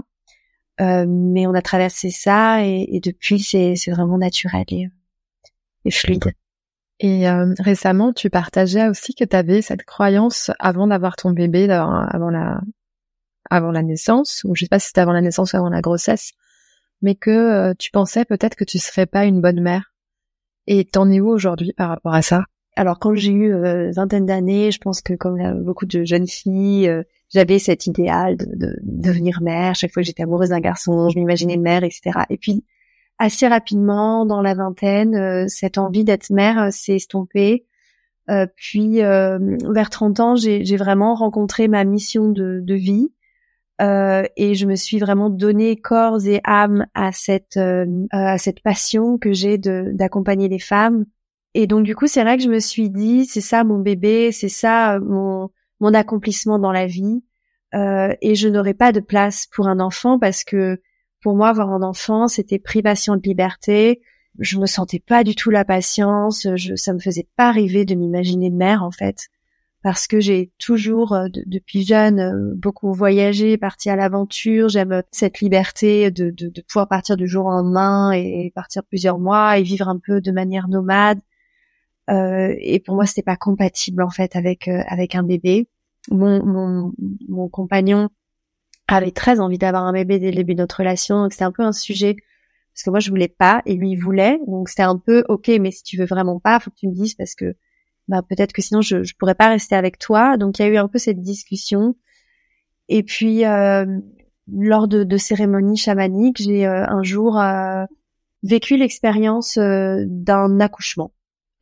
mais 0.80 1.46
on 1.46 1.52
a 1.52 1.60
traversé 1.60 2.08
ça 2.10 2.64
et, 2.64 2.88
et 2.90 3.00
depuis 3.00 3.40
c'est 3.40 3.76
c'est 3.76 3.90
vraiment 3.90 4.16
naturel 4.16 4.64
et, 4.68 4.88
et 5.84 5.90
fluide. 5.90 6.32
Et 7.04 7.24
récemment, 7.58 8.12
tu 8.12 8.30
partageais 8.30 8.88
aussi 8.88 9.14
que 9.14 9.24
tu 9.24 9.34
avais 9.34 9.60
cette 9.60 9.82
croyance 9.82 10.52
avant 10.60 10.86
d'avoir 10.86 11.16
ton 11.16 11.32
bébé, 11.32 11.68
avant 11.68 12.30
la 12.30 12.60
avant 13.50 13.72
la 13.72 13.82
naissance, 13.82 14.42
ou 14.44 14.54
je 14.54 14.64
sais 14.64 14.68
pas 14.68 14.78
si 14.78 14.86
c'était 14.86 15.00
avant 15.00 15.12
la 15.12 15.20
naissance 15.20 15.52
ou 15.52 15.56
avant 15.56 15.68
la 15.68 15.80
grossesse, 15.80 16.30
mais 17.02 17.16
que 17.16 17.74
tu 17.74 17.90
pensais 17.90 18.24
peut-être 18.24 18.54
que 18.54 18.64
tu 18.64 18.78
serais 18.78 19.06
pas 19.06 19.24
une 19.24 19.40
bonne 19.40 19.60
mère. 19.60 19.92
Et 20.66 20.84
t'en 20.84 21.10
es 21.10 21.20
où 21.20 21.28
aujourd'hui 21.28 21.72
par 21.72 21.88
rapport 21.88 22.14
à 22.14 22.22
ça? 22.22 22.44
Alors 22.76 22.98
quand 22.98 23.14
j'ai 23.14 23.32
eu 23.32 23.52
euh, 23.52 23.90
vingtaine 23.94 24.26
d'années, 24.26 24.70
je 24.70 24.78
pense 24.78 25.02
que 25.02 25.14
comme 25.14 25.62
beaucoup 25.62 25.86
de 25.86 26.04
jeunes 26.04 26.28
filles, 26.28 26.88
euh, 26.88 27.02
j'avais 27.30 27.58
cet 27.58 27.86
idéal 27.86 28.36
de, 28.36 28.46
de, 28.46 28.76
devenir 28.82 29.42
mère. 29.42 29.74
Chaque 29.74 29.92
fois 29.92 30.02
que 30.02 30.06
j'étais 30.06 30.22
amoureuse 30.22 30.50
d'un 30.50 30.60
garçon, 30.60 31.08
je 31.08 31.18
m'imaginais 31.18 31.56
mère, 31.56 31.84
etc. 31.84 32.20
Et 32.30 32.38
puis 32.38 32.64
assez 33.22 33.48
rapidement, 33.48 34.26
dans 34.26 34.42
la 34.42 34.54
vingtaine, 34.54 35.14
euh, 35.14 35.44
cette 35.48 35.78
envie 35.78 36.04
d'être 36.04 36.30
mère 36.30 36.72
s'est 36.72 36.96
estompée. 36.96 37.66
puis 38.56 39.00
vers 39.00 39.90
30 39.90 40.20
ans, 40.20 40.36
j'ai 40.36 40.76
vraiment 40.76 41.14
rencontré 41.14 41.68
ma 41.68 41.84
mission 41.84 42.30
de, 42.30 42.60
de 42.62 42.74
vie. 42.74 43.12
et 43.80 44.54
je 44.54 44.66
me 44.66 44.76
suis 44.76 44.98
vraiment 44.98 45.28
donné 45.28 45.76
corps 45.76 46.24
et 46.26 46.40
âme 46.44 46.86
à 46.94 47.12
cette 47.12 47.58
à 48.10 48.38
cette 48.38 48.62
passion 48.62 49.18
que 49.18 49.32
j'ai 49.32 49.58
d'accompagner 49.58 50.48
les 50.48 50.60
femmes 50.60 51.04
et 51.54 51.66
donc 51.66 51.84
du 51.84 51.94
coup, 51.94 52.06
c'est 52.06 52.22
vrai 52.22 52.36
que 52.36 52.42
je 52.42 52.48
me 52.48 52.60
suis 52.60 52.90
dit, 52.90 53.26
c'est 53.26 53.40
ça 53.40 53.64
mon 53.64 53.78
bébé, 53.78 54.32
c'est 54.32 54.48
ça 54.48 54.96
euh, 54.96 55.00
mon 55.00 55.50
mon 55.80 55.94
accomplissement 55.94 56.60
dans 56.60 56.70
la 56.70 56.86
vie, 56.86 57.24
euh, 57.74 58.14
et 58.20 58.36
je 58.36 58.48
n'aurais 58.48 58.74
pas 58.74 58.92
de 58.92 59.00
place 59.00 59.48
pour 59.48 59.66
un 59.66 59.80
enfant 59.80 60.18
parce 60.18 60.44
que 60.44 60.80
pour 61.22 61.36
moi, 61.36 61.48
avoir 61.48 61.70
un 61.70 61.82
enfant, 61.82 62.28
c'était 62.28 62.58
privation 62.58 63.16
de 63.16 63.22
liberté. 63.22 64.00
Je 64.38 64.58
me 64.58 64.66
sentais 64.66 64.98
pas 64.98 65.24
du 65.24 65.34
tout 65.34 65.50
la 65.50 65.64
patience. 65.64 66.46
Je, 66.56 66.74
ça 66.74 66.92
me 66.92 66.98
faisait 66.98 67.28
pas 67.36 67.52
rêver 67.52 67.84
de 67.84 67.94
m'imaginer 67.94 68.50
mère 68.50 68.82
en 68.82 68.90
fait, 68.90 69.28
parce 69.82 70.06
que 70.06 70.20
j'ai 70.20 70.52
toujours 70.58 71.12
euh, 71.12 71.28
depuis 71.46 71.84
jeune 71.84 72.20
euh, 72.20 72.54
beaucoup 72.56 72.92
voyagé, 72.92 73.56
parti 73.58 73.90
à 73.90 73.96
l'aventure. 73.96 74.68
J'aime 74.68 75.02
cette 75.10 75.40
liberté 75.40 76.10
de, 76.10 76.30
de, 76.30 76.48
de, 76.48 76.62
pouvoir 76.62 76.88
partir 76.88 77.16
du 77.16 77.26
jour 77.26 77.46
au 77.46 77.50
lendemain 77.50 78.12
et 78.12 78.50
partir 78.54 78.82
plusieurs 78.84 79.18
mois 79.18 79.58
et 79.58 79.62
vivre 79.62 79.88
un 79.88 79.98
peu 79.98 80.20
de 80.20 80.32
manière 80.32 80.68
nomade. 80.68 81.20
Euh, 82.10 82.54
et 82.58 82.80
pour 82.80 82.94
moi, 82.94 83.06
c'était 83.06 83.22
pas 83.22 83.36
compatible 83.36 84.02
en 84.02 84.10
fait 84.10 84.34
avec 84.36 84.68
euh, 84.68 84.82
avec 84.88 85.14
un 85.14 85.22
bébé. 85.22 85.68
Mon, 86.10 86.44
mon, 86.44 86.92
mon 87.28 87.48
compagnon 87.48 88.08
avait 88.96 89.10
très 89.10 89.40
envie 89.40 89.58
d'avoir 89.58 89.84
un 89.84 89.92
bébé 89.92 90.18
dès 90.18 90.30
le 90.30 90.36
début 90.36 90.54
de 90.54 90.60
notre 90.60 90.78
relation, 90.78 91.22
donc 91.22 91.32
c'était 91.32 91.44
un 91.44 91.52
peu 91.52 91.62
un 91.62 91.72
sujet 91.72 92.16
parce 92.74 92.84
que 92.84 92.90
moi 92.90 93.00
je 93.00 93.10
voulais 93.10 93.28
pas 93.28 93.62
et 93.66 93.74
lui 93.74 93.90
il 93.90 93.96
voulait, 93.96 94.38
donc 94.46 94.68
c'était 94.68 94.82
un 94.82 94.96
peu 94.96 95.24
ok, 95.28 95.48
mais 95.60 95.70
si 95.70 95.82
tu 95.82 95.98
veux 95.98 96.06
vraiment 96.06 96.40
pas, 96.40 96.58
faut 96.58 96.70
que 96.70 96.76
tu 96.76 96.88
me 96.88 96.94
dises 96.94 97.14
parce 97.14 97.34
que 97.34 97.54
bah 98.08 98.22
peut-être 98.28 98.52
que 98.52 98.62
sinon 98.62 98.80
je 98.80 99.02
je 99.04 99.14
pourrais 99.16 99.34
pas 99.34 99.48
rester 99.48 99.74
avec 99.74 99.98
toi. 99.98 100.36
Donc 100.36 100.58
il 100.58 100.62
y 100.62 100.64
a 100.64 100.68
eu 100.68 100.76
un 100.76 100.88
peu 100.88 100.98
cette 100.98 101.20
discussion. 101.20 101.96
Et 102.88 103.02
puis 103.02 103.44
euh, 103.44 103.86
lors 104.52 104.88
de, 104.88 105.04
de 105.04 105.16
cérémonies 105.16 105.76
chamaniques, 105.76 106.42
j'ai 106.42 106.66
euh, 106.66 106.84
un 106.86 107.02
jour 107.02 107.40
vécu 108.42 108.76
l'expérience 108.76 109.56
d'un 109.58 110.60
accouchement. 110.60 111.12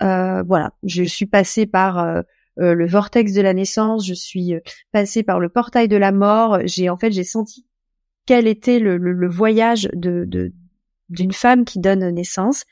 Euh, 0.03 0.43
voilà, 0.45 0.73
je 0.83 1.03
suis 1.05 1.27
passée 1.27 1.66
par 1.66 2.23
euh, 2.61 2.70
euh, 2.70 2.75
le 2.75 2.87
vortex 2.87 3.33
de 3.33 3.40
la 3.40 3.55
naissance, 3.55 4.07
je 4.07 4.14
suis 4.14 4.55
passée 4.92 5.23
par 5.23 5.40
le 5.40 5.49
portail 5.49 5.88
de 5.88 5.96
la 5.96 6.12
mort. 6.12 6.59
J'ai 6.64 6.88
en 6.88 6.96
fait 6.96 7.11
j'ai 7.11 7.25
senti 7.25 7.66
quel 8.27 8.46
était 8.46 8.79
le, 8.79 8.96
le, 8.96 9.29
voyage 9.29 9.88
de 9.94 10.53
d'une 11.09 11.33
femme 11.33 11.64
qui 11.64 11.81
donne 11.81 12.09
naissance. 12.11 12.64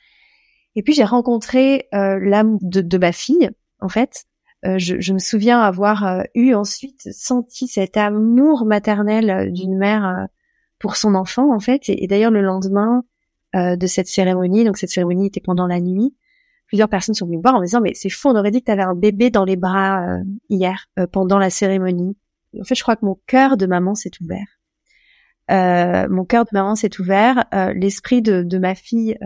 Et 0.76 0.82
puis 0.82 0.92
j'ai 0.94 1.04
rencontré 1.04 1.88
l'âme 1.92 2.58
de, 2.60 2.80
de, 2.80 2.98
ma 2.98 3.10
fille, 3.10 3.50
en 3.80 3.88
fait. 3.88 4.26
je, 4.62 5.00
je, 5.00 5.12
me 5.12 5.18
souviens 5.18 5.60
avoir 5.60 6.22
eu 6.34 6.54
ensuite 6.54 7.08
senti 7.12 7.66
cet 7.66 7.96
amour 7.96 8.64
maternel 8.64 9.52
d'une 9.52 9.76
mère 9.76 10.28
pour 10.78 10.94
son 10.94 11.16
enfant, 11.16 11.52
en 11.52 11.58
fait. 11.58 11.88
Et, 11.88 12.04
et 12.04 12.06
d'ailleurs 12.06 12.30
le 12.30 12.42
lendemain 12.42 13.02
de 13.54 13.86
cette 13.86 14.06
cérémonie, 14.06 14.64
donc 14.64 14.76
cette 14.76 14.90
cérémonie 14.90 15.26
était 15.26 15.40
pendant 15.40 15.66
la 15.66 15.80
nuit, 15.80 16.14
plusieurs 16.68 16.88
personnes 16.88 17.14
sont 17.14 17.26
venues 17.26 17.38
me 17.38 17.42
voir 17.42 17.56
en 17.56 17.60
me 17.60 17.64
disant 17.64 17.80
mais 17.80 17.94
c'est 17.94 18.10
fou, 18.10 18.28
on 18.28 18.36
aurait 18.36 18.52
dit 18.52 18.60
que 18.60 18.66
tu 18.66 18.70
avais 18.70 18.82
un 18.82 18.94
bébé 18.94 19.30
dans 19.30 19.44
les 19.44 19.56
bras 19.56 20.02
euh, 20.02 20.22
hier 20.48 20.86
euh, 20.98 21.06
pendant 21.06 21.38
la 21.38 21.50
cérémonie. 21.50 22.16
En 22.58 22.64
fait, 22.64 22.76
je 22.76 22.82
crois 22.82 22.96
que 22.96 23.04
mon 23.04 23.18
cœur 23.26 23.56
de 23.56 23.66
maman 23.66 23.94
s'est 23.94 24.12
ouvert. 24.22 24.46
Euh, 25.50 26.06
mon 26.10 26.24
cœur 26.24 26.44
de 26.44 26.50
maman 26.52 26.74
s'est 26.74 27.00
ouvert. 27.00 27.44
L'esprit 27.74 28.22
de, 28.22 28.42
de, 28.42 28.58
ma 28.58 28.74
fille 28.74 29.18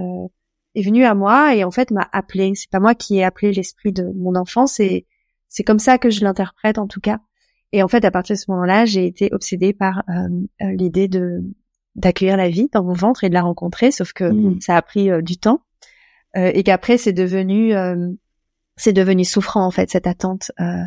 est 0.75 0.83
venu 0.83 1.05
à 1.05 1.15
moi 1.15 1.55
et 1.55 1.65
en 1.65 1.71
fait 1.71 1.91
m'a 1.91 2.09
appelé. 2.13 2.53
C'est 2.55 2.71
pas 2.71 2.81
moi 2.81 2.95
qui 2.95 3.19
ai 3.19 3.25
appelé 3.25 3.53
l'esprit 3.53 3.93
de 3.93 4.11
mon 4.17 4.35
enfant, 4.35 4.67
c'est 4.67 5.07
c'est 5.49 5.65
comme 5.65 5.79
ça 5.79 5.99
que 5.99 6.11
je 6.11 6.25
l'interprète 6.25 6.79
en 6.79 6.87
tout 6.87 7.01
cas. 7.01 7.19
Et 7.73 7.83
en 7.83 7.89
fait, 7.89 8.05
à 8.05 8.11
partir 8.11 8.35
de 8.37 8.41
ce 8.41 8.51
moment-là, 8.51 8.85
j'ai 8.87 9.07
été 9.07 9.31
obsédée 9.33 9.73
par 9.73 10.03
l'idée 10.61 11.09
de 11.09 11.43
d'accueillir 11.95 12.37
la 12.37 12.49
vie 12.49 12.69
dans 12.73 12.85
mon 12.85 12.93
ventre 12.93 13.25
et 13.25 13.29
de 13.29 13.35
la 13.35 13.43
rencontrer. 13.43 13.91
Sauf 13.91 14.13
que 14.13 14.25
mmh. 14.25 14.61
ça 14.61 14.77
a 14.77 14.83
pris 14.83 15.11
du 15.23 15.37
temps. 15.39 15.63
Euh, 16.37 16.51
et 16.55 16.63
qu'après 16.63 16.97
c'est 16.99 17.13
devenu 17.13 17.75
euh, 17.75 18.09
c'est 18.77 18.93
devenu 18.93 19.25
souffrant 19.25 19.67
en 19.67 19.71
fait 19.71 19.91
cette 19.91 20.07
attente. 20.07 20.51
Euh, 20.61 20.83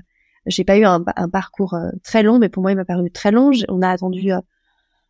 j'ai 0.47 0.63
pas 0.63 0.77
eu 0.77 0.85
un, 0.85 1.03
un 1.15 1.29
parcours 1.29 1.75
très 2.03 2.23
long, 2.23 2.39
mais 2.39 2.49
pour 2.49 2.61
moi 2.61 2.71
il 2.71 2.77
m'a 2.77 2.85
paru 2.85 3.11
très 3.11 3.31
long. 3.31 3.51
On 3.69 3.81
a 3.81 3.89
attendu 3.89 4.31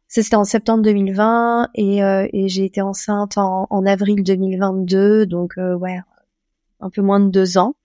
c'était 0.08 0.36
en 0.36 0.46
septembre 0.46 0.84
2020 0.84 1.70
et, 1.74 1.98
et 1.98 2.48
j'ai 2.48 2.64
été 2.64 2.82
enceinte 2.82 3.38
en, 3.38 3.68
en, 3.70 3.86
avril 3.86 4.24
2022, 4.24 5.26
donc 5.26 5.56
ouais, 5.58 6.00
un 6.80 6.90
peu 6.90 7.02
moins 7.02 7.20
de 7.20 7.30
deux 7.30 7.58
ans. 7.58 7.76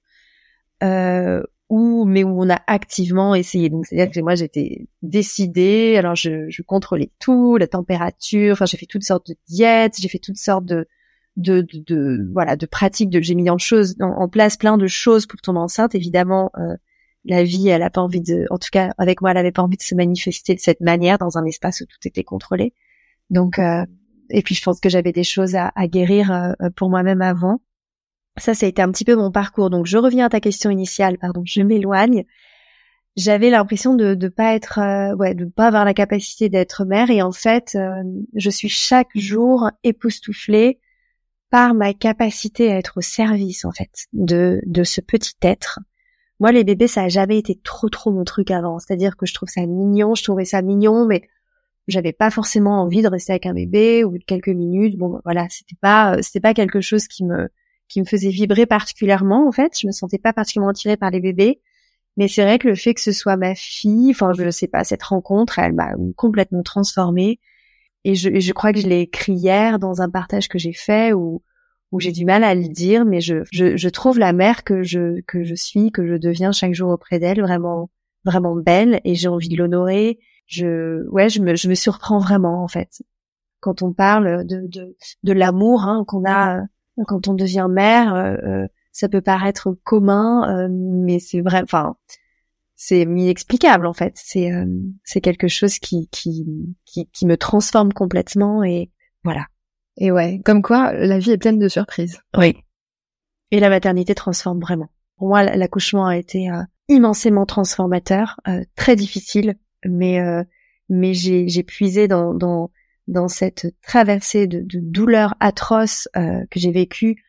Euh, 0.82 1.42
où, 1.68 2.04
mais 2.04 2.24
où 2.24 2.42
on 2.42 2.50
a 2.50 2.60
activement 2.66 3.34
essayé. 3.34 3.68
Donc 3.68 3.86
c'est-à-dire 3.86 4.12
que 4.12 4.20
moi 4.20 4.34
j'étais 4.34 4.88
décidée. 5.02 5.96
Alors 5.96 6.16
je, 6.16 6.48
je 6.48 6.62
contrôlais 6.62 7.10
tout, 7.20 7.56
la 7.56 7.68
température. 7.68 8.52
Enfin 8.52 8.66
j'ai 8.66 8.76
fait 8.76 8.86
toutes 8.86 9.04
sortes 9.04 9.28
de 9.28 9.36
diètes, 9.46 9.94
j'ai 10.00 10.08
fait 10.08 10.18
toutes 10.18 10.36
sortes 10.36 10.64
de 10.64 10.88
de, 11.36 11.66
de, 11.72 12.28
voilà 12.32 12.56
de 12.56 12.66
pratiques 12.66 13.10
de 13.10 13.20
j'ai 13.20 13.34
mis 13.34 13.50
en 13.50 13.58
chose 13.58 13.96
en, 14.00 14.28
place 14.28 14.56
plein 14.56 14.76
de 14.76 14.86
choses 14.86 15.26
pour 15.26 15.40
tomber 15.40 15.60
enceinte. 15.60 15.94
Évidemment 15.94 16.50
euh, 16.58 16.76
la 17.24 17.44
vie 17.44 17.68
elle 17.68 17.82
a 17.82 17.90
pas 17.90 18.00
envie 18.00 18.20
de 18.20 18.46
en 18.50 18.58
tout 18.58 18.68
cas 18.72 18.92
avec 18.98 19.20
moi 19.20 19.30
elle 19.30 19.36
avait 19.36 19.52
pas 19.52 19.62
envie 19.62 19.76
de 19.76 19.82
se 19.82 19.94
manifester 19.94 20.54
de 20.54 20.60
cette 20.60 20.80
manière 20.80 21.18
dans 21.18 21.38
un 21.38 21.44
espace 21.44 21.80
où 21.80 21.86
tout 21.86 22.06
était 22.06 22.24
contrôlé. 22.24 22.74
Donc 23.30 23.58
euh, 23.58 23.84
et 24.30 24.42
puis 24.42 24.54
je 24.54 24.62
pense 24.62 24.80
que 24.80 24.88
j'avais 24.88 25.12
des 25.12 25.24
choses 25.24 25.54
à, 25.54 25.72
à 25.74 25.86
guérir 25.86 26.32
euh, 26.32 26.70
pour 26.76 26.90
moi-même 26.90 27.22
avant. 27.22 27.60
Ça 28.36 28.54
ça 28.54 28.66
a 28.66 28.68
été 28.68 28.82
un 28.82 28.90
petit 28.90 29.04
peu 29.04 29.16
mon 29.16 29.30
parcours. 29.30 29.70
Donc 29.70 29.86
je 29.86 29.98
reviens 29.98 30.26
à 30.26 30.30
ta 30.30 30.40
question 30.40 30.70
initiale 30.70 31.18
pardon 31.18 31.42
je 31.44 31.62
m'éloigne. 31.62 32.24
J'avais 33.16 33.50
l'impression 33.50 33.94
de 33.94 34.14
ne 34.14 34.28
pas 34.28 34.54
être 34.54 35.14
ouais 35.16 35.34
de 35.34 35.44
pas 35.44 35.66
avoir 35.66 35.84
la 35.84 35.94
capacité 35.94 36.48
d'être 36.48 36.84
mère. 36.84 37.10
Et 37.10 37.22
en 37.22 37.32
fait 37.32 37.76
je 38.34 38.50
suis 38.50 38.68
chaque 38.68 39.10
jour 39.14 39.70
époustouflée 39.84 40.80
par 41.50 41.74
ma 41.74 41.94
capacité 41.94 42.70
à 42.72 42.78
être 42.78 42.98
au 42.98 43.00
service 43.00 43.64
en 43.64 43.72
fait 43.72 43.90
de 44.12 44.60
de 44.66 44.84
ce 44.84 45.00
petit 45.00 45.34
être. 45.42 45.80
Moi 46.38 46.52
les 46.52 46.64
bébés 46.64 46.86
ça 46.88 47.02
a 47.02 47.08
jamais 47.08 47.38
été 47.38 47.60
trop 47.62 47.88
trop 47.88 48.10
mon 48.12 48.24
truc 48.24 48.50
avant, 48.50 48.78
c'est-à-dire 48.78 49.16
que 49.16 49.26
je 49.26 49.34
trouve 49.34 49.48
ça 49.48 49.66
mignon, 49.66 50.14
je 50.14 50.22
trouvais 50.22 50.44
ça 50.44 50.62
mignon 50.62 51.06
mais 51.06 51.22
j'avais 51.88 52.12
pas 52.12 52.30
forcément 52.30 52.80
envie 52.82 53.02
de 53.02 53.08
rester 53.08 53.32
avec 53.32 53.46
un 53.46 53.54
bébé 53.54 54.04
ou 54.04 54.16
de 54.16 54.24
quelques 54.24 54.48
minutes. 54.48 54.96
Bon 54.96 55.20
voilà, 55.24 55.46
c'était 55.50 55.76
pas 55.80 56.22
c'était 56.22 56.40
pas 56.40 56.54
quelque 56.54 56.80
chose 56.80 57.08
qui 57.08 57.24
me 57.24 57.48
qui 57.88 58.00
me 58.00 58.06
faisait 58.06 58.30
vibrer 58.30 58.66
particulièrement 58.66 59.48
en 59.48 59.52
fait, 59.52 59.78
je 59.78 59.86
me 59.86 59.92
sentais 59.92 60.18
pas 60.18 60.32
particulièrement 60.32 60.70
attirée 60.70 60.96
par 60.96 61.10
les 61.10 61.20
bébés. 61.20 61.60
Mais 62.16 62.28
c'est 62.28 62.42
vrai 62.42 62.58
que 62.58 62.68
le 62.68 62.74
fait 62.74 62.94
que 62.94 63.00
ce 63.00 63.12
soit 63.12 63.36
ma 63.36 63.54
fille, 63.54 64.10
enfin 64.10 64.32
je 64.36 64.50
sais 64.50 64.68
pas, 64.68 64.84
cette 64.84 65.02
rencontre, 65.02 65.58
elle 65.58 65.72
m'a 65.72 65.92
complètement 66.16 66.62
transformée. 66.62 67.40
Et 68.04 68.14
je, 68.14 68.40
je 68.40 68.52
crois 68.52 68.72
que 68.72 68.80
je 68.80 68.86
l'ai 68.86 69.00
écrit 69.00 69.34
hier 69.34 69.78
dans 69.78 70.00
un 70.00 70.08
partage 70.08 70.48
que 70.48 70.58
j'ai 70.58 70.72
fait 70.72 71.12
où, 71.12 71.42
où 71.92 72.00
j'ai 72.00 72.12
du 72.12 72.24
mal 72.24 72.44
à 72.44 72.54
le 72.54 72.68
dire, 72.68 73.04
mais 73.04 73.20
je, 73.20 73.42
je, 73.52 73.76
je, 73.76 73.88
trouve 73.88 74.18
la 74.18 74.32
mère 74.32 74.64
que 74.64 74.82
je, 74.82 75.20
que 75.22 75.44
je 75.44 75.54
suis, 75.54 75.92
que 75.92 76.06
je 76.06 76.14
deviens 76.14 76.52
chaque 76.52 76.74
jour 76.74 76.90
auprès 76.90 77.18
d'elle 77.18 77.40
vraiment, 77.40 77.90
vraiment 78.24 78.56
belle 78.56 79.00
et 79.04 79.14
j'ai 79.14 79.28
envie 79.28 79.48
de 79.48 79.56
l'honorer. 79.56 80.18
Je, 80.46 81.06
ouais, 81.08 81.28
je 81.28 81.40
me, 81.40 81.54
je 81.56 81.68
me 81.68 81.74
surprends 81.74 82.18
vraiment, 82.18 82.62
en 82.62 82.68
fait. 82.68 83.02
Quand 83.60 83.82
on 83.82 83.92
parle 83.92 84.46
de, 84.46 84.66
de, 84.66 84.96
de 85.22 85.32
l'amour 85.32 85.82
hein, 85.82 86.04
qu'on 86.06 86.24
a 86.26 86.62
quand 87.06 87.28
on 87.28 87.34
devient 87.34 87.66
mère, 87.70 88.14
euh, 88.14 88.36
euh 88.44 88.66
ça 88.92 89.08
peut 89.08 89.20
paraître 89.20 89.72
commun, 89.84 90.64
euh, 90.64 90.68
mais 90.68 91.20
c'est 91.20 91.40
vrai, 91.42 91.62
enfin, 91.62 91.94
c'est 92.82 93.02
inexplicable 93.02 93.86
en 93.86 93.92
fait. 93.92 94.14
C'est 94.16 94.50
euh, 94.50 94.64
c'est 95.04 95.20
quelque 95.20 95.48
chose 95.48 95.78
qui, 95.78 96.08
qui 96.08 96.46
qui 96.86 97.10
qui 97.10 97.26
me 97.26 97.36
transforme 97.36 97.92
complètement 97.92 98.64
et 98.64 98.90
voilà. 99.22 99.46
Et 99.98 100.10
ouais, 100.10 100.40
comme 100.46 100.62
quoi 100.62 100.94
la 100.94 101.18
vie 101.18 101.32
est 101.32 101.38
pleine 101.38 101.58
de 101.58 101.68
surprises. 101.68 102.22
Oui. 102.38 102.56
Et 103.50 103.60
la 103.60 103.68
maternité 103.68 104.14
transforme 104.14 104.60
vraiment. 104.60 104.88
Pour 105.18 105.28
moi, 105.28 105.42
l'accouchement 105.42 106.06
a 106.06 106.16
été 106.16 106.50
euh, 106.50 106.62
immensément 106.88 107.44
transformateur, 107.44 108.40
euh, 108.48 108.64
très 108.76 108.96
difficile, 108.96 109.56
mais 109.84 110.18
mais 110.88 111.12
j'ai 111.12 111.48
j'ai 111.48 111.62
puisé 111.62 112.08
dans 112.08 112.32
dans 112.32 112.70
dans 113.08 113.28
cette 113.28 113.66
traversée 113.82 114.46
de, 114.46 114.60
de 114.60 114.80
douleurs 114.80 115.34
atroces 115.38 116.08
euh, 116.16 116.46
que 116.50 116.58
j'ai 116.58 116.70
vécu 116.70 117.22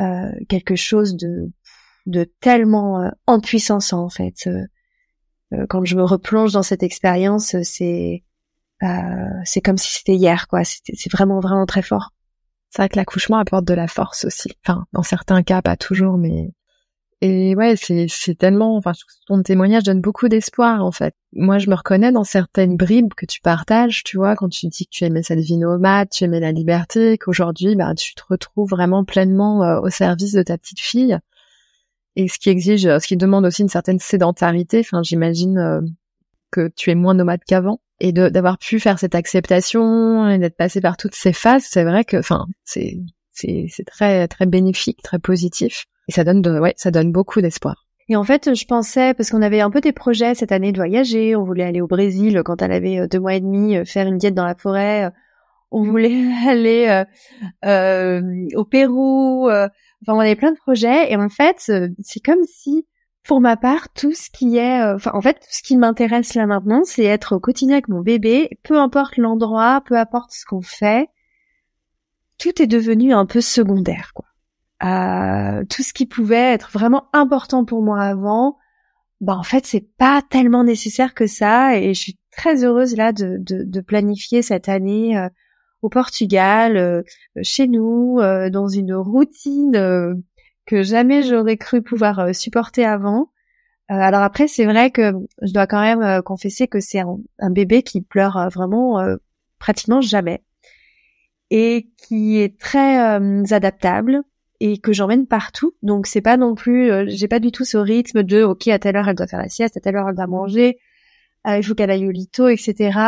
euh, 0.00 0.30
quelque 0.48 0.76
chose 0.76 1.16
de 1.16 1.50
de 2.04 2.24
tellement 2.40 3.00
euh, 3.00 3.08
en 3.26 3.40
puissance 3.40 3.94
en 3.94 4.10
fait. 4.10 4.46
Quand 5.68 5.84
je 5.84 5.96
me 5.96 6.04
replonge 6.04 6.52
dans 6.52 6.62
cette 6.62 6.82
expérience, 6.82 7.56
c'est 7.62 8.24
c'est 9.44 9.60
comme 9.60 9.78
si 9.78 9.92
c'était 9.92 10.14
hier 10.14 10.48
quoi. 10.48 10.64
C'est 10.64 11.12
vraiment 11.12 11.40
vraiment 11.40 11.66
très 11.66 11.82
fort. 11.82 12.10
C'est 12.70 12.82
vrai 12.82 12.88
que 12.88 12.96
l'accouchement 12.96 13.38
apporte 13.38 13.64
de 13.64 13.74
la 13.74 13.88
force 13.88 14.24
aussi. 14.24 14.52
Enfin, 14.64 14.86
dans 14.92 15.02
certains 15.02 15.42
cas, 15.42 15.60
pas 15.60 15.76
toujours, 15.76 16.16
mais 16.16 16.52
et 17.22 17.54
ouais, 17.54 17.74
c'est 17.76 18.06
c'est 18.08 18.34
tellement. 18.34 18.76
Enfin, 18.76 18.92
ton 19.26 19.42
témoignage 19.42 19.82
donne 19.82 20.00
beaucoup 20.00 20.28
d'espoir 20.28 20.82
en 20.84 20.90
fait. 20.90 21.14
Moi, 21.34 21.58
je 21.58 21.68
me 21.68 21.74
reconnais 21.74 22.12
dans 22.12 22.24
certaines 22.24 22.76
bribes 22.76 23.12
que 23.14 23.26
tu 23.26 23.40
partages. 23.42 24.04
Tu 24.04 24.16
vois, 24.16 24.36
quand 24.36 24.48
tu 24.48 24.68
dis 24.68 24.86
que 24.86 24.90
tu 24.90 25.04
aimais 25.04 25.22
cette 25.22 25.40
vie 25.40 25.58
nomade, 25.58 26.08
tu 26.10 26.24
aimais 26.24 26.40
la 26.40 26.52
liberté, 26.52 27.18
qu'aujourd'hui, 27.18 27.76
bah, 27.76 27.94
tu 27.94 28.14
te 28.14 28.22
retrouves 28.28 28.70
vraiment 28.70 29.04
pleinement 29.04 29.62
euh, 29.62 29.80
au 29.80 29.90
service 29.90 30.32
de 30.32 30.42
ta 30.42 30.56
petite 30.56 30.80
fille. 30.80 31.18
Et 32.16 32.28
ce 32.28 32.38
qui 32.38 32.50
exige, 32.50 32.82
ce 32.82 33.06
qui 33.06 33.16
demande 33.16 33.46
aussi 33.46 33.62
une 33.62 33.68
certaine 33.68 33.98
sédentarité. 33.98 34.80
Enfin, 34.80 35.02
j'imagine 35.02 35.58
euh, 35.58 35.80
que 36.50 36.70
tu 36.74 36.90
es 36.90 36.94
moins 36.94 37.14
nomade 37.14 37.40
qu'avant 37.46 37.80
et 38.00 38.12
d'avoir 38.12 38.58
pu 38.58 38.80
faire 38.80 38.98
cette 38.98 39.14
acceptation 39.14 40.28
et 40.28 40.38
d'être 40.38 40.56
passé 40.56 40.80
par 40.80 40.96
toutes 40.96 41.14
ces 41.14 41.32
phases, 41.32 41.64
c'est 41.68 41.84
vrai 41.84 42.04
que, 42.04 42.16
enfin, 42.16 42.46
c'est 42.64 42.98
c'est 43.32 43.84
très 43.86 44.28
très 44.28 44.46
bénéfique, 44.46 45.02
très 45.02 45.18
positif 45.18 45.86
et 46.08 46.12
ça 46.12 46.24
donne 46.24 46.42
de, 46.42 46.58
ouais, 46.58 46.74
ça 46.76 46.90
donne 46.90 47.12
beaucoup 47.12 47.40
d'espoir. 47.40 47.86
Et 48.08 48.16
en 48.16 48.24
fait, 48.24 48.54
je 48.56 48.64
pensais, 48.64 49.14
parce 49.14 49.30
qu'on 49.30 49.42
avait 49.42 49.60
un 49.60 49.70
peu 49.70 49.80
des 49.80 49.92
projets 49.92 50.34
cette 50.34 50.50
année 50.50 50.72
de 50.72 50.78
voyager, 50.78 51.36
on 51.36 51.44
voulait 51.44 51.62
aller 51.62 51.80
au 51.80 51.86
Brésil 51.86 52.42
quand 52.44 52.60
elle 52.60 52.72
avait 52.72 52.98
euh, 52.98 53.06
deux 53.06 53.20
mois 53.20 53.34
et 53.34 53.40
demi, 53.40 53.76
euh, 53.76 53.84
faire 53.84 54.08
une 54.08 54.18
diète 54.18 54.34
dans 54.34 54.44
la 54.44 54.56
forêt, 54.56 55.04
euh, 55.04 55.10
on 55.70 55.82
voulait 55.82 56.24
aller 56.48 57.04
euh, 57.64 58.48
au 58.54 58.64
Pérou, 58.64 59.48
enfin 59.48 59.70
on 60.08 60.20
avait 60.20 60.36
plein 60.36 60.52
de 60.52 60.58
projets, 60.58 61.12
et 61.12 61.16
en 61.16 61.28
fait, 61.28 61.72
c'est 62.02 62.20
comme 62.20 62.44
si, 62.44 62.86
pour 63.24 63.40
ma 63.40 63.56
part, 63.56 63.92
tout 63.92 64.12
ce 64.12 64.30
qui 64.30 64.56
est, 64.56 64.82
enfin 64.82 65.12
en 65.14 65.20
fait, 65.20 65.34
tout 65.34 65.50
ce 65.50 65.62
qui 65.62 65.76
m'intéresse 65.76 66.34
là 66.34 66.46
maintenant, 66.46 66.82
c'est 66.84 67.04
être 67.04 67.36
au 67.36 67.40
quotidien 67.40 67.74
avec 67.74 67.88
mon 67.88 68.00
bébé, 68.00 68.58
peu 68.62 68.78
importe 68.78 69.16
l'endroit, 69.16 69.82
peu 69.84 69.96
importe 69.96 70.32
ce 70.32 70.44
qu'on 70.44 70.62
fait, 70.62 71.08
tout 72.38 72.60
est 72.62 72.66
devenu 72.66 73.12
un 73.12 73.26
peu 73.26 73.40
secondaire, 73.40 74.12
quoi. 74.14 74.26
Euh, 74.82 75.62
tout 75.68 75.82
ce 75.82 75.92
qui 75.92 76.06
pouvait 76.06 76.54
être 76.54 76.70
vraiment 76.72 77.08
important 77.12 77.66
pour 77.66 77.82
moi 77.82 78.00
avant, 78.00 78.56
bah 79.20 79.36
en 79.36 79.42
fait 79.42 79.66
c'est 79.66 79.86
pas 79.98 80.22
tellement 80.22 80.64
nécessaire 80.64 81.12
que 81.12 81.26
ça 81.26 81.76
et 81.76 81.92
je 81.92 82.00
suis 82.00 82.18
très 82.30 82.64
heureuse 82.64 82.96
là 82.96 83.12
de, 83.12 83.36
de, 83.38 83.62
de 83.62 83.80
planifier 83.82 84.40
cette 84.40 84.70
année 84.70 85.18
euh, 85.18 85.28
au 85.82 85.88
Portugal, 85.88 86.76
euh, 86.76 87.02
chez 87.42 87.66
nous, 87.66 88.20
dans 88.50 88.68
une 88.68 88.94
routine 88.94 90.22
que 90.66 90.82
jamais 90.82 91.22
j'aurais 91.22 91.56
cru 91.56 91.82
pouvoir 91.82 92.34
supporter 92.34 92.84
avant. 92.84 93.30
alors 93.88 94.22
après 94.22 94.46
c'est 94.46 94.66
vrai 94.66 94.90
que 94.90 95.12
je 95.42 95.52
dois 95.52 95.66
quand 95.66 95.80
même 95.80 96.22
confesser 96.22 96.68
que 96.68 96.80
c'est 96.80 97.00
un, 97.00 97.18
un, 97.38 97.50
bébé 97.50 97.82
qui 97.82 98.02
pleure 98.02 98.48
vraiment 98.52 99.02
pratiquement 99.58 100.00
jamais 100.00 100.42
et 101.50 101.90
qui 101.96 102.38
est 102.38 102.58
très 102.58 102.98
adaptable 103.52 104.22
et 104.60 104.78
que 104.78 104.92
j'emmène 104.92 105.26
partout. 105.26 105.74
Donc 105.82 106.06
c'est 106.06 106.20
pas 106.20 106.36
non 106.36 106.54
plus, 106.54 106.90
euh, 106.90 107.04
j'ai 107.08 107.28
pas 107.28 107.40
du 107.40 107.50
tout 107.50 107.64
ce 107.64 107.78
rythme 107.78 108.22
de 108.22 108.42
ok 108.42 108.68
à 108.68 108.78
telle 108.78 108.96
heure 108.96 109.08
elle 109.08 109.16
doit 109.16 109.26
faire 109.26 109.40
la 109.40 109.48
sieste, 109.48 109.76
à 109.76 109.80
telle 109.80 109.96
heure 109.96 110.08
elle 110.08 110.14
doit 110.14 110.26
manger, 110.26 110.78
euh, 111.46 111.56
il 111.56 111.64
faut 111.64 111.74
qu'elle 111.74 111.90
aille 111.90 112.06
au 112.06 112.10
lito, 112.10 112.48
etc. 112.48 112.98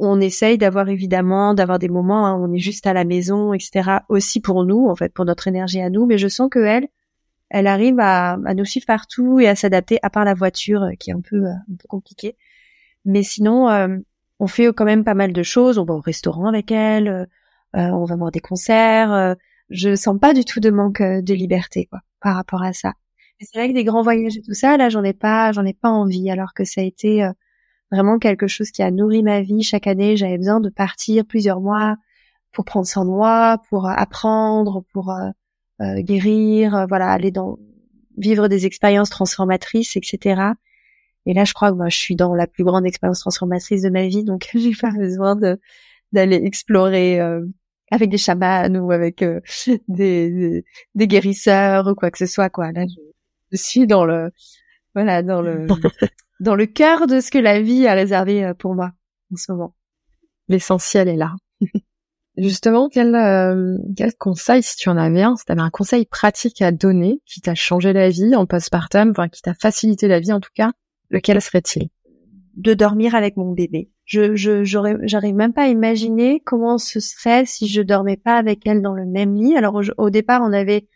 Euh, 0.00 0.06
on 0.06 0.20
essaye 0.20 0.58
d'avoir 0.58 0.88
évidemment 0.88 1.54
d'avoir 1.54 1.78
des 1.78 1.88
moments 1.88 2.34
où 2.34 2.44
on 2.44 2.52
est 2.52 2.58
juste 2.58 2.86
à 2.86 2.92
la 2.92 3.04
maison, 3.04 3.52
etc. 3.52 3.98
Aussi 4.08 4.40
pour 4.40 4.64
nous 4.64 4.88
en 4.88 4.96
fait, 4.96 5.12
pour 5.12 5.24
notre 5.24 5.48
énergie 5.48 5.80
à 5.80 5.90
nous. 5.90 6.06
Mais 6.06 6.18
je 6.18 6.28
sens 6.28 6.48
que 6.50 6.58
elle, 6.58 6.88
elle 7.50 7.66
arrive 7.66 8.00
à, 8.00 8.32
à 8.32 8.54
nous 8.54 8.64
suivre 8.64 8.86
partout 8.86 9.40
et 9.40 9.48
à 9.48 9.54
s'adapter, 9.54 9.98
à 10.02 10.10
part 10.10 10.24
la 10.24 10.34
voiture 10.34 10.82
euh, 10.82 10.92
qui 10.98 11.10
est 11.10 11.14
un 11.14 11.20
peu 11.20 11.46
un 11.46 11.76
peu 11.78 11.88
compliquée. 11.88 12.36
Mais 13.04 13.22
sinon, 13.22 13.68
on 14.40 14.46
fait 14.46 14.72
quand 14.72 14.86
même 14.86 15.04
pas 15.04 15.12
mal 15.12 15.34
de 15.34 15.42
choses. 15.42 15.78
On 15.78 15.84
va 15.84 15.92
au 15.92 16.00
restaurant 16.00 16.46
avec 16.46 16.72
elle, 16.72 17.28
on 17.74 18.04
va 18.06 18.16
voir 18.16 18.30
des 18.30 18.40
concerts 18.40 19.36
je 19.70 19.94
sens 19.94 20.18
pas 20.18 20.34
du 20.34 20.44
tout 20.44 20.60
de 20.60 20.70
manque 20.70 21.00
euh, 21.00 21.22
de 21.22 21.34
liberté 21.34 21.86
quoi 21.86 22.00
par 22.20 22.36
rapport 22.36 22.62
à 22.62 22.72
ça. 22.72 22.94
C'est 23.40 23.58
vrai 23.58 23.68
que 23.68 23.74
des 23.74 23.84
grands 23.84 24.02
voyages 24.02 24.36
et 24.38 24.42
tout 24.42 24.54
ça, 24.54 24.76
là, 24.78 24.88
j'en 24.88 25.04
ai 25.04 25.12
pas, 25.12 25.52
j'en 25.52 25.64
ai 25.64 25.74
pas 25.74 25.90
envie, 25.90 26.30
alors 26.30 26.54
que 26.54 26.64
ça 26.64 26.80
a 26.80 26.84
été 26.84 27.22
euh, 27.24 27.32
vraiment 27.94 28.18
quelque 28.18 28.46
chose 28.46 28.70
qui 28.70 28.82
a 28.82 28.90
nourri 28.90 29.22
ma 29.22 29.40
vie. 29.40 29.62
Chaque 29.62 29.86
année, 29.86 30.16
j'avais 30.16 30.38
besoin 30.38 30.60
de 30.60 30.68
partir 30.68 31.24
plusieurs 31.24 31.60
mois 31.60 31.96
pour 32.52 32.64
prendre 32.64 32.86
soin 32.86 33.04
de 33.04 33.10
moi, 33.10 33.58
pour 33.68 33.86
euh, 33.86 33.92
apprendre, 33.94 34.84
pour 34.92 35.12
guérir, 35.80 36.86
voilà, 36.88 37.10
aller 37.10 37.32
dans 37.32 37.58
vivre 38.16 38.46
des 38.46 38.64
expériences 38.64 39.10
transformatrices, 39.10 39.96
etc. 39.96 40.52
Et 41.26 41.34
là, 41.34 41.44
je 41.44 41.52
crois 41.52 41.72
que 41.72 41.76
moi, 41.76 41.88
je 41.88 41.96
suis 41.96 42.14
dans 42.14 42.32
la 42.34 42.46
plus 42.46 42.62
grande 42.62 42.86
expérience 42.86 43.20
transformatrice 43.20 43.82
de 43.82 43.90
ma 43.90 44.06
vie, 44.06 44.22
donc 44.22 44.48
j'ai 44.54 44.74
pas 44.80 44.92
besoin 44.92 45.36
de 45.36 45.60
d'aller 46.12 46.36
explorer 46.36 47.20
avec 47.90 48.10
des 48.10 48.18
chamans 48.18 48.68
ou 48.68 48.90
avec 48.92 49.22
euh, 49.22 49.40
des, 49.88 50.64
des, 50.94 51.06
guérisseurs 51.06 51.86
ou 51.86 51.94
quoi 51.94 52.10
que 52.10 52.18
ce 52.18 52.26
soit 52.26 52.50
quoi. 52.50 52.72
Là, 52.72 52.84
je, 53.52 53.56
suis 53.56 53.86
dans 53.86 54.04
le 54.04 54.30
voilà 54.94 55.22
dans 55.22 55.42
le 55.42 55.66
dans 56.40 56.54
le 56.54 56.66
cœur 56.66 57.06
de 57.06 57.20
ce 57.20 57.30
que 57.30 57.38
la 57.38 57.60
vie 57.60 57.86
a 57.86 57.94
réservé 57.94 58.44
euh, 58.44 58.54
pour 58.54 58.74
moi 58.74 58.92
en 59.32 59.36
ce 59.36 59.52
moment. 59.52 59.74
L'essentiel 60.48 61.08
est 61.08 61.16
là. 61.16 61.34
Justement, 62.36 62.88
quel, 62.88 63.14
euh, 63.14 63.78
quel 63.96 64.12
conseil, 64.14 64.62
si 64.62 64.76
tu 64.76 64.88
en 64.88 64.96
avais 64.96 65.22
un, 65.22 65.36
si 65.36 65.44
tu 65.44 65.52
avais 65.52 65.60
un 65.60 65.70
conseil 65.70 66.04
pratique 66.04 66.62
à 66.62 66.72
donner 66.72 67.20
qui 67.26 67.40
t'a 67.40 67.54
changé 67.54 67.92
la 67.92 68.10
vie 68.10 68.34
en 68.34 68.44
postpartum, 68.44 69.10
enfin 69.10 69.28
qui 69.28 69.40
t'a 69.40 69.54
facilité 69.54 70.08
la 70.08 70.18
vie 70.18 70.32
en 70.32 70.40
tout 70.40 70.50
cas, 70.52 70.72
lequel 71.10 71.40
serait-il? 71.40 71.90
De 72.56 72.74
dormir 72.74 73.14
avec 73.14 73.36
mon 73.36 73.52
bébé. 73.52 73.90
Je, 74.04 74.64
j'aurais, 74.64 75.32
même 75.32 75.52
pas 75.52 75.64
à 75.64 75.68
imaginer 75.68 76.40
comment 76.44 76.76
ce 76.76 77.00
serait 77.00 77.46
si 77.46 77.68
je 77.68 77.82
dormais 77.82 78.16
pas 78.16 78.36
avec 78.36 78.66
elle 78.66 78.82
dans 78.82 78.94
le 78.94 79.06
même 79.06 79.34
lit. 79.34 79.56
Alors 79.56 79.80
au, 79.96 80.10
départ, 80.10 80.42
on 80.42 80.52
avait 80.52 80.88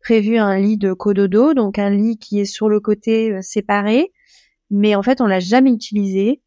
prévu 0.00 0.36
un 0.36 0.58
lit 0.58 0.76
de 0.76 0.92
cododo, 0.92 1.54
donc 1.54 1.78
un 1.78 1.90
lit 1.90 2.18
qui 2.18 2.40
est 2.40 2.44
sur 2.44 2.68
le 2.68 2.80
côté 2.80 3.32
euh, 3.32 3.40
séparé, 3.40 4.12
mais 4.72 4.96
en 4.96 5.02
fait, 5.02 5.20
on 5.20 5.26
l'a 5.26 5.38
jamais 5.38 5.70
utilisé. 5.70 6.40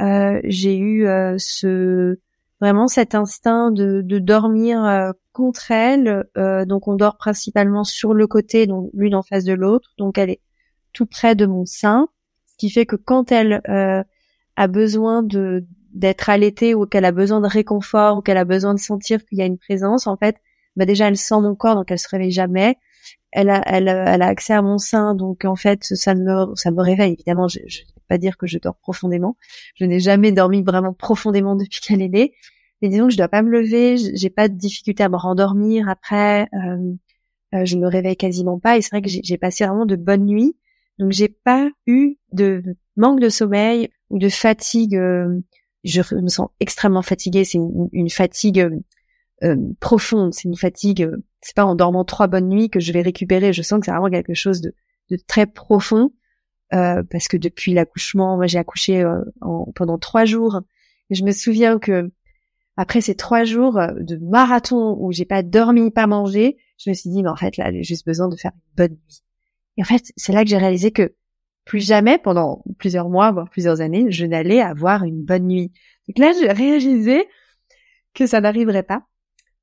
Euh, 0.00 0.40
j'ai 0.44 0.76
eu 0.76 1.06
euh, 1.06 1.36
ce 1.38 2.18
vraiment 2.60 2.88
cet 2.88 3.14
instinct 3.14 3.70
de, 3.70 4.02
de 4.02 4.18
dormir 4.18 4.84
euh, 4.84 5.12
contre 5.32 5.70
elle. 5.70 6.24
donc 6.66 6.88
on 6.88 6.96
dort 6.96 7.16
principalement 7.16 7.84
sur 7.84 8.12
le 8.12 8.26
côté, 8.26 8.66
donc 8.66 8.90
l'une 8.92 9.14
en 9.14 9.22
face 9.22 9.44
de 9.44 9.54
l'autre. 9.54 9.90
Donc 9.96 10.18
elle 10.18 10.30
est 10.30 10.40
tout 10.92 11.06
près 11.06 11.36
de 11.36 11.46
mon 11.46 11.64
sein, 11.64 12.08
ce 12.46 12.56
qui 12.56 12.70
fait 12.70 12.84
que 12.84 12.96
quand 12.96 13.30
elle 13.30 13.62
a 14.56 14.66
besoin 14.66 15.22
de 15.22 15.64
d'être 15.94 16.28
allaitée 16.28 16.74
ou 16.74 16.86
qu'elle 16.86 17.04
a 17.04 17.12
besoin 17.12 17.40
de 17.40 17.46
réconfort 17.46 18.18
ou 18.18 18.22
qu'elle 18.22 18.36
a 18.36 18.44
besoin 18.44 18.74
de 18.74 18.80
sentir 18.80 19.24
qu'il 19.24 19.38
y 19.38 19.42
a 19.42 19.46
une 19.46 19.58
présence, 19.58 20.08
en 20.08 20.16
fait, 20.16 20.36
bah 20.74 20.84
déjà 20.84 21.06
elle 21.06 21.16
sent 21.16 21.40
mon 21.40 21.54
corps 21.54 21.76
donc 21.76 21.90
elle 21.92 21.98
se 22.00 22.08
réveille 22.08 22.32
jamais. 22.32 22.76
Elle 23.30 23.50
a, 23.50 23.62
elle, 23.66 23.88
elle 23.88 24.22
a 24.22 24.26
accès 24.26 24.54
à 24.54 24.62
mon 24.62 24.78
sein 24.78 25.14
donc 25.14 25.44
en 25.44 25.54
fait 25.56 25.84
ça 25.84 26.14
me 26.14 26.54
ça 26.54 26.70
me 26.70 26.80
réveille 26.80 27.12
évidemment. 27.12 27.48
Je, 27.48 27.60
je 27.66 27.80
vais 27.80 28.02
pas 28.08 28.18
dire 28.18 28.36
que 28.36 28.46
je 28.46 28.58
dors 28.58 28.76
profondément. 28.76 29.36
Je 29.74 29.84
n'ai 29.84 30.00
jamais 30.00 30.32
dormi 30.32 30.62
vraiment 30.62 30.94
profondément 30.94 31.54
depuis 31.56 31.80
qu'elle 31.80 32.02
est 32.02 32.08
née. 32.08 32.34
Mais 32.80 32.88
disons 32.88 33.06
que 33.06 33.12
je 33.12 33.18
dois 33.18 33.28
pas 33.28 33.42
me 33.42 33.50
lever. 33.50 33.96
J'ai 34.14 34.30
pas 34.30 34.48
de 34.48 34.54
difficulté 34.54 35.02
à 35.02 35.08
me 35.08 35.16
rendormir 35.16 35.88
après. 35.88 36.48
Euh, 36.54 36.94
euh, 37.54 37.64
je 37.64 37.76
me 37.76 37.86
réveille 37.86 38.16
quasiment 38.16 38.58
pas 38.58 38.76
et 38.76 38.82
c'est 38.82 38.90
vrai 38.90 39.02
que 39.02 39.08
j'ai 39.08 39.38
passé 39.38 39.64
vraiment 39.64 39.86
de 39.86 39.96
bonnes 39.96 40.26
nuits. 40.26 40.56
Donc 40.98 41.12
j'ai 41.12 41.28
pas 41.28 41.70
eu 41.86 42.16
de 42.32 42.62
manque 42.96 43.20
de 43.20 43.28
sommeil 43.28 43.88
ou 44.10 44.18
de 44.18 44.28
fatigue. 44.28 44.96
Euh, 44.96 45.40
je 45.84 46.02
me 46.14 46.28
sens 46.28 46.48
extrêmement 46.60 47.02
fatiguée. 47.02 47.44
C'est 47.44 47.58
une, 47.92 48.10
fatigue 48.10 48.60
euh, 48.60 48.78
euh, 49.44 49.56
profonde. 49.80 50.34
C'est 50.34 50.44
une 50.44 50.56
fatigue. 50.56 51.08
C'est 51.40 51.54
pas 51.54 51.64
en 51.64 51.74
dormant 51.74 52.04
trois 52.04 52.26
bonnes 52.26 52.48
nuits 52.48 52.70
que 52.70 52.80
je 52.80 52.92
vais 52.92 53.02
récupérer. 53.02 53.52
Je 53.52 53.62
sens 53.62 53.80
que 53.80 53.86
c'est 53.86 53.92
vraiment 53.92 54.10
quelque 54.10 54.34
chose 54.34 54.60
de, 54.60 54.74
très 55.26 55.46
profond. 55.46 56.12
parce 56.70 57.28
que 57.28 57.36
depuis 57.36 57.74
l'accouchement, 57.74 58.36
moi 58.36 58.46
j'ai 58.46 58.58
accouché 58.58 59.04
en, 59.40 59.66
pendant 59.74 59.98
trois 59.98 60.24
jours. 60.24 60.60
Et 61.10 61.14
je 61.14 61.24
me 61.24 61.30
souviens 61.30 61.78
que 61.78 62.10
après 62.76 63.00
ces 63.00 63.14
trois 63.14 63.44
jours 63.44 63.74
de 63.74 64.16
marathon 64.16 64.96
où 65.00 65.12
j'ai 65.12 65.24
pas 65.24 65.42
dormi, 65.42 65.90
pas 65.90 66.06
mangé, 66.06 66.58
je 66.78 66.90
me 66.90 66.94
suis 66.94 67.10
dit 67.10 67.22
mais 67.22 67.30
en 67.30 67.36
fait 67.36 67.56
là 67.56 67.72
j'ai 67.72 67.82
juste 67.82 68.06
besoin 68.06 68.28
de 68.28 68.36
faire 68.36 68.52
une 68.54 68.76
bonne 68.76 68.92
nuit. 68.92 69.22
Et 69.76 69.82
en 69.82 69.84
fait 69.84 70.12
c'est 70.16 70.32
là 70.32 70.44
que 70.44 70.50
j'ai 70.50 70.58
réalisé 70.58 70.90
que 70.90 71.14
plus 71.68 71.86
jamais 71.86 72.16
pendant 72.18 72.64
plusieurs 72.78 73.10
mois, 73.10 73.30
voire 73.30 73.50
plusieurs 73.50 73.82
années, 73.82 74.10
je 74.10 74.24
n'allais 74.24 74.60
avoir 74.60 75.04
une 75.04 75.22
bonne 75.22 75.46
nuit. 75.46 75.70
Donc 76.08 76.18
là, 76.18 76.32
j'ai 76.32 76.50
réalisé 76.50 77.28
que 78.14 78.26
ça 78.26 78.40
n'arriverait 78.40 78.82
pas. 78.82 79.02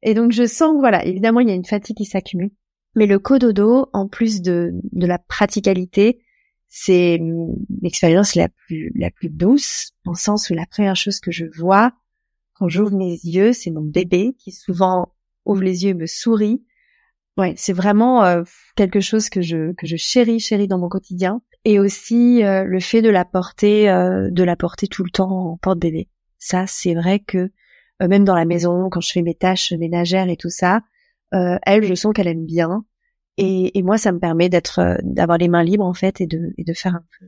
Et 0.06 0.14
donc 0.14 0.32
je 0.32 0.46
sens 0.48 0.78
voilà, 0.80 1.04
évidemment, 1.04 1.42
il 1.42 1.50
y 1.50 1.52
a 1.52 1.56
une 1.56 1.66
fatigue 1.66 1.98
qui 1.98 2.06
s'accumule. 2.06 2.52
Mais 2.96 3.08
le 3.08 3.20
cododo, 3.20 3.90
en 3.92 4.08
plus 4.08 4.42
de, 4.42 4.72
de 4.94 5.06
la 5.06 5.20
praticalité, 5.20 6.22
c'est 6.70 7.20
l'expérience 7.82 8.36
la 8.36 8.48
plus, 8.48 8.92
la 8.96 9.12
plus 9.12 9.30
douce, 9.30 9.92
en 10.06 10.14
sens 10.14 10.50
où 10.50 10.54
la 10.54 10.66
première 10.66 10.96
chose 10.96 11.20
que 11.20 11.32
je 11.32 11.46
vois 11.58 11.92
quand 12.56 12.70
j'ouvre 12.70 12.96
mes 12.96 13.12
yeux, 13.12 13.52
c'est 13.52 13.70
mon 13.70 13.82
bébé 13.82 14.36
qui 14.40 14.52
souvent 14.52 15.14
ouvre 15.44 15.62
les 15.62 15.84
yeux 15.84 15.90
et 15.90 15.94
me 15.94 16.08
sourit. 16.08 16.64
Ouais, 17.38 17.54
c'est 17.58 17.74
vraiment 17.74 18.24
euh, 18.24 18.44
quelque 18.78 19.02
chose 19.02 19.30
que 19.30 19.42
je 19.42 19.74
que 19.74 19.86
je 19.86 19.98
chéris, 19.98 20.40
chéris 20.40 20.70
dans 20.70 20.80
mon 20.80 20.88
quotidien. 20.88 21.42
Et 21.66 21.80
aussi 21.80 22.44
euh, 22.44 22.64
le 22.64 22.80
fait 22.80 23.02
de 23.02 23.10
la 23.10 23.26
porter, 23.26 23.90
euh, 23.90 24.30
de 24.32 24.44
la 24.44 24.56
porter 24.56 24.88
tout 24.88 25.04
le 25.04 25.10
temps 25.10 25.52
en 25.52 25.58
porte-bébé. 25.58 26.08
Ça, 26.38 26.66
c'est 26.66 26.94
vrai 26.94 27.20
que 27.20 27.52
même 28.02 28.26
dans 28.26 28.36
la 28.36 28.46
maison, 28.46 28.90
quand 28.90 29.02
je 29.02 29.12
fais 29.12 29.22
mes 29.22 29.36
tâches 29.36 29.72
ménagères 29.74 30.30
et 30.30 30.38
tout 30.38 30.50
ça, 30.50 30.82
elle, 31.32 31.84
je 31.84 31.96
sens 31.96 32.14
qu'elle 32.14 32.28
aime 32.28 32.46
bien. 32.46 32.86
Et, 33.38 33.78
et, 33.78 33.84
moi, 33.84 33.98
ça 33.98 34.12
me 34.12 34.20
permet 34.20 34.48
d'être, 34.48 34.98
d'avoir 35.04 35.38
les 35.38 35.50
mains 35.50 35.64
libres 35.64 35.86
en 35.86 35.94
fait 35.94 36.22
et 36.22 36.28
de 36.28 36.54
et 36.58 36.64
de 36.64 36.74
faire 36.74 36.96
un 36.96 37.04
peu, 37.20 37.26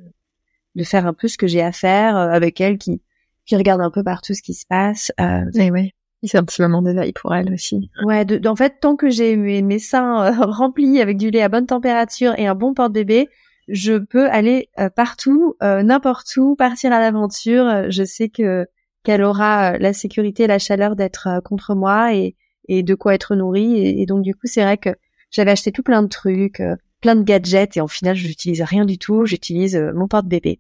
de 0.76 0.84
faire 0.84 1.06
un 1.06 1.14
peu 1.14 1.28
ce 1.28 1.38
que 1.38 1.48
j'ai 1.48 1.62
à 1.62 1.72
faire 1.72 2.16
avec 2.16 2.62
elle, 2.62 2.78
qui 2.78 3.02
qui 3.48 3.56
regarde 3.56 3.82
un 3.82 3.90
peu 3.90 4.04
partout 4.04 4.34
ce 4.34 4.44
qui 4.44 4.54
se 4.54 4.66
passe. 4.68 5.12
Euh, 5.20 5.46
et 5.56 5.72
ouais. 5.72 5.94
C'est 6.24 6.38
un 6.38 6.44
petit 6.44 6.62
moment 6.62 6.82
d'éveil 6.82 7.14
pour 7.14 7.34
elle 7.34 7.54
aussi. 7.54 7.90
Ouais, 8.04 8.26
de, 8.26 8.46
en 8.48 8.56
fait, 8.56 8.80
tant 8.82 8.96
que 8.96 9.10
j'ai 9.10 9.38
mes, 9.38 9.62
mes 9.62 9.80
seins 9.80 10.26
euh, 10.26 10.46
remplis 10.52 11.00
avec 11.00 11.18
du 11.18 11.32
lait 11.32 11.42
à 11.42 11.50
bonne 11.50 11.68
température 11.68 12.38
et 12.38 12.48
un 12.48 12.56
bon 12.56 12.74
porte-bébé, 12.74 13.30
je 13.68 13.94
peux 13.94 14.28
aller 14.30 14.70
euh, 14.80 14.90
partout, 14.90 15.56
euh, 15.62 15.84
n'importe 15.84 16.36
où, 16.38 16.56
partir 16.56 16.92
à 16.92 17.00
l'aventure. 17.00 17.90
Je 17.90 18.04
sais 18.04 18.30
que 18.30 18.66
qu'elle 19.08 19.24
aura 19.24 19.78
la 19.78 19.94
sécurité 19.94 20.44
et 20.44 20.48
la 20.48 20.60
chaleur 20.60 20.98
d'être 20.98 21.30
contre 21.46 21.76
moi 21.76 22.14
et, 22.14 22.36
et 22.68 22.84
de 22.84 22.94
quoi 22.94 23.14
être 23.14 23.38
nourrie. 23.38 23.78
Et, 23.78 24.06
donc 24.06 24.22
du 24.22 24.36
coup, 24.36 24.48
c'est 24.48 24.62
vrai 24.62 24.78
que 24.78 24.90
j'avais 25.32 25.52
acheté 25.52 25.72
tout 25.72 25.82
plein 25.82 26.04
de 26.04 26.10
trucs, 26.10 26.62
plein 27.00 27.16
de 27.16 27.24
gadgets 27.24 27.78
et 27.78 27.80
en 27.82 27.88
final, 27.88 28.18
je 28.18 28.28
n'utilise 28.28 28.62
rien 28.62 28.84
du 28.84 28.98
tout. 28.98 29.26
J'utilise 29.26 29.78
mon 29.96 30.10
porte-bébé. 30.10 30.60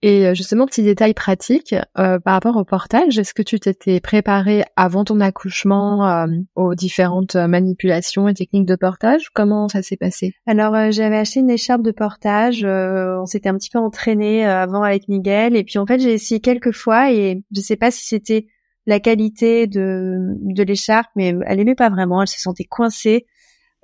Et 0.00 0.26
euh, 0.26 0.34
justement, 0.34 0.66
petit 0.66 0.84
détail 0.84 1.12
pratique 1.12 1.74
euh, 1.98 2.20
par 2.20 2.34
rapport 2.34 2.56
au 2.56 2.64
portage, 2.64 3.18
est-ce 3.18 3.34
que 3.34 3.42
tu 3.42 3.58
t'étais 3.58 3.98
préparé 3.98 4.64
avant 4.76 5.04
ton 5.04 5.18
accouchement 5.18 6.06
euh, 6.06 6.26
aux 6.54 6.76
différentes 6.76 7.34
manipulations 7.34 8.28
et 8.28 8.34
techniques 8.34 8.66
de 8.66 8.76
portage? 8.76 9.30
Comment 9.34 9.68
ça 9.68 9.82
s'est 9.82 9.96
passé? 9.96 10.34
Alors, 10.46 10.92
j'avais 10.92 11.16
acheté 11.16 11.40
une 11.40 11.50
écharpe 11.50 11.82
de 11.82 11.90
portage. 11.90 12.64
on 12.64 13.26
s'était 13.26 13.48
un 13.48 13.56
petit 13.56 13.70
peu 13.70 13.80
entraîné 13.80 14.44
avant 14.44 14.82
avec 14.84 15.08
Miguel, 15.08 15.56
et 15.56 15.64
puis 15.64 15.78
en 15.78 15.86
fait, 15.86 15.98
j'ai 15.98 16.12
essayé 16.12 16.40
quelques 16.40 16.72
fois 16.72 17.12
et 17.12 17.42
je 17.50 17.60
sais 17.60 17.76
pas 17.76 17.90
si 17.90 18.06
c'était 18.06 18.46
la 18.86 19.00
qualité 19.00 19.66
de, 19.66 20.16
de 20.40 20.62
l'écharpe, 20.62 21.10
mais 21.16 21.34
elle 21.46 21.58
aimait 21.58 21.74
pas 21.74 21.90
vraiment. 21.90 22.22
Elle 22.22 22.28
se 22.28 22.40
sentait 22.40 22.64
coincée. 22.64 23.26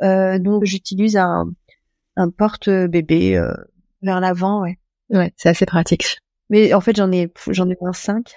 donc, 0.01 0.65
j'utilise 0.65 1.17
un, 1.17 1.47
un 2.15 2.31
porte-bébé 2.31 3.45
vers 4.03 4.21
l'avant, 4.21 4.63
ouais. 4.63 4.79
Ouais, 5.11 5.33
c'est 5.37 5.49
assez 5.49 5.67
pratique. 5.67 6.19
Mais 6.51 6.75
en 6.75 6.81
fait, 6.81 6.97
j'en 6.97 7.11
ai 7.13 7.33
j'en 7.49 7.69
ai 7.69 7.77
moins 7.81 7.93
cinq. 7.93 8.35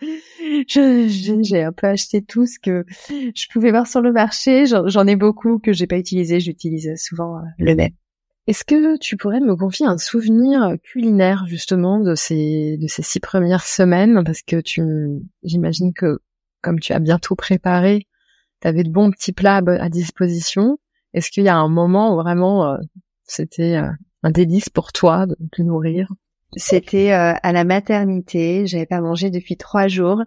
J'ai 0.68 1.62
un 1.64 1.72
peu 1.72 1.88
acheté 1.88 2.22
tout 2.22 2.46
ce 2.46 2.58
que 2.60 2.84
je 3.08 3.46
pouvais 3.52 3.70
voir 3.70 3.86
sur 3.86 4.00
le 4.00 4.12
marché. 4.12 4.64
J'en 4.66 5.06
ai 5.06 5.16
beaucoup 5.16 5.58
que 5.58 5.72
j'ai 5.72 5.86
pas 5.86 5.98
utilisé. 5.98 6.40
J'utilise 6.40 6.94
souvent 6.96 7.38
euh, 7.38 7.42
le 7.58 7.74
même. 7.74 7.92
Est-ce 8.46 8.64
que 8.64 8.96
tu 8.96 9.16
pourrais 9.16 9.40
me 9.40 9.56
confier 9.56 9.86
un 9.86 9.98
souvenir 9.98 10.76
culinaire 10.82 11.44
justement 11.46 12.00
de 12.00 12.14
ces 12.14 12.78
de 12.78 12.86
ces 12.86 13.02
six 13.02 13.20
premières 13.20 13.64
semaines? 13.64 14.22
Parce 14.24 14.42
que 14.42 14.60
tu 14.60 14.82
j'imagine 15.42 15.92
que 15.92 16.20
comme 16.62 16.80
tu 16.80 16.92
as 16.92 16.98
bientôt 16.98 17.34
préparé, 17.34 18.06
tu 18.62 18.68
avais 18.68 18.84
de 18.84 18.90
bons 18.90 19.10
petits 19.10 19.32
plats 19.32 19.56
à 19.66 19.88
disposition. 19.88 20.78
Est-ce 21.14 21.30
qu'il 21.30 21.44
y 21.44 21.48
a 21.48 21.56
un 21.56 21.68
moment 21.68 22.14
où 22.14 22.16
vraiment 22.16 22.72
euh, 22.72 22.76
c'était 23.24 23.76
euh, 23.76 23.90
un 24.22 24.30
délice 24.30 24.68
pour 24.68 24.92
toi 24.92 25.26
de 25.26 25.36
te 25.52 25.62
nourrir 25.62 26.12
C'était 26.56 27.12
euh, 27.12 27.34
à 27.42 27.52
la 27.52 27.64
maternité, 27.64 28.66
j'avais 28.66 28.86
pas 28.86 29.00
mangé 29.00 29.30
depuis 29.30 29.56
trois 29.56 29.88
jours. 29.88 30.22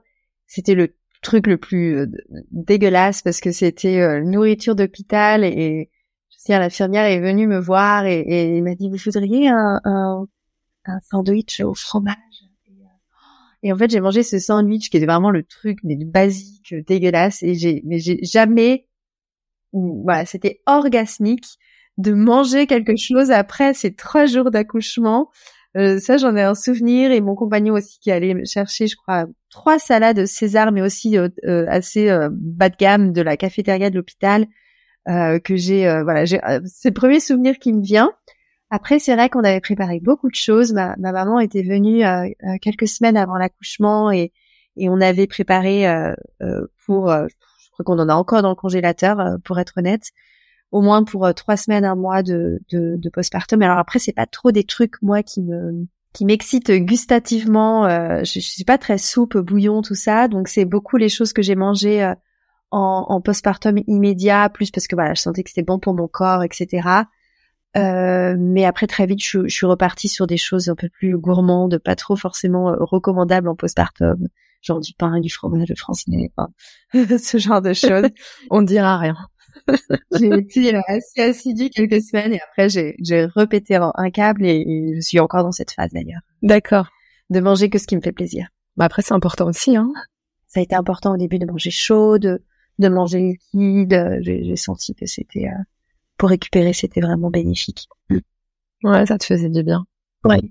C'était 0.48 0.76
le 0.76 0.96
truc 1.22 1.48
le 1.48 1.58
plus 1.58 1.98
euh, 1.98 2.08
dégueulasse 2.52 3.22
parce 3.22 3.40
que 3.40 3.52
c'était 3.52 4.00
euh, 4.00 4.22
nourriture 4.24 4.76
d'hôpital 4.76 5.44
et, 5.44 5.90
je 6.30 6.38
sais, 6.38 6.58
l'infirmière 6.58 7.06
est 7.06 7.20
venue 7.20 7.48
me 7.48 7.60
voir 7.60 8.06
et, 8.06 8.24
et 8.58 8.62
m'a 8.62 8.76
dit 8.76 8.90
vous 8.90 8.98
voudriez 8.98 9.50
un, 9.50 9.80
un, 9.84 10.26
un, 10.86 11.00
sandwich 11.10 11.62
au 11.62 11.74
fromage? 11.74 12.16
Et 13.64 13.72
en 13.72 13.78
fait, 13.78 13.92
j'ai 13.92 14.00
mangé 14.00 14.24
ce 14.24 14.40
sandwich 14.40 14.90
qui 14.90 14.98
était 14.98 15.06
vraiment 15.06 15.30
le 15.30 15.44
truc 15.44 15.78
mais 15.84 15.96
basique, 15.96 16.74
dégueulasse 16.88 17.44
et 17.44 17.54
j'ai 17.54 17.84
mais 17.86 18.00
j'ai 18.00 18.18
jamais 18.24 18.88
voilà, 19.72 20.26
c'était 20.26 20.62
orgasmique 20.66 21.60
de 21.98 22.14
manger 22.14 22.68
quelque 22.68 22.96
chose 22.96 23.32
après 23.32 23.74
ces 23.74 23.94
trois 23.94 24.26
jours 24.26 24.52
d'accouchement. 24.52 25.30
Euh, 25.78 26.00
ça, 26.00 26.18
j'en 26.18 26.36
ai 26.36 26.42
un 26.42 26.56
souvenir 26.56 27.12
et 27.12 27.22
mon 27.22 27.36
compagnon 27.36 27.76
aussi 27.76 28.00
qui 28.00 28.12
allait 28.12 28.34
me 28.34 28.46
chercher, 28.46 28.88
je 28.88 28.96
crois, 28.96 29.26
trois 29.50 29.80
salades 29.80 30.26
César, 30.26 30.72
mais 30.72 30.82
aussi 30.82 31.18
euh, 31.18 31.30
euh, 31.46 31.66
assez 31.70 32.10
bas 32.32 32.70
de 32.70 32.76
gamme 32.76 33.14
de 33.14 33.22
la 33.22 33.38
cafétéria 33.38 33.90
de 33.90 33.96
l'hôpital 33.96 34.48
que 35.08 35.56
j'ai. 35.56 35.84
voilà, 36.04 36.26
j'ai, 36.26 36.40
c'est 36.66 36.90
le 36.90 36.94
premier 36.94 37.20
souvenir 37.20 37.58
qui 37.58 37.74
me 37.74 37.82
vient. 37.82 38.12
Après, 38.70 39.00
c'est 39.00 39.16
vrai 39.16 39.30
qu'on 39.30 39.44
avait 39.44 39.60
préparé 39.60 40.00
beaucoup 40.00 40.30
de 40.30 40.36
choses. 40.36 40.74
Ma, 40.74 40.96
ma 41.00 41.12
maman 41.12 41.40
était 41.40 41.64
venue 41.64 42.04
quelques 42.62 42.88
semaines 42.88 43.18
avant 43.18 43.36
l'accouchement 43.36 44.12
et, 44.12 44.32
et 44.78 44.90
on 44.90 45.02
avait 45.02 45.26
préparé 45.26 45.88
pour, 46.86 47.10
je 47.10 47.72
crois 47.72 47.84
qu'on 47.84 47.98
en 47.98 48.10
a 48.10 48.14
encore 48.14 48.44
dans 48.44 48.50
le 48.50 48.56
congélateur, 48.56 49.38
pour 49.44 49.58
être 49.58 49.74
honnête, 49.78 50.12
au 50.72 50.82
moins 50.82 51.04
pour 51.04 51.26
euh, 51.26 51.34
trois 51.34 51.58
semaines, 51.58 51.86
un 51.86 51.96
mois 51.96 52.24
de, 52.24 52.60
de, 52.72 52.96
de 52.98 53.10
postpartum. 53.10 53.62
Alors 53.62 53.78
après, 53.78 54.00
c'est 54.00 54.14
pas 54.14 54.26
trop 54.26 54.52
des 54.52 54.64
trucs 54.64 55.02
moi 55.02 55.24
qui 55.24 55.42
me 55.42 55.88
qui 56.14 56.26
m'excitent 56.26 56.72
gustativement. 56.72 57.86
Euh, 57.86 58.24
je, 58.24 58.40
je, 58.40 58.48
suis 58.50 58.64
pas 58.64 58.78
très 58.78 58.98
soupe, 58.98 59.38
bouillon, 59.38 59.82
tout 59.82 59.96
ça. 59.96 60.28
Donc 60.28 60.48
c'est 60.48 60.66
beaucoup 60.66 60.98
les 60.98 61.10
choses 61.10 61.34
que 61.34 61.42
j'ai 61.42 61.56
mangées 61.56 62.04
euh, 62.04 62.14
en, 62.72 63.06
en 63.10 63.22
postpartum 63.22 63.78
immédiat, 63.88 64.50
plus 64.50 64.72
parce 64.72 64.88
que 64.88 64.96
voilà, 64.96 65.14
je 65.14 65.22
sentais 65.22 65.44
que 65.44 65.50
c'était 65.50 65.64
bon 65.64 65.80
pour 65.80 65.94
mon 65.94 66.08
corps, 66.08 66.44
etc. 66.44 67.06
Euh, 67.78 68.36
mais 68.38 68.66
après 68.66 68.88
très 68.88 69.06
vite, 69.06 69.24
je, 69.24 69.48
je, 69.48 69.56
suis 69.56 69.66
repartie 69.66 70.10
sur 70.10 70.28
des 70.28 70.38
choses 70.38 70.68
un 70.70 70.76
peu 70.76 70.90
plus 70.90 71.18
gourmandes, 71.18 71.78
pas 71.78 71.96
trop 71.96 72.18
forcément 72.18 72.76
recommandables 72.80 73.48
en 73.48 73.56
postpartum, 73.56 74.28
genre 74.62 74.82
du 74.82 74.94
pain, 74.94 75.20
du 75.22 75.30
fromage, 75.30 75.70
de 75.70 75.76
francinet, 75.76 76.32
ce 76.94 77.38
genre 77.38 77.62
de 77.62 77.74
choses. 77.74 78.10
On 78.50 78.62
ne 78.62 78.68
dira 78.68 78.98
rien. 78.98 79.16
j'ai 80.20 80.28
été 80.28 80.76
euh, 80.76 80.82
assez 80.88 81.22
assidue 81.22 81.70
quelques 81.70 82.02
semaines 82.02 82.34
et 82.34 82.40
après 82.42 82.70
j'ai 82.70 82.96
j'ai 83.00 83.26
repété 83.26 83.76
un 83.76 84.12
câble 84.12 84.46
et, 84.46 84.94
je 84.96 85.02
suis 85.02 85.20
encore 85.20 85.44
dans 85.44 85.52
cette 85.52 85.72
phase 85.72 85.92
d'ailleurs. 85.92 86.22
D'accord. 86.42 86.88
De 87.30 87.40
manger 87.40 87.70
que 87.70 87.78
ce 87.78 87.88
qui 87.88 87.96
me 87.96 88.02
fait 88.02 88.12
plaisir. 88.12 88.48
Bah 88.78 88.86
après 88.86 89.02
c'est 89.02 89.14
important 89.14 89.48
aussi 89.48 89.76
hein. 89.76 89.92
Ça 90.48 90.60
a 90.60 90.64
été 90.64 90.76
important 90.76 91.14
au 91.14 91.18
début 91.18 91.40
de 91.40 91.46
manger 91.46 91.72
chaud, 91.72 92.18
de, 92.18 92.44
de 92.78 92.90
manger 92.90 93.40
liquide. 93.54 94.20
J'ai 94.22 94.56
senti 94.58 94.94
que 94.96 95.06
c'était 95.06 95.48
euh, 95.48 95.64
pour 96.18 96.30
récupérer 96.30 96.74
c'était 96.74 97.02
vraiment 97.02 97.30
bénéfique. 97.30 97.88
Ouais, 98.84 99.06
ça 99.06 99.18
te 99.18 99.26
faisait 99.26 99.50
du 99.50 99.64
bien. 99.64 99.86
Ouais. 100.26 100.42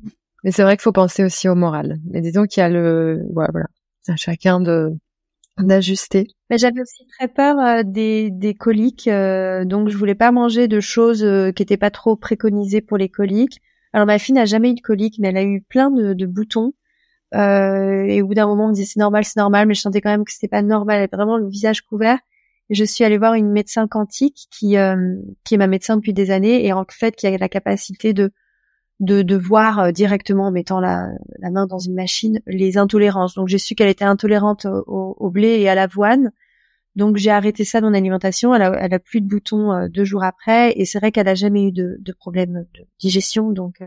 Mais 0.43 0.53
c'est 0.53 0.63
vrai 0.63 0.77
qu'il 0.77 0.83
faut 0.83 0.93
penser 0.93 1.25
aussi 1.25 1.49
au 1.49 1.55
moral. 1.55 1.99
Mais 2.11 2.21
disons 2.21 2.45
qu'il 2.47 2.61
y 2.61 2.65
a 2.65 2.69
le 2.69 3.21
ouais, 3.31 3.47
voilà, 3.51 3.67
à 4.09 4.17
chacun 4.17 4.61
de 4.61 4.97
d'ajuster. 5.65 6.29
Mais 6.51 6.59
j'avais 6.59 6.81
aussi 6.81 7.07
très 7.07 7.29
peur 7.29 7.59
euh, 7.59 7.83
des, 7.85 8.31
des 8.31 8.55
coliques, 8.55 9.09
euh, 9.09 9.65
donc 9.65 9.89
je 9.89 9.97
voulais 9.97 10.15
pas 10.15 10.33
manger 10.33 10.69
de 10.69 10.81
choses 10.81 11.25
euh, 11.25 11.53
qui 11.53 11.63
étaient 11.63 11.77
pas 11.77 11.91
trop 11.91 12.17
préconisées 12.17 12.81
pour 12.81 12.97
les 12.97 13.09
coliques. 13.09 13.61
Alors 13.93 14.07
ma 14.07 14.19
fille 14.19 14.35
n'a 14.35 14.45
jamais 14.45 14.71
eu 14.71 14.75
de 14.75 14.81
coliques, 14.81 15.17
mais 15.19 15.29
elle 15.29 15.37
a 15.37 15.45
eu 15.45 15.63
plein 15.63 15.91
de, 15.91 16.15
de 16.15 16.27
boutons. 16.27 16.73
et 17.33 18.23
au 18.23 18.27
bout 18.27 18.35
d'un 18.35 18.47
moment, 18.47 18.67
on 18.67 18.69
me 18.69 18.75
disait 18.75 18.87
c'est 18.93 19.01
normal, 19.01 19.25
c'est 19.25 19.39
normal, 19.39 19.67
mais 19.67 19.75
je 19.75 19.81
sentais 19.81 20.01
quand 20.01 20.11
même 20.11 20.25
que 20.25 20.33
c'était 20.33 20.49
pas 20.49 20.63
normal. 20.63 20.97
Elle 20.97 21.03
avait 21.05 21.17
vraiment 21.17 21.37
le 21.37 21.49
visage 21.49 21.83
couvert. 21.83 22.19
Et 22.69 22.75
je 22.75 22.85
suis 22.85 23.03
allée 23.03 23.19
voir 23.19 23.35
une 23.35 23.51
médecin 23.51 23.89
quantique 23.89 24.47
qui 24.51 24.77
qui 25.45 25.55
est 25.55 25.59
ma 25.59 25.67
médecin 25.67 25.97
depuis 25.97 26.13
des 26.13 26.31
années 26.31 26.65
et 26.65 26.73
en 26.73 26.85
fait 26.89 27.17
qui 27.17 27.27
a 27.27 27.37
la 27.37 27.49
capacité 27.49 28.13
de 28.13 28.31
de, 29.01 29.23
de 29.23 29.37
voir 29.37 29.81
euh, 29.81 29.93
directement 29.93 30.47
en 30.47 30.51
mettant 30.53 30.79
la, 30.79 31.09
la, 31.39 31.51
main 31.51 31.67
dans 31.67 31.79
une 31.79 31.95
machine 31.95 32.41
les 32.47 32.77
intolérances. 32.77 33.35
Donc 33.35 33.49
j'ai 33.49 33.59
su 33.59 33.75
qu'elle 33.75 33.89
était 33.89 34.05
intolérante 34.05 34.67
au, 34.67 35.17
au, 35.19 35.31
blé 35.31 35.59
et 35.59 35.69
à 35.69 35.75
l'avoine. 35.75 36.31
Donc 36.97 37.17
j'ai 37.17 37.31
arrêté 37.31 37.65
ça 37.65 37.81
dans 37.81 37.91
l'alimentation. 37.91 38.55
Elle 38.55 38.63
a, 38.63 38.73
elle 38.79 38.95
a 38.95 38.99
plus 38.99 39.23
de 39.23 39.27
boutons 39.27 39.73
euh, 39.73 39.89
deux 39.89 40.05
jours 40.05 40.23
après 40.23 40.79
et 40.79 40.85
c'est 40.85 40.99
vrai 40.99 41.13
qu'elle 41.13 41.29
a 41.29 41.35
jamais 41.35 41.65
eu 41.65 41.73
de, 41.73 41.97
de 41.99 42.13
problème 42.13 42.67
de 42.75 42.87
digestion. 42.99 43.51
Donc 43.51 43.81
euh, 43.81 43.87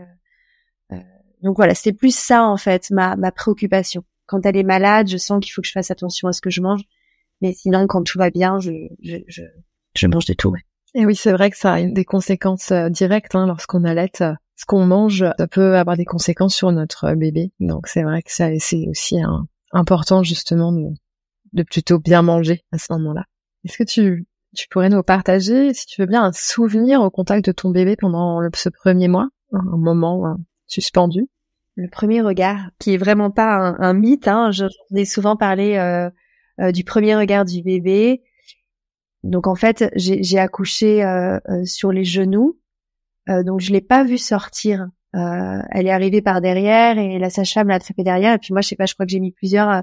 euh 0.92 0.98
donc 1.42 1.56
voilà, 1.56 1.74
c'était 1.74 1.92
plus 1.92 2.16
ça 2.16 2.44
en 2.44 2.56
fait 2.56 2.90
ma, 2.90 3.16
ma 3.16 3.30
préoccupation. 3.30 4.02
Quand 4.26 4.46
elle 4.46 4.56
est 4.56 4.62
malade, 4.62 5.08
je 5.08 5.18
sens 5.18 5.44
qu'il 5.44 5.52
faut 5.52 5.60
que 5.60 5.68
je 5.68 5.72
fasse 5.72 5.90
attention 5.90 6.26
à 6.26 6.32
ce 6.32 6.40
que 6.40 6.48
je 6.48 6.62
mange. 6.62 6.80
Mais 7.42 7.52
sinon, 7.52 7.86
quand 7.86 8.02
tout 8.02 8.18
va 8.18 8.30
bien, 8.30 8.58
je, 8.60 8.70
je, 9.02 9.18
je, 9.28 9.42
je 9.94 10.06
mange 10.06 10.24
de 10.24 10.32
tout. 10.32 10.48
Ouais. 10.48 10.60
Et 10.94 11.04
oui, 11.04 11.14
c'est 11.14 11.32
vrai 11.32 11.50
que 11.50 11.58
ça 11.58 11.74
a 11.74 11.82
des 11.82 12.04
conséquences 12.06 12.72
directes 12.72 13.34
hein, 13.34 13.46
lorsqu'on 13.46 13.84
allait 13.84 14.10
ce 14.56 14.64
qu'on 14.66 14.86
mange, 14.86 15.24
ça 15.38 15.46
peut 15.48 15.76
avoir 15.76 15.96
des 15.96 16.04
conséquences 16.04 16.54
sur 16.54 16.70
notre 16.72 17.14
bébé. 17.14 17.52
Donc 17.60 17.86
c'est 17.88 18.02
vrai 18.02 18.22
que 18.22 18.32
ça 18.32 18.48
c'est 18.58 18.86
aussi 18.88 19.18
important 19.72 20.22
justement 20.22 20.72
de, 20.72 21.62
plutôt 21.62 21.98
bien 21.98 22.22
manger 22.22 22.64
à 22.72 22.78
ce 22.78 22.92
moment-là. 22.92 23.24
Est-ce 23.64 23.78
que 23.78 23.84
tu 23.84 24.26
tu 24.54 24.68
pourrais 24.68 24.88
nous 24.88 25.02
partager, 25.02 25.74
si 25.74 25.84
tu 25.86 26.00
veux 26.00 26.06
bien, 26.06 26.22
un 26.22 26.32
souvenir 26.32 27.02
au 27.02 27.10
contact 27.10 27.44
de 27.44 27.50
ton 27.50 27.70
bébé 27.70 27.96
pendant 27.96 28.40
ce 28.54 28.68
premier 28.68 29.08
mois, 29.08 29.28
un 29.52 29.76
moment 29.76 30.36
suspendu? 30.68 31.26
Le 31.74 31.88
premier 31.88 32.20
regard, 32.20 32.70
qui 32.78 32.94
est 32.94 32.96
vraiment 32.96 33.32
pas 33.32 33.74
un, 33.80 33.94
mythe. 33.94 34.28
Hein. 34.28 34.52
J'en 34.52 34.68
ai 34.94 35.04
souvent 35.04 35.36
parlé 35.36 35.74
euh, 35.74 36.08
euh, 36.60 36.70
du 36.70 36.84
premier 36.84 37.16
regard 37.16 37.44
du 37.44 37.62
bébé. 37.62 38.22
Donc 39.24 39.46
en 39.46 39.54
fait, 39.54 39.90
j'ai 39.96 40.38
accouché 40.38 41.02
euh, 41.02 41.38
euh, 41.48 41.64
sur 41.64 41.90
les 41.90 42.04
genoux, 42.04 42.60
donc 43.28 43.60
je 43.60 43.72
l'ai 43.72 43.80
pas 43.80 44.04
vu 44.04 44.18
sortir. 44.18 44.88
elle 45.12 45.86
est 45.86 45.90
arrivée 45.90 46.22
par 46.22 46.40
derrière 46.40 46.98
et 46.98 47.18
la 47.18 47.30
sage-femme 47.30 47.68
l'a 47.68 47.76
attrapée 47.76 48.04
derrière. 48.04 48.34
Et 48.34 48.38
puis 48.38 48.52
moi, 48.52 48.60
je 48.60 48.68
sais 48.68 48.76
pas, 48.76 48.86
je 48.86 48.94
crois 48.94 49.06
que 49.06 49.12
j'ai 49.12 49.20
mis 49.20 49.32
plusieurs, 49.32 49.82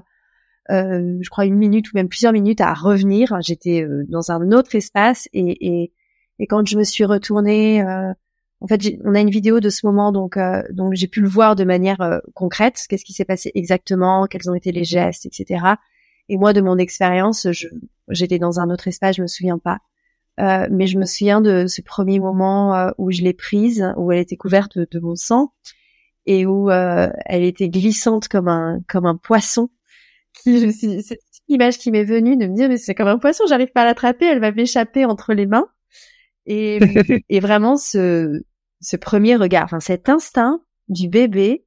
je 0.68 1.28
crois 1.30 1.44
une 1.44 1.56
minute 1.56 1.88
ou 1.88 1.92
même 1.94 2.08
plusieurs 2.08 2.32
minutes 2.32 2.60
à 2.60 2.72
revenir. 2.74 3.36
J'étais 3.40 3.86
dans 4.08 4.30
un 4.30 4.52
autre 4.52 4.74
espace 4.74 5.28
et, 5.32 5.66
et, 5.66 5.92
et 6.38 6.46
quand 6.46 6.66
je 6.66 6.78
me 6.78 6.84
suis 6.84 7.04
retournée 7.04 7.82
en 8.62 8.68
fait, 8.68 8.80
on 9.04 9.16
a 9.16 9.20
une 9.20 9.30
vidéo 9.30 9.58
de 9.58 9.70
ce 9.70 9.84
moment, 9.84 10.12
donc 10.12 10.36
euh, 10.36 10.62
donc 10.70 10.94
j'ai 10.94 11.08
pu 11.08 11.20
le 11.20 11.28
voir 11.28 11.56
de 11.56 11.64
manière 11.64 12.00
euh, 12.00 12.20
concrète. 12.32 12.80
Qu'est-ce 12.88 13.04
qui 13.04 13.12
s'est 13.12 13.24
passé 13.24 13.50
exactement? 13.56 14.26
Quels 14.30 14.48
ont 14.48 14.54
été 14.54 14.70
les 14.70 14.84
gestes, 14.84 15.26
etc. 15.26 15.64
Et 16.28 16.36
moi, 16.36 16.52
de 16.52 16.60
mon 16.60 16.78
expérience, 16.78 17.48
j'étais 18.08 18.38
dans 18.38 18.60
un 18.60 18.70
autre 18.70 18.86
espace, 18.86 19.16
je 19.16 19.22
me 19.22 19.26
souviens 19.26 19.58
pas, 19.58 19.78
euh, 20.42 20.66
mais 20.70 20.86
je 20.86 20.98
me 20.98 21.06
souviens 21.06 21.40
de 21.40 21.66
ce 21.66 21.82
premier 21.82 22.20
moment 22.20 22.90
où 22.98 23.10
je 23.10 23.22
l'ai 23.22 23.32
prise, 23.32 23.92
où 23.96 24.12
elle 24.12 24.18
était 24.18 24.36
couverte 24.36 24.78
de, 24.78 25.00
mon 25.00 25.14
sang 25.14 25.52
et 26.26 26.46
où 26.46 26.70
elle 26.70 27.44
était 27.44 27.68
glissante 27.68 28.28
comme 28.28 28.48
un 28.48 28.80
comme 28.88 29.06
un 29.06 29.16
poisson. 29.16 29.70
Qui, 30.42 30.60
je 30.60 30.70
suis, 30.70 31.02
cette 31.02 31.20
image 31.48 31.78
qui 31.78 31.90
m'est 31.90 32.04
venue 32.04 32.36
de 32.36 32.46
me 32.46 32.56
dire 32.56 32.68
mais 32.68 32.78
c'est 32.78 32.94
comme 32.94 33.08
un 33.08 33.18
poisson, 33.18 33.44
j'arrive 33.48 33.70
pas 33.72 33.82
à 33.82 33.84
l'attraper, 33.84 34.26
elle 34.26 34.40
va 34.40 34.50
m'échapper 34.52 35.04
entre 35.04 35.34
les 35.34 35.46
mains. 35.46 35.66
Et, 36.46 36.78
et 37.28 37.40
vraiment 37.40 37.76
ce 37.76 38.42
ce 38.82 38.96
premier 38.96 39.36
regard, 39.36 39.64
enfin 39.64 39.80
cet 39.80 40.08
instinct 40.08 40.60
du 40.88 41.08
bébé 41.08 41.64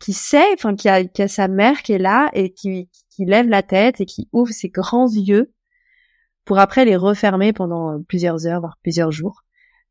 qui 0.00 0.12
sait, 0.12 0.52
enfin 0.54 0.74
qui 0.74 0.88
a, 0.88 1.04
qui 1.04 1.22
a 1.22 1.28
sa 1.28 1.48
mère 1.48 1.82
qui 1.82 1.92
est 1.92 1.98
là 1.98 2.30
et 2.34 2.52
qui, 2.52 2.90
qui 3.10 3.24
lève 3.24 3.48
la 3.48 3.62
tête 3.62 4.00
et 4.00 4.06
qui 4.06 4.28
ouvre 4.32 4.52
ses 4.52 4.70
grands 4.70 5.08
yeux 5.08 5.53
pour 6.44 6.58
après 6.58 6.84
les 6.84 6.96
refermer 6.96 7.52
pendant 7.52 8.02
plusieurs 8.02 8.46
heures 8.46 8.60
voire 8.60 8.78
plusieurs 8.82 9.10
jours. 9.10 9.42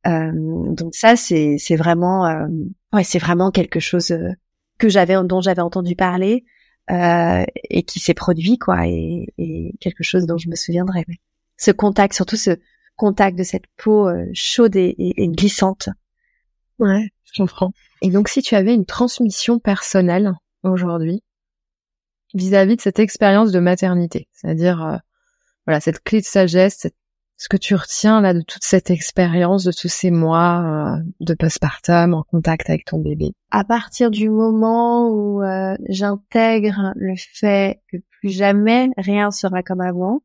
Euh, 0.05 0.31
donc 0.33 0.93
ça 0.95 1.15
c'est 1.15 1.57
c'est 1.57 1.77
vraiment 1.77 2.25
euh, 2.27 2.47
ouais 2.91 3.05
c'est 3.05 3.19
vraiment 3.19 3.51
quelque 3.51 3.79
chose 3.79 4.11
euh, 4.11 4.31
que 4.77 4.89
j'avais 4.89 5.15
dont 5.23 5.39
j'avais 5.39 5.61
entendu 5.61 5.95
parler 5.95 6.43
euh, 6.91 7.45
et 7.69 7.83
qui 7.83 7.99
s'est 7.99 8.13
produit 8.13 8.57
quoi 8.57 8.85
et, 8.87 9.27
et, 9.37 9.73
quelque 9.79 10.03
chose 10.03 10.25
dont 10.25 10.37
je 10.37 10.49
me 10.49 10.55
souviendrai. 10.55 11.05
Ce 11.57 11.71
contact, 11.71 12.13
surtout 12.13 12.35
ce 12.35 12.57
contact 12.97 13.37
de 13.37 13.43
cette 13.43 13.67
peau 13.77 14.09
euh, 14.09 14.25
chaude 14.33 14.75
et, 14.75 14.95
et 14.97 15.27
glissante 15.29 15.89
Ouais, 16.79 17.09
je 17.23 17.41
comprends. 17.41 17.71
Et 18.01 18.09
donc, 18.09 18.27
si 18.27 18.41
tu 18.41 18.55
avais 18.55 18.73
une 18.73 18.85
transmission 18.85 19.59
personnelle 19.59 20.33
aujourd'hui 20.63 21.23
vis-à-vis 22.33 22.75
de 22.75 22.81
cette 22.81 22.99
expérience 22.99 23.51
de 23.51 23.59
maternité, 23.59 24.27
c'est-à-dire 24.33 24.83
euh, 24.83 24.97
voilà 25.65 25.79
cette 25.79 26.03
clé 26.03 26.21
de 26.21 26.25
sagesse, 26.25 26.87
ce 27.37 27.49
que 27.49 27.57
tu 27.57 27.75
retiens 27.75 28.21
là 28.21 28.33
de 28.33 28.41
toute 28.41 28.63
cette 28.63 28.89
expérience, 28.89 29.63
de 29.63 29.71
tous 29.71 29.87
ces 29.87 30.11
mois 30.11 30.97
euh, 30.97 31.03
de 31.19 31.33
postpartum 31.33 32.13
en 32.13 32.23
contact 32.23 32.69
avec 32.69 32.85
ton 32.85 32.99
bébé 32.99 33.33
À 33.51 33.63
partir 33.63 34.11
du 34.11 34.29
moment 34.29 35.09
où 35.09 35.41
euh, 35.41 35.75
j'intègre 35.89 36.93
le 36.95 37.15
fait 37.17 37.81
que 37.91 37.97
plus 38.19 38.29
jamais 38.29 38.89
rien 38.97 39.31
sera 39.31 39.63
comme 39.63 39.81
avant, 39.81 40.21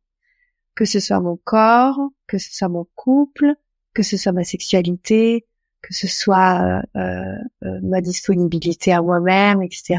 que 0.74 0.84
ce 0.84 1.01
soit 1.01 1.20
mon 1.20 1.36
corps, 1.43 1.99
que 2.26 2.39
ce 2.39 2.55
soit 2.55 2.68
mon 2.68 2.86
couple, 2.95 3.55
que 3.95 4.03
ce 4.03 4.16
soit 4.16 4.32
ma 4.32 4.45
sexualité, 4.45 5.47
que 5.82 5.95
ce 5.95 6.07
soit 6.07 6.82
euh, 6.97 7.36
euh, 7.64 7.80
ma 7.82 8.01
disponibilité 8.01 8.93
à 8.93 9.03
moi-même, 9.03 9.62
etc. 9.62 9.97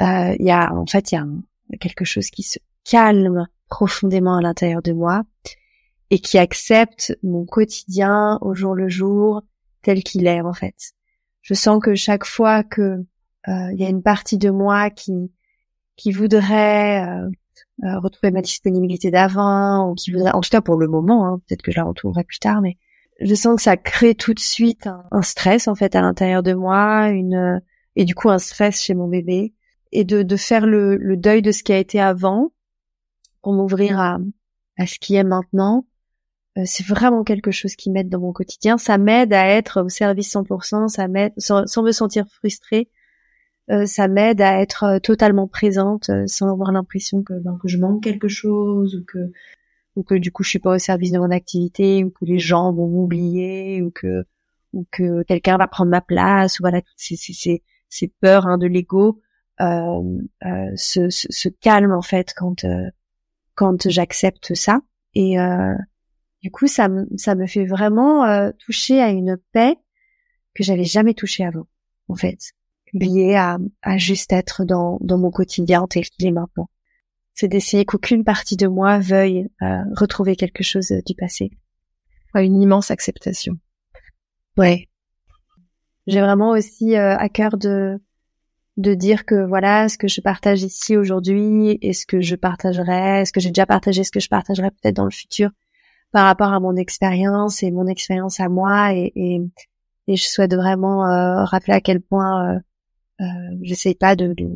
Euh, 0.00 0.36
il 0.38 0.46
y 0.46 0.50
a 0.50 0.72
en 0.72 0.86
fait 0.86 1.12
il 1.12 1.16
y 1.16 1.18
a 1.18 1.78
quelque 1.78 2.04
chose 2.04 2.30
qui 2.30 2.42
se 2.42 2.58
calme 2.84 3.46
profondément 3.70 4.36
à 4.36 4.42
l'intérieur 4.42 4.82
de 4.82 4.92
moi 4.92 5.22
et 6.10 6.18
qui 6.18 6.38
accepte 6.38 7.16
mon 7.22 7.44
quotidien 7.46 8.38
au 8.42 8.54
jour 8.54 8.74
le 8.74 8.88
jour 8.88 9.42
tel 9.82 10.02
qu'il 10.02 10.26
est 10.26 10.40
en 10.40 10.52
fait. 10.52 10.92
Je 11.40 11.54
sens 11.54 11.80
que 11.82 11.94
chaque 11.94 12.26
fois 12.26 12.62
que 12.62 13.04
il 13.46 13.76
y 13.78 13.84
a 13.84 13.88
une 13.88 14.02
partie 14.02 14.36
de 14.36 14.50
moi 14.50 14.90
qui 14.90 15.32
qui 15.96 16.12
voudrait 16.12 17.06
retrouver 17.82 18.30
ma 18.30 18.42
disponibilité 18.42 19.10
d'avant 19.10 19.88
ou 19.88 19.94
qui 19.94 20.12
voudrait 20.12 20.32
en 20.32 20.40
tout 20.40 20.50
cas 20.50 20.60
pour 20.60 20.76
le 20.76 20.88
moment 20.88 21.26
hein, 21.26 21.40
peut-être 21.46 21.62
que 21.62 21.72
je 21.72 21.78
la 21.78 21.84
retrouverai 21.84 22.24
plus 22.24 22.38
tard 22.38 22.60
mais 22.60 22.76
je 23.20 23.34
sens 23.34 23.56
que 23.56 23.62
ça 23.62 23.76
crée 23.76 24.14
tout 24.14 24.34
de 24.34 24.40
suite 24.40 24.88
un, 25.10 25.22
stress 25.22 25.68
en 25.68 25.74
fait 25.74 25.94
à 25.94 26.00
l'intérieur 26.00 26.42
de 26.42 26.54
moi, 26.54 27.08
une 27.08 27.60
et 27.96 28.04
du 28.04 28.14
coup 28.14 28.30
un 28.30 28.38
stress 28.38 28.80
chez 28.80 28.94
mon 28.94 29.08
bébé 29.08 29.54
et 29.92 30.04
de, 30.04 30.22
de 30.22 30.36
faire 30.36 30.66
le, 30.66 30.96
le 30.96 31.16
deuil 31.16 31.42
de 31.42 31.52
ce 31.52 31.62
qui 31.62 31.72
a 31.72 31.78
été 31.78 32.00
avant 32.00 32.52
pour 33.42 33.52
m'ouvrir 33.52 33.98
à, 33.98 34.18
à 34.76 34.86
ce 34.86 34.98
qui 34.98 35.14
est 35.16 35.24
maintenant. 35.24 35.86
Euh, 36.58 36.62
c'est 36.66 36.86
vraiment 36.86 37.22
quelque 37.24 37.50
chose 37.50 37.76
qui 37.76 37.90
m'aide 37.90 38.08
dans 38.08 38.20
mon 38.20 38.32
quotidien. 38.32 38.78
Ça 38.78 38.98
m'aide 38.98 39.32
à 39.32 39.46
être 39.46 39.82
au 39.82 39.88
service 39.88 40.34
100%, 40.34 40.88
ça 40.88 41.08
m'aide 41.08 41.32
sans, 41.36 41.64
me 41.82 41.92
sentir 41.92 42.26
frustrée. 42.28 42.88
Euh, 43.70 43.86
ça 43.86 44.08
m'aide 44.08 44.40
à 44.40 44.60
être 44.60 44.84
euh, 44.84 44.98
totalement 44.98 45.46
présente 45.46 46.10
sans 46.26 46.50
avoir 46.50 46.72
l'impression 46.72 47.22
que, 47.22 47.34
ben, 47.34 47.56
que 47.62 47.68
je 47.68 47.78
manque 47.78 48.02
quelque 48.02 48.28
chose 48.28 48.96
ou 48.96 49.04
que 49.04 49.32
ou 49.96 50.02
que 50.02 50.14
du 50.14 50.32
coup 50.32 50.42
je 50.42 50.50
suis 50.50 50.58
pas 50.58 50.74
au 50.74 50.78
service 50.78 51.12
de 51.12 51.18
mon 51.18 51.30
activité 51.30 52.04
ou 52.04 52.10
que 52.10 52.24
les 52.24 52.38
gens 52.38 52.72
vont 52.72 52.88
m'oublier 52.88 53.82
ou 53.82 53.90
que 53.90 54.24
ou 54.72 54.86
que 54.90 55.22
quelqu'un 55.24 55.56
va 55.56 55.68
prendre 55.68 55.90
ma 55.90 56.00
place 56.00 56.58
ou 56.58 56.62
voilà 56.62 56.80
ces 56.96 57.16
ces 57.16 57.62
ces 57.88 58.08
peurs 58.20 58.46
hein, 58.46 58.58
de 58.58 58.66
l'ego 58.66 59.20
euh, 59.60 60.18
euh, 60.46 60.72
se, 60.76 61.10
se, 61.10 61.48
calme 61.50 61.92
en 61.92 62.00
fait 62.00 62.32
quand 62.34 62.64
euh, 62.64 62.88
quand 63.60 63.90
j'accepte 63.90 64.54
ça 64.54 64.80
et 65.12 65.38
euh, 65.38 65.74
du 66.40 66.50
coup 66.50 66.66
ça 66.66 66.88
me 66.88 67.06
ça 67.18 67.34
me 67.34 67.46
fait 67.46 67.66
vraiment 67.66 68.24
euh, 68.24 68.52
toucher 68.58 69.02
à 69.02 69.10
une 69.10 69.36
paix 69.52 69.76
que 70.54 70.64
j'avais 70.64 70.84
jamais 70.84 71.12
touchée 71.12 71.44
avant 71.44 71.66
en 72.08 72.14
fait 72.14 72.38
liée 72.94 73.34
à 73.34 73.58
à 73.82 73.98
juste 73.98 74.32
être 74.32 74.64
dans 74.64 74.96
dans 75.02 75.18
mon 75.18 75.30
quotidien 75.30 75.86
tel 75.86 76.08
qu'il 76.08 76.26
est 76.26 76.32
maintenant 76.32 76.70
c'est 77.34 77.48
d'essayer 77.48 77.84
qu'aucune 77.84 78.24
partie 78.24 78.56
de 78.56 78.66
moi 78.66 78.98
veuille 78.98 79.50
euh, 79.60 79.82
retrouver 79.94 80.36
quelque 80.36 80.62
chose 80.62 80.90
du 81.04 81.14
passé. 81.14 81.50
une 82.34 82.62
immense 82.62 82.90
acceptation. 82.90 83.54
Ouais. 84.56 84.88
J'ai 86.06 86.20
vraiment 86.20 86.50
aussi 86.50 86.96
euh, 86.96 87.14
à 87.16 87.28
cœur 87.28 87.58
de 87.58 88.00
de 88.80 88.94
dire 88.94 89.24
que 89.24 89.46
voilà 89.46 89.88
ce 89.88 89.98
que 89.98 90.08
je 90.08 90.20
partage 90.20 90.62
ici 90.62 90.96
aujourd'hui 90.96 91.78
et 91.82 91.92
ce 91.92 92.06
que 92.06 92.20
je 92.20 92.36
partagerai, 92.36 93.24
ce 93.24 93.32
que 93.32 93.40
j'ai 93.40 93.50
déjà 93.50 93.66
partagé, 93.66 94.04
ce 94.04 94.10
que 94.10 94.20
je 94.20 94.28
partagerai 94.28 94.70
peut-être 94.70 94.96
dans 94.96 95.04
le 95.04 95.10
futur 95.10 95.50
par 96.12 96.24
rapport 96.24 96.52
à 96.52 96.60
mon 96.60 96.76
expérience 96.76 97.62
et 97.62 97.70
mon 97.70 97.86
expérience 97.86 98.40
à 98.40 98.48
moi 98.48 98.94
et, 98.94 99.12
et, 99.14 99.40
et 100.08 100.16
je 100.16 100.24
souhaite 100.24 100.54
vraiment 100.54 101.06
euh, 101.06 101.44
rappeler 101.44 101.74
à 101.74 101.80
quel 101.80 102.00
point 102.00 102.54
euh, 102.54 102.58
euh, 103.20 103.56
j'essaye 103.62 103.94
pas 103.94 104.16
de, 104.16 104.32
de, 104.34 104.48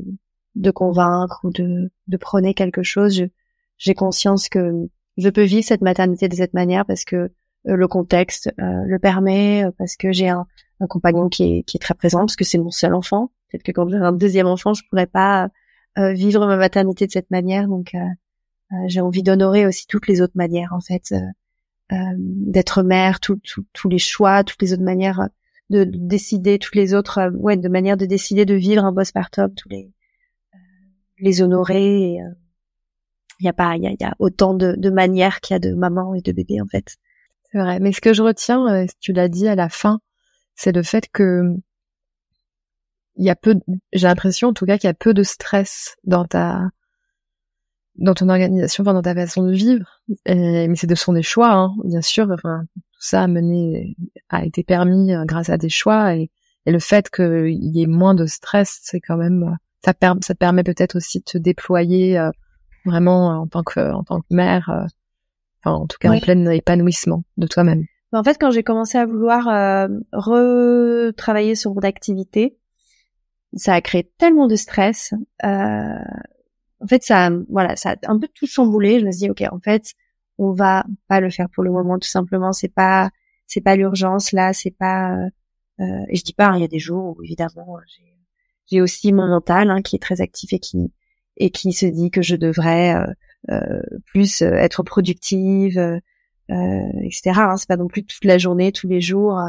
de 0.54 0.70
convaincre 0.70 1.40
ou 1.44 1.50
de, 1.50 1.90
de 2.08 2.16
prôner 2.16 2.54
quelque 2.54 2.82
chose. 2.82 3.24
J'ai 3.78 3.94
conscience 3.94 4.48
que 4.48 4.88
je 5.16 5.28
peux 5.28 5.44
vivre 5.44 5.64
cette 5.64 5.82
maternité 5.82 6.28
de 6.28 6.34
cette 6.34 6.54
manière 6.54 6.86
parce 6.86 7.04
que 7.04 7.30
euh, 7.68 7.76
le 7.76 7.88
contexte 7.88 8.52
euh, 8.60 8.82
le 8.86 8.98
permet, 8.98 9.64
euh, 9.64 9.70
parce 9.78 9.96
que 9.96 10.12
j'ai 10.12 10.28
un, 10.28 10.46
un, 10.80 10.86
compagnon 10.86 11.28
qui 11.28 11.58
est, 11.58 11.62
qui 11.62 11.76
est 11.76 11.80
très 11.80 11.94
présent, 11.94 12.20
parce 12.20 12.36
que 12.36 12.44
c'est 12.44 12.58
mon 12.58 12.70
seul 12.70 12.94
enfant. 12.94 13.30
Peut-être 13.54 13.62
que 13.62 13.72
quand 13.72 13.88
j'ai 13.88 13.96
un 13.96 14.12
deuxième 14.12 14.46
enfant, 14.46 14.74
je 14.74 14.82
pourrais 14.88 15.06
pas 15.06 15.48
vivre 15.96 16.44
ma 16.46 16.56
maternité 16.56 17.06
de 17.06 17.12
cette 17.12 17.30
manière. 17.30 17.68
Donc, 17.68 17.94
j'ai 18.86 19.00
envie 19.00 19.22
d'honorer 19.22 19.64
aussi 19.64 19.86
toutes 19.86 20.08
les 20.08 20.20
autres 20.20 20.36
manières, 20.36 20.72
en 20.72 20.80
fait, 20.80 21.14
d'être 21.90 22.82
mère, 22.82 23.20
tous 23.20 23.38
les 23.88 23.98
choix, 23.98 24.42
toutes 24.42 24.60
les 24.60 24.72
autres 24.72 24.82
manières 24.82 25.28
de, 25.70 25.84
décider, 25.84 26.58
toutes 26.58 26.74
les 26.74 26.94
autres, 26.94 27.30
ouais, 27.36 27.56
de 27.56 27.68
manière 27.68 27.96
de 27.96 28.06
décider 28.06 28.44
de 28.44 28.54
vivre 28.54 28.84
un 28.84 28.92
postpartum, 28.92 29.54
tous 29.54 29.68
les 29.68 29.90
les 31.18 31.42
honorer. 31.42 32.14
Il 32.14 32.20
euh, 32.20 32.30
y 33.40 33.48
a 33.48 33.52
pas, 33.52 33.76
il 33.76 33.82
y 33.82 34.04
a, 34.04 34.14
autant 34.18 34.54
de, 34.54 34.74
de 34.76 34.90
manières 34.90 35.40
qu'il 35.40 35.54
y 35.54 35.56
a 35.56 35.60
de 35.60 35.74
maman 35.74 36.14
et 36.14 36.20
de 36.20 36.32
bébé 36.32 36.60
en 36.60 36.66
fait. 36.66 36.96
C'est 37.50 37.58
vrai. 37.58 37.80
Mais 37.80 37.92
ce 37.92 38.00
que 38.00 38.12
je 38.12 38.22
retiens, 38.22 38.66
euh, 38.66 38.86
tu 39.00 39.12
l'as 39.12 39.28
dit 39.28 39.48
à 39.48 39.54
la 39.54 39.68
fin, 39.68 40.00
c'est 40.54 40.72
le 40.72 40.82
fait 40.82 41.08
que 41.12 41.54
il 43.16 43.24
y 43.24 43.30
a 43.30 43.36
peu, 43.36 43.54
j'ai 43.92 44.06
l'impression 44.06 44.48
en 44.48 44.52
tout 44.52 44.66
cas 44.66 44.78
qu'il 44.78 44.88
y 44.88 44.90
a 44.90 44.94
peu 44.94 45.14
de 45.14 45.22
stress 45.22 45.96
dans 46.04 46.24
ta 46.24 46.68
dans 47.96 48.14
ton 48.14 48.28
organisation, 48.28 48.82
dans 48.82 49.02
ta 49.02 49.14
façon 49.14 49.44
de 49.44 49.52
vivre. 49.52 50.02
mais 50.26 50.74
c'est 50.74 50.88
de 50.88 50.96
son 50.96 51.12
des 51.12 51.22
choix, 51.22 51.52
hein, 51.52 51.74
bien 51.84 52.02
sûr. 52.02 52.28
Enfin, 52.32 52.64
tout 52.74 53.00
ça 53.00 53.22
a 53.22 53.26
mené, 53.28 53.96
a 54.30 54.44
été 54.44 54.64
permis 54.64 55.14
euh, 55.14 55.24
grâce 55.24 55.48
à 55.48 55.58
des 55.58 55.68
choix 55.68 56.16
et, 56.16 56.28
et 56.66 56.72
le 56.72 56.80
fait 56.80 57.08
qu'il 57.08 57.76
y 57.76 57.82
ait 57.82 57.86
moins 57.86 58.14
de 58.14 58.26
stress, 58.26 58.80
c'est 58.82 59.00
quand 59.00 59.16
même 59.16 59.56
ça, 59.84 59.92
ça 60.22 60.34
te 60.34 60.38
permet 60.38 60.62
peut-être 60.62 60.96
aussi 60.96 61.18
de 61.18 61.24
te 61.24 61.38
déployer 61.38 62.18
euh, 62.18 62.30
vraiment 62.86 63.30
euh, 63.30 63.36
en 63.36 63.46
tant 63.46 63.62
que 63.62 63.92
en 63.92 64.02
tant 64.02 64.20
que 64.20 64.26
mère, 64.30 64.70
euh, 64.70 64.86
enfin 65.60 65.76
en 65.76 65.86
tout 65.86 65.98
cas 66.00 66.10
en 66.10 66.18
plein 66.18 66.46
épanouissement 66.50 67.24
de 67.36 67.46
toi-même. 67.46 67.84
En 68.12 68.22
fait, 68.22 68.36
quand 68.40 68.52
j'ai 68.52 68.62
commencé 68.62 68.96
à 68.96 69.06
vouloir 69.06 69.46
retravailler 70.12 71.56
sur 71.56 71.74
mon 71.74 71.80
activité, 71.80 72.56
ça 73.56 73.74
a 73.74 73.80
créé 73.80 74.10
tellement 74.18 74.46
de 74.46 74.56
stress. 74.56 75.12
Euh, 75.44 75.98
en 76.80 76.86
fait, 76.86 77.02
ça, 77.02 77.30
voilà, 77.48 77.76
ça 77.76 77.90
a 77.90 78.10
un 78.10 78.18
peu 78.18 78.28
tout 78.34 78.46
chamboulé. 78.46 79.00
Je 79.00 79.06
me 79.06 79.12
suis 79.12 79.20
dit, 79.20 79.30
ok, 79.30 79.42
en 79.50 79.60
fait, 79.60 79.94
on 80.38 80.52
va 80.52 80.84
pas 81.08 81.20
le 81.20 81.30
faire 81.30 81.48
pour 81.50 81.62
le 81.64 81.70
moment, 81.70 81.98
tout 81.98 82.08
simplement. 82.08 82.52
C'est 82.52 82.72
pas, 82.72 83.10
c'est 83.46 83.60
pas 83.60 83.76
l'urgence 83.76 84.32
là, 84.32 84.52
c'est 84.52 84.70
pas. 84.70 85.16
Euh, 85.80 86.04
et 86.08 86.16
je 86.16 86.24
dis 86.24 86.34
pas, 86.34 86.48
hein, 86.48 86.56
il 86.56 86.62
y 86.62 86.64
a 86.64 86.68
des 86.68 86.78
jours 86.78 87.16
où 87.16 87.22
évidemment 87.22 87.78
j'ai 88.66 88.80
aussi 88.80 89.12
mon 89.12 89.26
mental 89.26 89.70
hein, 89.70 89.82
qui 89.82 89.96
est 89.96 89.98
très 89.98 90.20
actif 90.20 90.52
et 90.52 90.58
qui 90.58 90.92
et 91.36 91.50
qui 91.50 91.72
se 91.72 91.86
dit 91.86 92.10
que 92.10 92.22
je 92.22 92.36
devrais 92.36 92.94
euh, 92.94 93.06
euh 93.50 93.82
plus 94.06 94.42
euh, 94.42 94.52
être 94.54 94.82
productive, 94.82 95.78
euh, 95.78 96.00
etc. 97.02 97.32
Hein, 97.36 97.56
c'est 97.56 97.68
pas 97.68 97.76
non 97.76 97.88
plus 97.88 98.04
toute 98.04 98.24
la 98.24 98.38
journée, 98.38 98.72
tous 98.72 98.88
les 98.88 99.00
jours. 99.00 99.40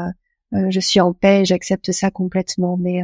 je 0.52 0.80
suis 0.80 1.00
en 1.00 1.12
paix, 1.12 1.44
j'accepte 1.44 1.92
ça 1.92 2.10
complètement, 2.10 2.76
mais 2.76 3.02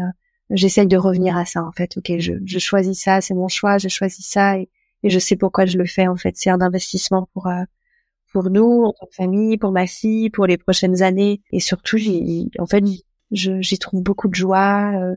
j'essaye 0.53 0.87
de 0.87 0.97
revenir 0.97 1.37
à 1.37 1.45
ça 1.45 1.63
en 1.65 1.73
fait. 1.73 1.97
Ok, 1.97 2.13
je, 2.19 2.35
je 2.45 2.59
choisis 2.59 3.01
ça, 3.01 3.21
c'est 3.21 3.35
mon 3.35 3.49
choix, 3.49 3.79
je 3.79 3.89
choisis 3.89 4.27
ça 4.27 4.59
et, 4.59 4.69
et, 5.03 5.11
je 5.11 5.19
sais 5.19 5.37
pourquoi 5.37 5.67
je 5.67 5.79
le 5.79 5.87
fais 5.87 6.07
en 6.07 6.17
fait. 6.17 6.35
C'est 6.37 6.51
un 6.51 6.61
investissement 6.61 7.29
pour 7.35 7.49
pour 8.33 8.51
nous 8.51 8.85
en 8.85 8.93
tant 8.93 9.09
famille, 9.13 9.59
pour 9.59 9.73
ma 9.73 9.87
fille, 9.87 10.31
pour 10.31 10.47
les 10.47 10.57
prochaines 10.57 11.03
années 11.03 11.43
et 11.53 11.61
surtout, 11.61 11.99
j'y, 11.99 12.51
en 12.59 12.67
fait, 12.67 12.83
j'y 13.31 13.79
trouve 13.79 14.03
beaucoup 14.03 14.29
de 14.29 14.35
joie. 14.35 14.93
Euh, 14.95 15.15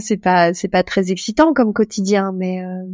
c'est 0.00 0.16
pas 0.18 0.52
c'est 0.54 0.68
pas 0.68 0.82
très 0.82 1.10
excitant 1.10 1.54
comme 1.54 1.72
quotidien, 1.72 2.32
mais 2.32 2.64
euh, 2.64 2.84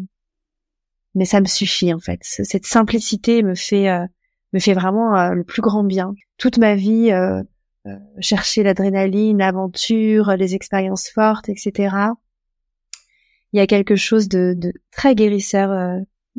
mais 1.14 1.24
ça 1.24 1.40
me 1.40 1.46
suffit 1.46 1.92
en 1.92 2.00
fait. 2.00 2.20
Cette 2.22 2.66
simplicité 2.66 3.42
me 3.42 3.54
fait 3.54 3.88
euh, 3.88 4.04
me 4.52 4.60
fait 4.60 4.74
vraiment 4.74 5.30
le 5.30 5.44
plus 5.44 5.62
grand 5.62 5.84
bien. 5.84 6.14
Toute 6.38 6.58
ma 6.58 6.74
vie, 6.74 7.10
chercher 8.20 8.62
l'adrénaline, 8.62 9.38
l'aventure, 9.38 10.36
les 10.36 10.54
expériences 10.54 11.08
fortes, 11.08 11.48
etc. 11.48 11.96
Il 13.52 13.58
y 13.58 13.60
a 13.60 13.66
quelque 13.66 13.96
chose 13.96 14.28
de, 14.28 14.54
de 14.56 14.72
très 14.90 15.14
guérisseur 15.14 15.70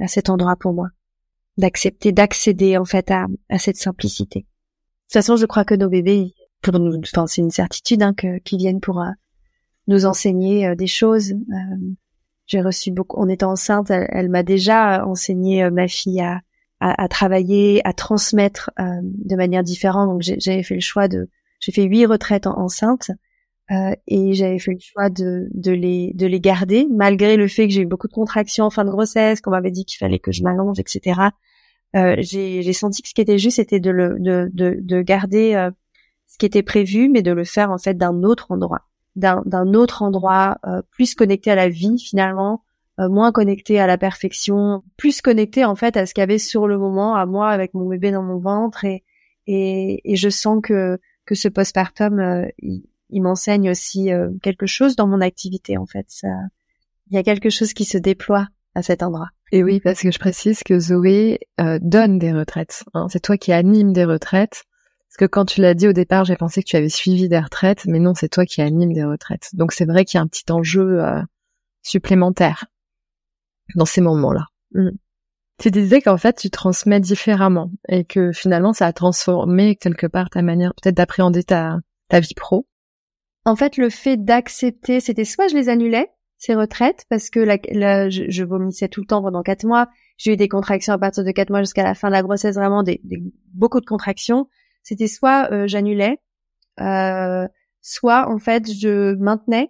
à 0.02 0.08
cet 0.08 0.30
endroit 0.30 0.56
pour 0.56 0.74
moi, 0.74 0.90
d'accepter, 1.58 2.12
d'accéder 2.12 2.78
en 2.78 2.86
fait 2.86 3.12
à, 3.12 3.28
à 3.50 3.60
cette 3.60 3.78
simplicité. 3.78 4.40
De 4.40 4.46
toute 4.46 5.14
façon, 5.14 5.36
je 5.36 5.46
crois 5.46 5.66
que 5.66 5.76
nos 5.76 5.90
bébés, 5.90 6.34
pour 6.62 6.80
nous, 6.80 7.00
enfin 7.00 7.28
c'est 7.28 7.42
une 7.42 7.52
certitude 7.52 8.02
hein, 8.02 8.14
que 8.14 8.40
qu'ils 8.40 8.58
viennent 8.58 8.82
pour 8.82 9.04
nous 9.88 10.06
enseigner 10.06 10.76
des 10.76 10.88
choses. 10.88 11.34
J'ai 12.48 12.62
reçu 12.62 12.92
beaucoup. 12.92 13.20
En 13.20 13.28
étant 13.28 13.52
enceinte, 13.52 13.92
elle, 13.92 14.30
m'a 14.30 14.44
déjà 14.44 15.06
enseigné 15.06 15.70
ma 15.70 15.88
fille 15.88 16.22
à, 16.22 16.42
à, 16.86 17.04
à, 17.04 17.08
travailler, 17.08 17.82
à 17.84 17.94
transmettre 17.94 18.72
de 18.78 19.36
manière 19.36 19.64
différente. 19.64 20.10
Donc 20.10 20.22
j'avais 20.22 20.64
fait 20.64 20.76
le 20.76 20.82
choix 20.82 21.08
de, 21.08 21.30
j'ai 21.60 21.72
fait 21.72 21.84
huit 21.84 22.06
retraites 22.06 22.48
en, 22.48 22.60
enceinte 22.60 23.12
euh, 23.72 23.96
et 24.08 24.34
j'avais 24.34 24.60
fait 24.60 24.74
le 24.74 24.80
choix 24.80 25.10
de, 25.10 25.48
de 25.52 25.72
les 25.72 26.14
de 26.14 26.28
les 26.28 26.40
garder 26.40 26.88
malgré 26.92 27.36
le 27.36 27.48
fait 27.48 27.68
que 27.68 27.74
j'ai 27.74 27.82
eu 27.82 27.88
beaucoup 27.88 28.08
de 28.08 28.14
contractions 28.14 28.66
en 28.66 28.70
fin 28.70 28.86
de 28.86 28.92
grossesse, 28.92 29.42
qu'on 29.42 29.50
m'avait 29.50 29.72
dit 29.72 29.86
qu'il 29.86 29.98
fallait 29.98 30.20
que 30.20 30.32
je 30.32 30.44
m'allonge, 30.44 30.80
etc. 30.80 31.30
Euh, 31.96 32.16
j'ai 32.20 32.74
senti 32.74 33.02
que 33.02 33.10
ce 33.10 33.14
qui 33.16 33.22
était 33.22 33.40
juste, 33.40 33.56
c'était 33.56 33.80
de 33.80 33.90
le 33.90 34.18
de 34.20 34.52
de, 34.54 34.78
de 34.82 35.02
garder 35.02 35.56
euh, 35.56 35.72
ce 36.28 36.38
qui 36.38 36.46
était 36.46 36.62
prévu, 36.62 37.10
mais 37.10 37.24
de 37.24 37.32
le 37.32 37.44
faire 37.44 37.72
en 37.72 37.80
fait 37.80 37.96
d'un 37.96 38.22
autre 38.22 38.52
endroit, 38.52 38.82
d'un 39.16 39.42
d'un 39.48 39.74
autre 39.74 40.04
endroit 40.04 40.60
euh, 40.68 40.84
plus 40.92 41.16
connecté 41.16 41.50
à 41.50 41.56
la 41.56 41.70
vie 41.70 41.98
finalement, 41.98 42.64
euh, 43.00 43.10
moins 43.10 43.32
connecté 43.32 43.80
à 43.80 43.88
la 43.88 43.98
perfection, 43.98 44.84
plus 44.98 45.22
connecté 45.22 45.66
en 45.66 45.76
fait 45.76 45.98
à 45.98 46.06
ce 46.06 46.14
qu'il 46.14 46.22
y 46.22 46.24
avait 46.24 46.38
sur 46.38 46.68
le 46.68 46.78
moment, 46.78 47.16
à 47.16 47.26
moi 47.26 47.50
avec 47.50 47.74
mon 47.74 47.88
bébé 47.88 48.12
dans 48.12 48.24
mon 48.24 48.40
ventre 48.40 48.86
et 48.86 49.04
et, 49.48 50.02
et 50.12 50.16
je 50.16 50.30
sens 50.30 50.60
que 50.64 50.98
que 51.26 51.36
ce 51.36 51.48
postpartum 51.48 52.48
il, 52.60 52.84
il 53.10 53.22
m'enseigne 53.22 53.70
aussi 53.70 54.12
euh, 54.12 54.30
quelque 54.42 54.66
chose 54.66 54.96
dans 54.96 55.08
mon 55.08 55.22
activité 55.22 55.78
en 55.78 55.86
fait. 55.86 56.06
Ça, 56.10 56.28
il 57.10 57.16
y 57.16 57.18
a 57.18 57.24
quelque 57.24 57.50
chose 57.50 57.74
qui 57.74 57.86
se 57.86 57.98
déploie 57.98 58.48
à 58.74 58.82
cet 58.82 59.04
endroit. 59.04 59.30
Et 59.52 59.64
oui, 59.64 59.80
parce 59.80 60.02
que 60.02 60.12
je 60.12 60.20
précise 60.20 60.64
que 60.64 60.80
Zoé 60.80 61.40
euh, 61.62 61.80
donne 61.82 62.20
des 62.20 62.34
retraites. 62.34 62.84
Hein. 62.94 63.08
C'est 63.10 63.22
toi 63.22 63.38
qui 63.38 63.54
anime 63.54 63.94
des 63.94 64.06
retraites. 64.06 64.64
Parce 65.08 65.18
que 65.18 65.26
quand 65.26 65.46
tu 65.46 65.62
l'as 65.62 65.76
dit 65.76 65.88
au 65.88 65.94
départ, 65.94 66.26
j'ai 66.26 66.36
pensé 66.36 66.62
que 66.62 66.68
tu 66.68 66.76
avais 66.76 66.90
suivi 66.90 67.30
des 67.30 67.40
retraites, 67.40 67.86
mais 67.86 68.00
non, 68.00 68.14
c'est 68.16 68.28
toi 68.28 68.46
qui 68.46 68.62
anime 68.62 68.92
des 68.92 69.06
retraites. 69.06 69.50
Donc 69.54 69.72
c'est 69.72 69.86
vrai 69.86 70.04
qu'il 70.04 70.18
y 70.18 70.20
a 70.20 70.24
un 70.24 70.28
petit 70.28 70.52
enjeu 70.52 71.02
euh, 71.02 71.22
supplémentaire 71.84 72.66
dans 73.76 73.86
ces 73.86 74.02
moments-là. 74.02 74.48
Mm. 74.74 74.90
Tu 75.58 75.72
disais 75.72 76.02
qu'en 76.02 76.18
fait 76.18 76.38
tu 76.38 76.50
transmets 76.50 77.00
différemment 77.00 77.72
et 77.88 78.04
que 78.04 78.32
finalement 78.32 78.74
ça 78.74 78.88
a 78.88 78.94
transformé 78.94 79.76
quelque 79.76 80.06
part 80.06 80.30
ta 80.30 80.42
manière 80.42 80.74
peut-être 80.76 80.98
d'appréhender 80.98 81.44
ta, 81.44 81.78
ta 82.10 82.20
vie 82.20 82.34
pro 82.36 82.68
en 83.46 83.56
fait, 83.56 83.78
le 83.78 83.92
fait 83.92 84.18
d'accepter, 84.18 85.00
c'était 85.00 85.24
soit 85.24 85.48
je 85.48 85.56
les 85.56 85.70
annulais, 85.70 86.10
ces 86.38 86.56
retraites, 86.56 87.06
parce 87.10 87.30
que 87.30 87.40
la, 87.40 88.10
je, 88.10 88.44
vomissais 88.44 88.88
tout 88.88 89.02
le 89.02 89.08
temps 89.08 89.22
pendant 89.22 89.44
quatre 89.44 89.66
mois. 89.66 89.88
J'ai 90.18 90.34
eu 90.34 90.38
des 90.38 90.48
contractions 90.48 90.94
à 90.94 90.98
partir 90.98 91.24
de 91.24 91.32
quatre 91.32 91.52
mois 91.52 91.62
jusqu'à 91.62 91.84
la 91.84 91.94
fin 91.94 92.08
de 92.08 92.14
la 92.14 92.24
grossesse, 92.24 92.56
vraiment 92.56 92.82
des, 92.82 93.02
beaucoup 93.54 93.80
de 93.80 93.86
contractions. 93.86 94.50
C'était 94.82 95.08
soit 95.08 95.52
euh, 95.52 95.68
j'annulais, 95.68 96.18
euh, 96.82 97.48
soit 97.82 98.28
en 98.30 98.40
fait 98.40 98.72
je 98.72 99.14
maintenais, 99.16 99.70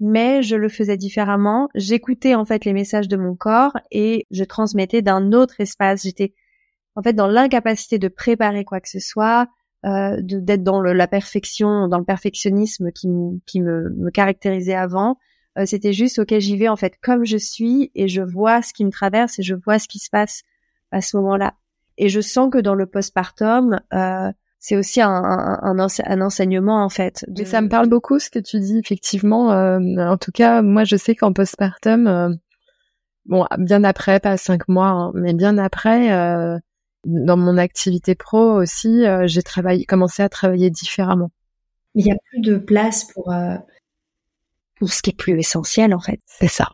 mais 0.00 0.42
je 0.42 0.56
le 0.56 0.68
faisais 0.68 0.96
différemment. 0.96 1.68
J'écoutais 1.74 2.34
en 2.34 2.44
fait 2.44 2.64
les 2.64 2.72
messages 2.72 3.08
de 3.08 3.16
mon 3.16 3.36
corps 3.36 3.76
et 3.90 4.26
je 4.30 4.44
transmettais 4.44 5.02
d'un 5.02 5.32
autre 5.32 5.60
espace. 5.60 6.02
J'étais 6.02 6.34
en 6.96 7.02
fait 7.02 7.12
dans 7.12 7.26
l'incapacité 7.26 7.98
de 7.98 8.08
préparer 8.08 8.64
quoi 8.64 8.80
que 8.80 8.88
ce 8.88 8.98
soit, 8.98 9.48
euh, 9.86 10.16
d'être 10.20 10.62
dans 10.62 10.80
le, 10.80 10.92
la 10.92 11.06
perfection, 11.06 11.86
dans 11.88 11.98
le 11.98 12.04
perfectionnisme 12.04 12.90
qui, 12.92 13.08
qui 13.46 13.60
me, 13.60 13.90
me 13.90 14.10
caractérisait 14.10 14.74
avant. 14.74 15.18
Euh, 15.58 15.66
c'était 15.66 15.92
juste 15.92 16.18
ok, 16.18 16.38
j'y 16.38 16.56
vais 16.56 16.68
en 16.68 16.76
fait 16.76 16.94
comme 17.02 17.24
je 17.24 17.36
suis 17.36 17.90
et 17.94 18.08
je 18.08 18.22
vois 18.22 18.62
ce 18.62 18.72
qui 18.72 18.84
me 18.84 18.90
traverse 18.90 19.38
et 19.38 19.42
je 19.42 19.54
vois 19.54 19.78
ce 19.78 19.88
qui 19.88 19.98
se 19.98 20.10
passe 20.10 20.42
à 20.90 21.00
ce 21.00 21.16
moment-là. 21.18 21.54
Et 21.98 22.08
je 22.08 22.20
sens 22.20 22.50
que 22.50 22.58
dans 22.58 22.74
le 22.74 22.86
postpartum, 22.86 23.80
euh, 23.92 24.32
c'est 24.60 24.76
aussi 24.76 25.00
un, 25.00 25.10
un, 25.10 25.58
un, 25.62 26.20
enseignement 26.20 26.84
en 26.84 26.90
fait. 26.90 27.24
Mais 27.36 27.46
ça 27.46 27.62
me 27.62 27.68
parle 27.68 27.88
beaucoup 27.88 28.18
ce 28.18 28.28
que 28.28 28.38
tu 28.38 28.60
dis 28.60 28.78
effectivement. 28.78 29.52
Euh, 29.52 29.80
en 29.96 30.18
tout 30.18 30.32
cas, 30.32 30.60
moi 30.60 30.84
je 30.84 30.96
sais 30.96 31.14
qu'en 31.16 31.32
postpartum, 31.32 32.06
euh, 32.06 32.28
bon 33.24 33.46
bien 33.58 33.82
après, 33.84 34.20
pas 34.20 34.36
cinq 34.36 34.68
mois, 34.68 34.88
hein, 34.88 35.12
mais 35.14 35.32
bien 35.32 35.56
après, 35.56 36.12
euh, 36.12 36.58
dans 37.06 37.38
mon 37.38 37.56
activité 37.56 38.14
pro 38.14 38.60
aussi, 38.60 39.06
euh, 39.06 39.26
j'ai 39.26 39.42
travaillé, 39.42 39.86
commencé 39.86 40.22
à 40.22 40.28
travailler 40.28 40.68
différemment. 40.68 41.30
Il 41.94 42.04
n'y 42.04 42.12
a 42.12 42.16
plus 42.30 42.40
de 42.40 42.58
place 42.58 43.04
pour 43.04 43.32
euh, 43.32 43.56
pour 44.76 44.92
ce 44.92 45.00
qui 45.00 45.10
est 45.10 45.16
plus 45.16 45.38
essentiel 45.38 45.94
en 45.94 46.00
fait. 46.00 46.20
C'est 46.26 46.48
ça. 46.48 46.68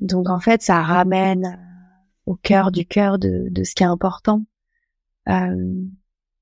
Donc 0.00 0.30
en 0.30 0.38
fait, 0.38 0.62
ça 0.62 0.80
ramène 0.80 1.58
au 2.24 2.36
cœur 2.36 2.70
du 2.70 2.86
cœur 2.86 3.18
de, 3.18 3.48
de 3.50 3.64
ce 3.64 3.74
qui 3.74 3.82
est 3.82 3.86
important. 3.86 4.44
Euh, 5.28 5.56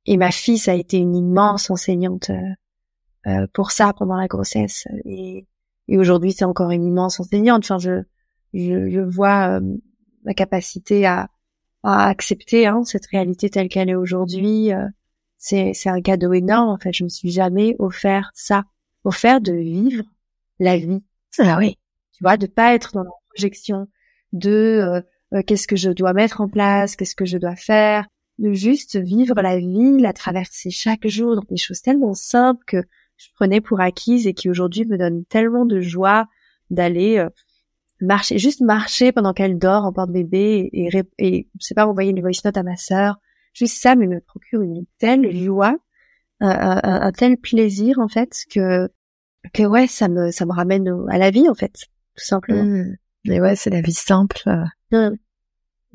et 0.07 0.17
ma 0.17 0.31
fille, 0.31 0.59
ça 0.59 0.73
a 0.73 0.75
été 0.75 0.97
une 0.99 1.15
immense 1.15 1.71
enseignante 1.71 2.31
euh, 3.27 3.47
pour 3.53 3.71
ça 3.71 3.93
pendant 3.93 4.17
la 4.17 4.29
grossesse. 4.29 4.87
Et, 5.05 5.47
et 5.89 5.99
aujourd'hui, 5.99 6.33
c'est 6.33 6.45
encore 6.45 6.71
une 6.71 6.85
immense 6.85 7.21
enseignante. 7.21 7.65
Enfin, 7.65 7.79
je, 7.79 8.03
je, 8.55 8.89
je 8.89 9.01
vois 9.01 9.61
ma 10.25 10.35
capacité 10.35 11.07
à, 11.07 11.29
à 11.83 12.09
accepter 12.09 12.67
hein, 12.67 12.83
cette 12.85 13.07
réalité 13.07 13.49
telle 13.51 13.69
qu'elle 13.69 13.89
est 13.89 13.95
aujourd'hui. 13.95 14.73
Euh, 14.73 14.87
c'est 15.39 15.73
c'est 15.75 15.91
un 15.91 16.01
cadeau 16.01 16.33
énorme 16.33 16.71
en 16.71 16.79
fait. 16.79 16.93
Je 16.93 17.05
me 17.05 17.09
suis 17.09 17.31
jamais 17.31 17.77
offert 17.79 18.31
ça, 18.35 18.65
offert 19.05 19.41
de 19.41 19.53
vivre 19.53 20.05
la 20.59 20.77
vie. 20.77 21.03
Ah 21.39 21.59
oui. 21.59 21.79
Tu 22.13 22.25
vois, 22.25 22.37
de 22.37 22.47
pas 22.47 22.75
être 22.75 22.93
dans 22.93 23.03
la 23.03 23.11
projection 23.29 23.87
de 24.33 24.51
euh, 24.51 25.01
euh, 25.35 25.43
qu'est-ce 25.43 25.67
que 25.67 25.77
je 25.77 25.91
dois 25.91 26.15
mettre 26.15 26.41
en 26.41 26.49
place, 26.49 26.97
qu'est-ce 26.97 27.15
que 27.15 27.27
je 27.27 27.39
dois 27.39 27.57
faire, 27.57 28.07
de 28.39 28.53
juste 28.53 28.97
vivre 28.97 29.35
la 29.41 29.59
vie, 29.59 29.99
la 29.99 30.13
traverser 30.13 30.71
chaque 30.71 31.07
jour 31.07 31.37
dans 31.37 31.45
des 31.49 31.57
choses 31.57 31.81
tellement 31.81 32.15
simples 32.15 32.65
que 32.67 32.83
je 33.17 33.29
prenais 33.35 33.61
pour 33.61 33.81
acquises 33.81 34.27
et 34.27 34.35
qui 34.35 34.51
aujourd'hui 34.51 34.85
me 34.85 34.99
donnent 34.99 35.25
tellement 35.25 35.65
de 35.65 35.81
joie 35.81 36.27
d'aller 36.71 37.25
marcher, 38.01 38.39
juste 38.39 38.61
marcher 38.61 39.13
pendant 39.13 39.33
qu'elle 39.33 39.59
dort 39.59 39.85
en 39.85 39.93
porte-bébé 39.93 40.69
et, 40.73 40.89
et, 40.97 41.03
et 41.19 41.49
je 41.59 41.67
sais 41.67 41.75
pas, 41.75 41.87
envoyer 41.87 42.11
une 42.11 42.21
voice 42.21 42.43
note 42.45 42.57
à 42.57 42.63
ma 42.63 42.77
sœur. 42.77 43.17
Juste 43.55 43.81
ça, 43.81 43.97
mais 43.97 44.07
me 44.07 44.21
procure 44.21 44.61
une 44.61 44.85
telle 44.99 45.35
joie, 45.35 45.77
un, 46.41 46.81
un, 46.83 47.13
tel 47.13 47.39
plaisir 47.39 47.99
en 47.99 48.09
fait 48.09 48.45
que 48.51 48.91
que 49.55 49.63
ouais, 49.63 49.87
ça 49.87 50.09
me 50.09 50.31
ça 50.31 50.45
me 50.45 50.53
ramène 50.53 50.93
à 51.09 51.17
la 51.17 51.31
vie 51.31 51.49
en 51.49 51.55
fait, 51.55 51.73
tout 51.73 52.25
simplement. 52.25 52.65
Mmh. 52.65 52.97
Mais 53.25 53.41
ouais, 53.41 53.57
c'est 53.57 53.71
la 53.71 53.81
vie 53.81 53.95
simple. 53.95 54.43
Mmh. 54.93 55.17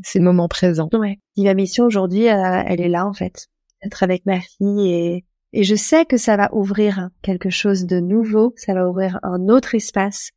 C'est 0.03 0.19
le 0.19 0.25
moment 0.25 0.47
présent. 0.47 0.89
Ouais. 0.93 1.19
Et 1.37 1.43
ma 1.43 1.53
mission 1.53 1.85
aujourd'hui, 1.85 2.27
euh, 2.29 2.63
elle 2.65 2.81
est 2.81 2.89
là 2.89 3.05
en 3.05 3.13
fait, 3.13 3.47
être 3.83 4.03
avec 4.03 4.25
ma 4.25 4.39
fille 4.39 4.89
et 4.89 5.25
et 5.53 5.63
je 5.63 5.75
sais 5.75 6.05
que 6.05 6.17
ça 6.17 6.37
va 6.37 6.49
ouvrir 6.53 7.09
quelque 7.21 7.49
chose 7.49 7.85
de 7.85 7.99
nouveau, 7.99 8.53
ça 8.55 8.73
va 8.73 8.87
ouvrir 8.87 9.19
un 9.21 9.49
autre 9.49 9.75
espace 9.75 10.31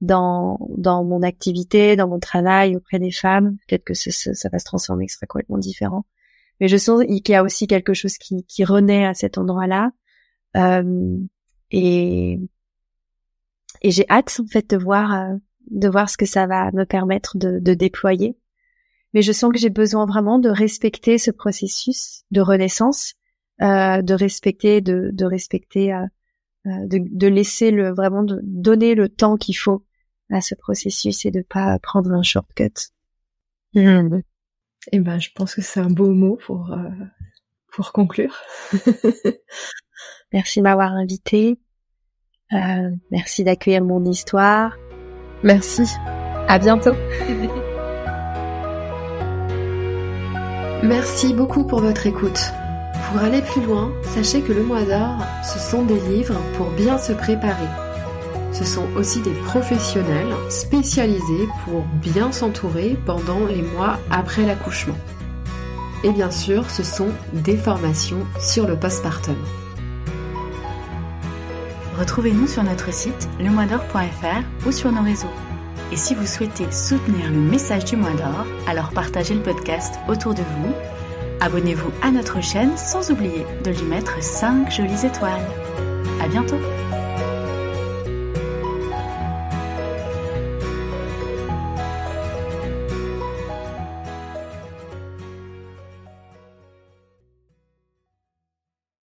dans 0.00 0.58
dans 0.78 1.04
mon 1.04 1.22
activité, 1.22 1.96
dans 1.96 2.08
mon 2.08 2.18
travail 2.18 2.76
auprès 2.76 2.98
des 2.98 3.10
femmes. 3.10 3.56
Peut-être 3.68 3.84
que 3.84 3.94
ça, 3.94 4.10
ça 4.32 4.48
va 4.48 4.58
se 4.58 4.64
transformer, 4.64 5.06
que 5.06 5.12
ce 5.12 5.18
sera 5.18 5.26
complètement 5.26 5.58
différent. 5.58 6.06
Mais 6.60 6.68
je 6.68 6.76
sens 6.76 7.04
qu'il 7.04 7.22
y 7.28 7.34
a 7.34 7.42
aussi 7.42 7.66
quelque 7.66 7.94
chose 7.94 8.16
qui, 8.16 8.44
qui 8.44 8.64
renaît 8.64 9.06
à 9.06 9.14
cet 9.14 9.38
endroit-là. 9.38 9.90
Euh, 10.56 11.18
et 11.70 12.40
et 13.82 13.90
j'ai 13.90 14.06
hâte 14.08 14.40
en 14.40 14.46
fait 14.46 14.70
de 14.70 14.76
voir 14.78 15.36
de 15.70 15.88
voir 15.88 16.08
ce 16.08 16.16
que 16.16 16.26
ça 16.26 16.46
va 16.46 16.70
me 16.72 16.84
permettre 16.84 17.36
de, 17.36 17.58
de 17.58 17.74
déployer. 17.74 18.36
Mais 19.14 19.22
je 19.22 19.32
sens 19.32 19.52
que 19.52 19.58
j'ai 19.58 19.70
besoin 19.70 20.06
vraiment 20.06 20.38
de 20.38 20.50
respecter 20.50 21.16
ce 21.18 21.30
processus 21.30 22.24
de 22.30 22.40
renaissance, 22.40 23.14
de 23.60 24.12
respecter 24.12 24.80
de, 24.80 25.10
de 25.12 25.24
respecter 25.24 25.96
de, 26.66 26.98
de 27.00 27.26
laisser 27.26 27.70
le 27.70 27.94
vraiment 27.94 28.24
de 28.24 28.40
donner 28.42 28.94
le 28.94 29.08
temps 29.08 29.36
qu'il 29.36 29.56
faut 29.56 29.84
à 30.30 30.40
ce 30.40 30.54
processus 30.54 31.24
et 31.24 31.30
de 31.30 31.42
pas 31.42 31.78
prendre 31.78 32.10
un 32.12 32.22
shortcut. 32.22 32.90
Mmh. 33.74 34.20
Et 34.92 34.96
eh 34.96 35.00
ben, 35.00 35.18
je 35.18 35.30
pense 35.34 35.54
que 35.54 35.62
c'est 35.62 35.80
un 35.80 35.88
beau 35.88 36.10
mot 36.10 36.36
pour 36.36 36.72
euh, 36.72 36.90
pour 37.72 37.92
conclure. 37.92 38.36
merci 40.32 40.60
de 40.60 40.64
m'avoir 40.64 40.92
invité. 40.92 41.58
Euh, 42.52 42.90
merci 43.10 43.44
d'accueillir 43.44 43.82
mon 43.82 44.04
histoire. 44.04 44.76
Merci. 45.42 45.84
À 46.48 46.58
bientôt. 46.58 46.92
Merci 50.84 51.34
beaucoup 51.34 51.64
pour 51.64 51.80
votre 51.80 52.06
écoute. 52.06 52.52
Pour 53.10 53.22
aller 53.22 53.42
plus 53.42 53.62
loin, 53.62 53.92
sachez 54.02 54.42
que 54.42 54.52
le 54.52 54.62
mois 54.62 54.82
d'or, 54.82 55.16
ce 55.42 55.58
sont 55.58 55.84
des 55.84 56.00
livres 56.00 56.40
pour 56.56 56.70
bien 56.70 56.98
se 56.98 57.12
préparer 57.12 57.68
ce 58.54 58.64
sont 58.64 58.86
aussi 58.96 59.20
des 59.20 59.32
professionnels 59.32 60.32
spécialisés 60.48 61.48
pour 61.64 61.82
bien 61.82 62.30
s'entourer 62.30 62.96
pendant 63.04 63.44
les 63.46 63.62
mois 63.62 63.98
après 64.10 64.46
l'accouchement. 64.46 64.96
Et 66.04 66.12
bien 66.12 66.30
sûr, 66.30 66.70
ce 66.70 66.82
sont 66.84 67.08
des 67.32 67.56
formations 67.56 68.24
sur 68.38 68.66
le 68.66 68.76
postpartum. 68.76 69.36
Retrouvez-nous 71.98 72.46
sur 72.46 72.62
notre 72.62 72.92
site 72.92 73.28
lemoisdor.fr 73.40 74.66
ou 74.66 74.72
sur 74.72 74.92
nos 74.92 75.02
réseaux. 75.02 75.53
Et 75.92 75.96
si 75.96 76.14
vous 76.14 76.26
souhaitez 76.26 76.70
soutenir 76.70 77.30
le 77.30 77.38
message 77.38 77.84
du 77.84 77.96
mois 77.96 78.12
d'or, 78.12 78.46
alors 78.66 78.90
partagez 78.90 79.34
le 79.34 79.42
podcast 79.42 79.94
autour 80.08 80.34
de 80.34 80.42
vous, 80.42 80.72
abonnez-vous 81.40 81.92
à 82.02 82.10
notre 82.10 82.42
chaîne 82.42 82.76
sans 82.76 83.10
oublier 83.10 83.46
de 83.62 83.70
lui 83.70 83.84
mettre 83.84 84.22
5 84.22 84.70
jolies 84.70 85.06
étoiles. 85.06 85.46
À 86.22 86.28
bientôt! 86.28 86.58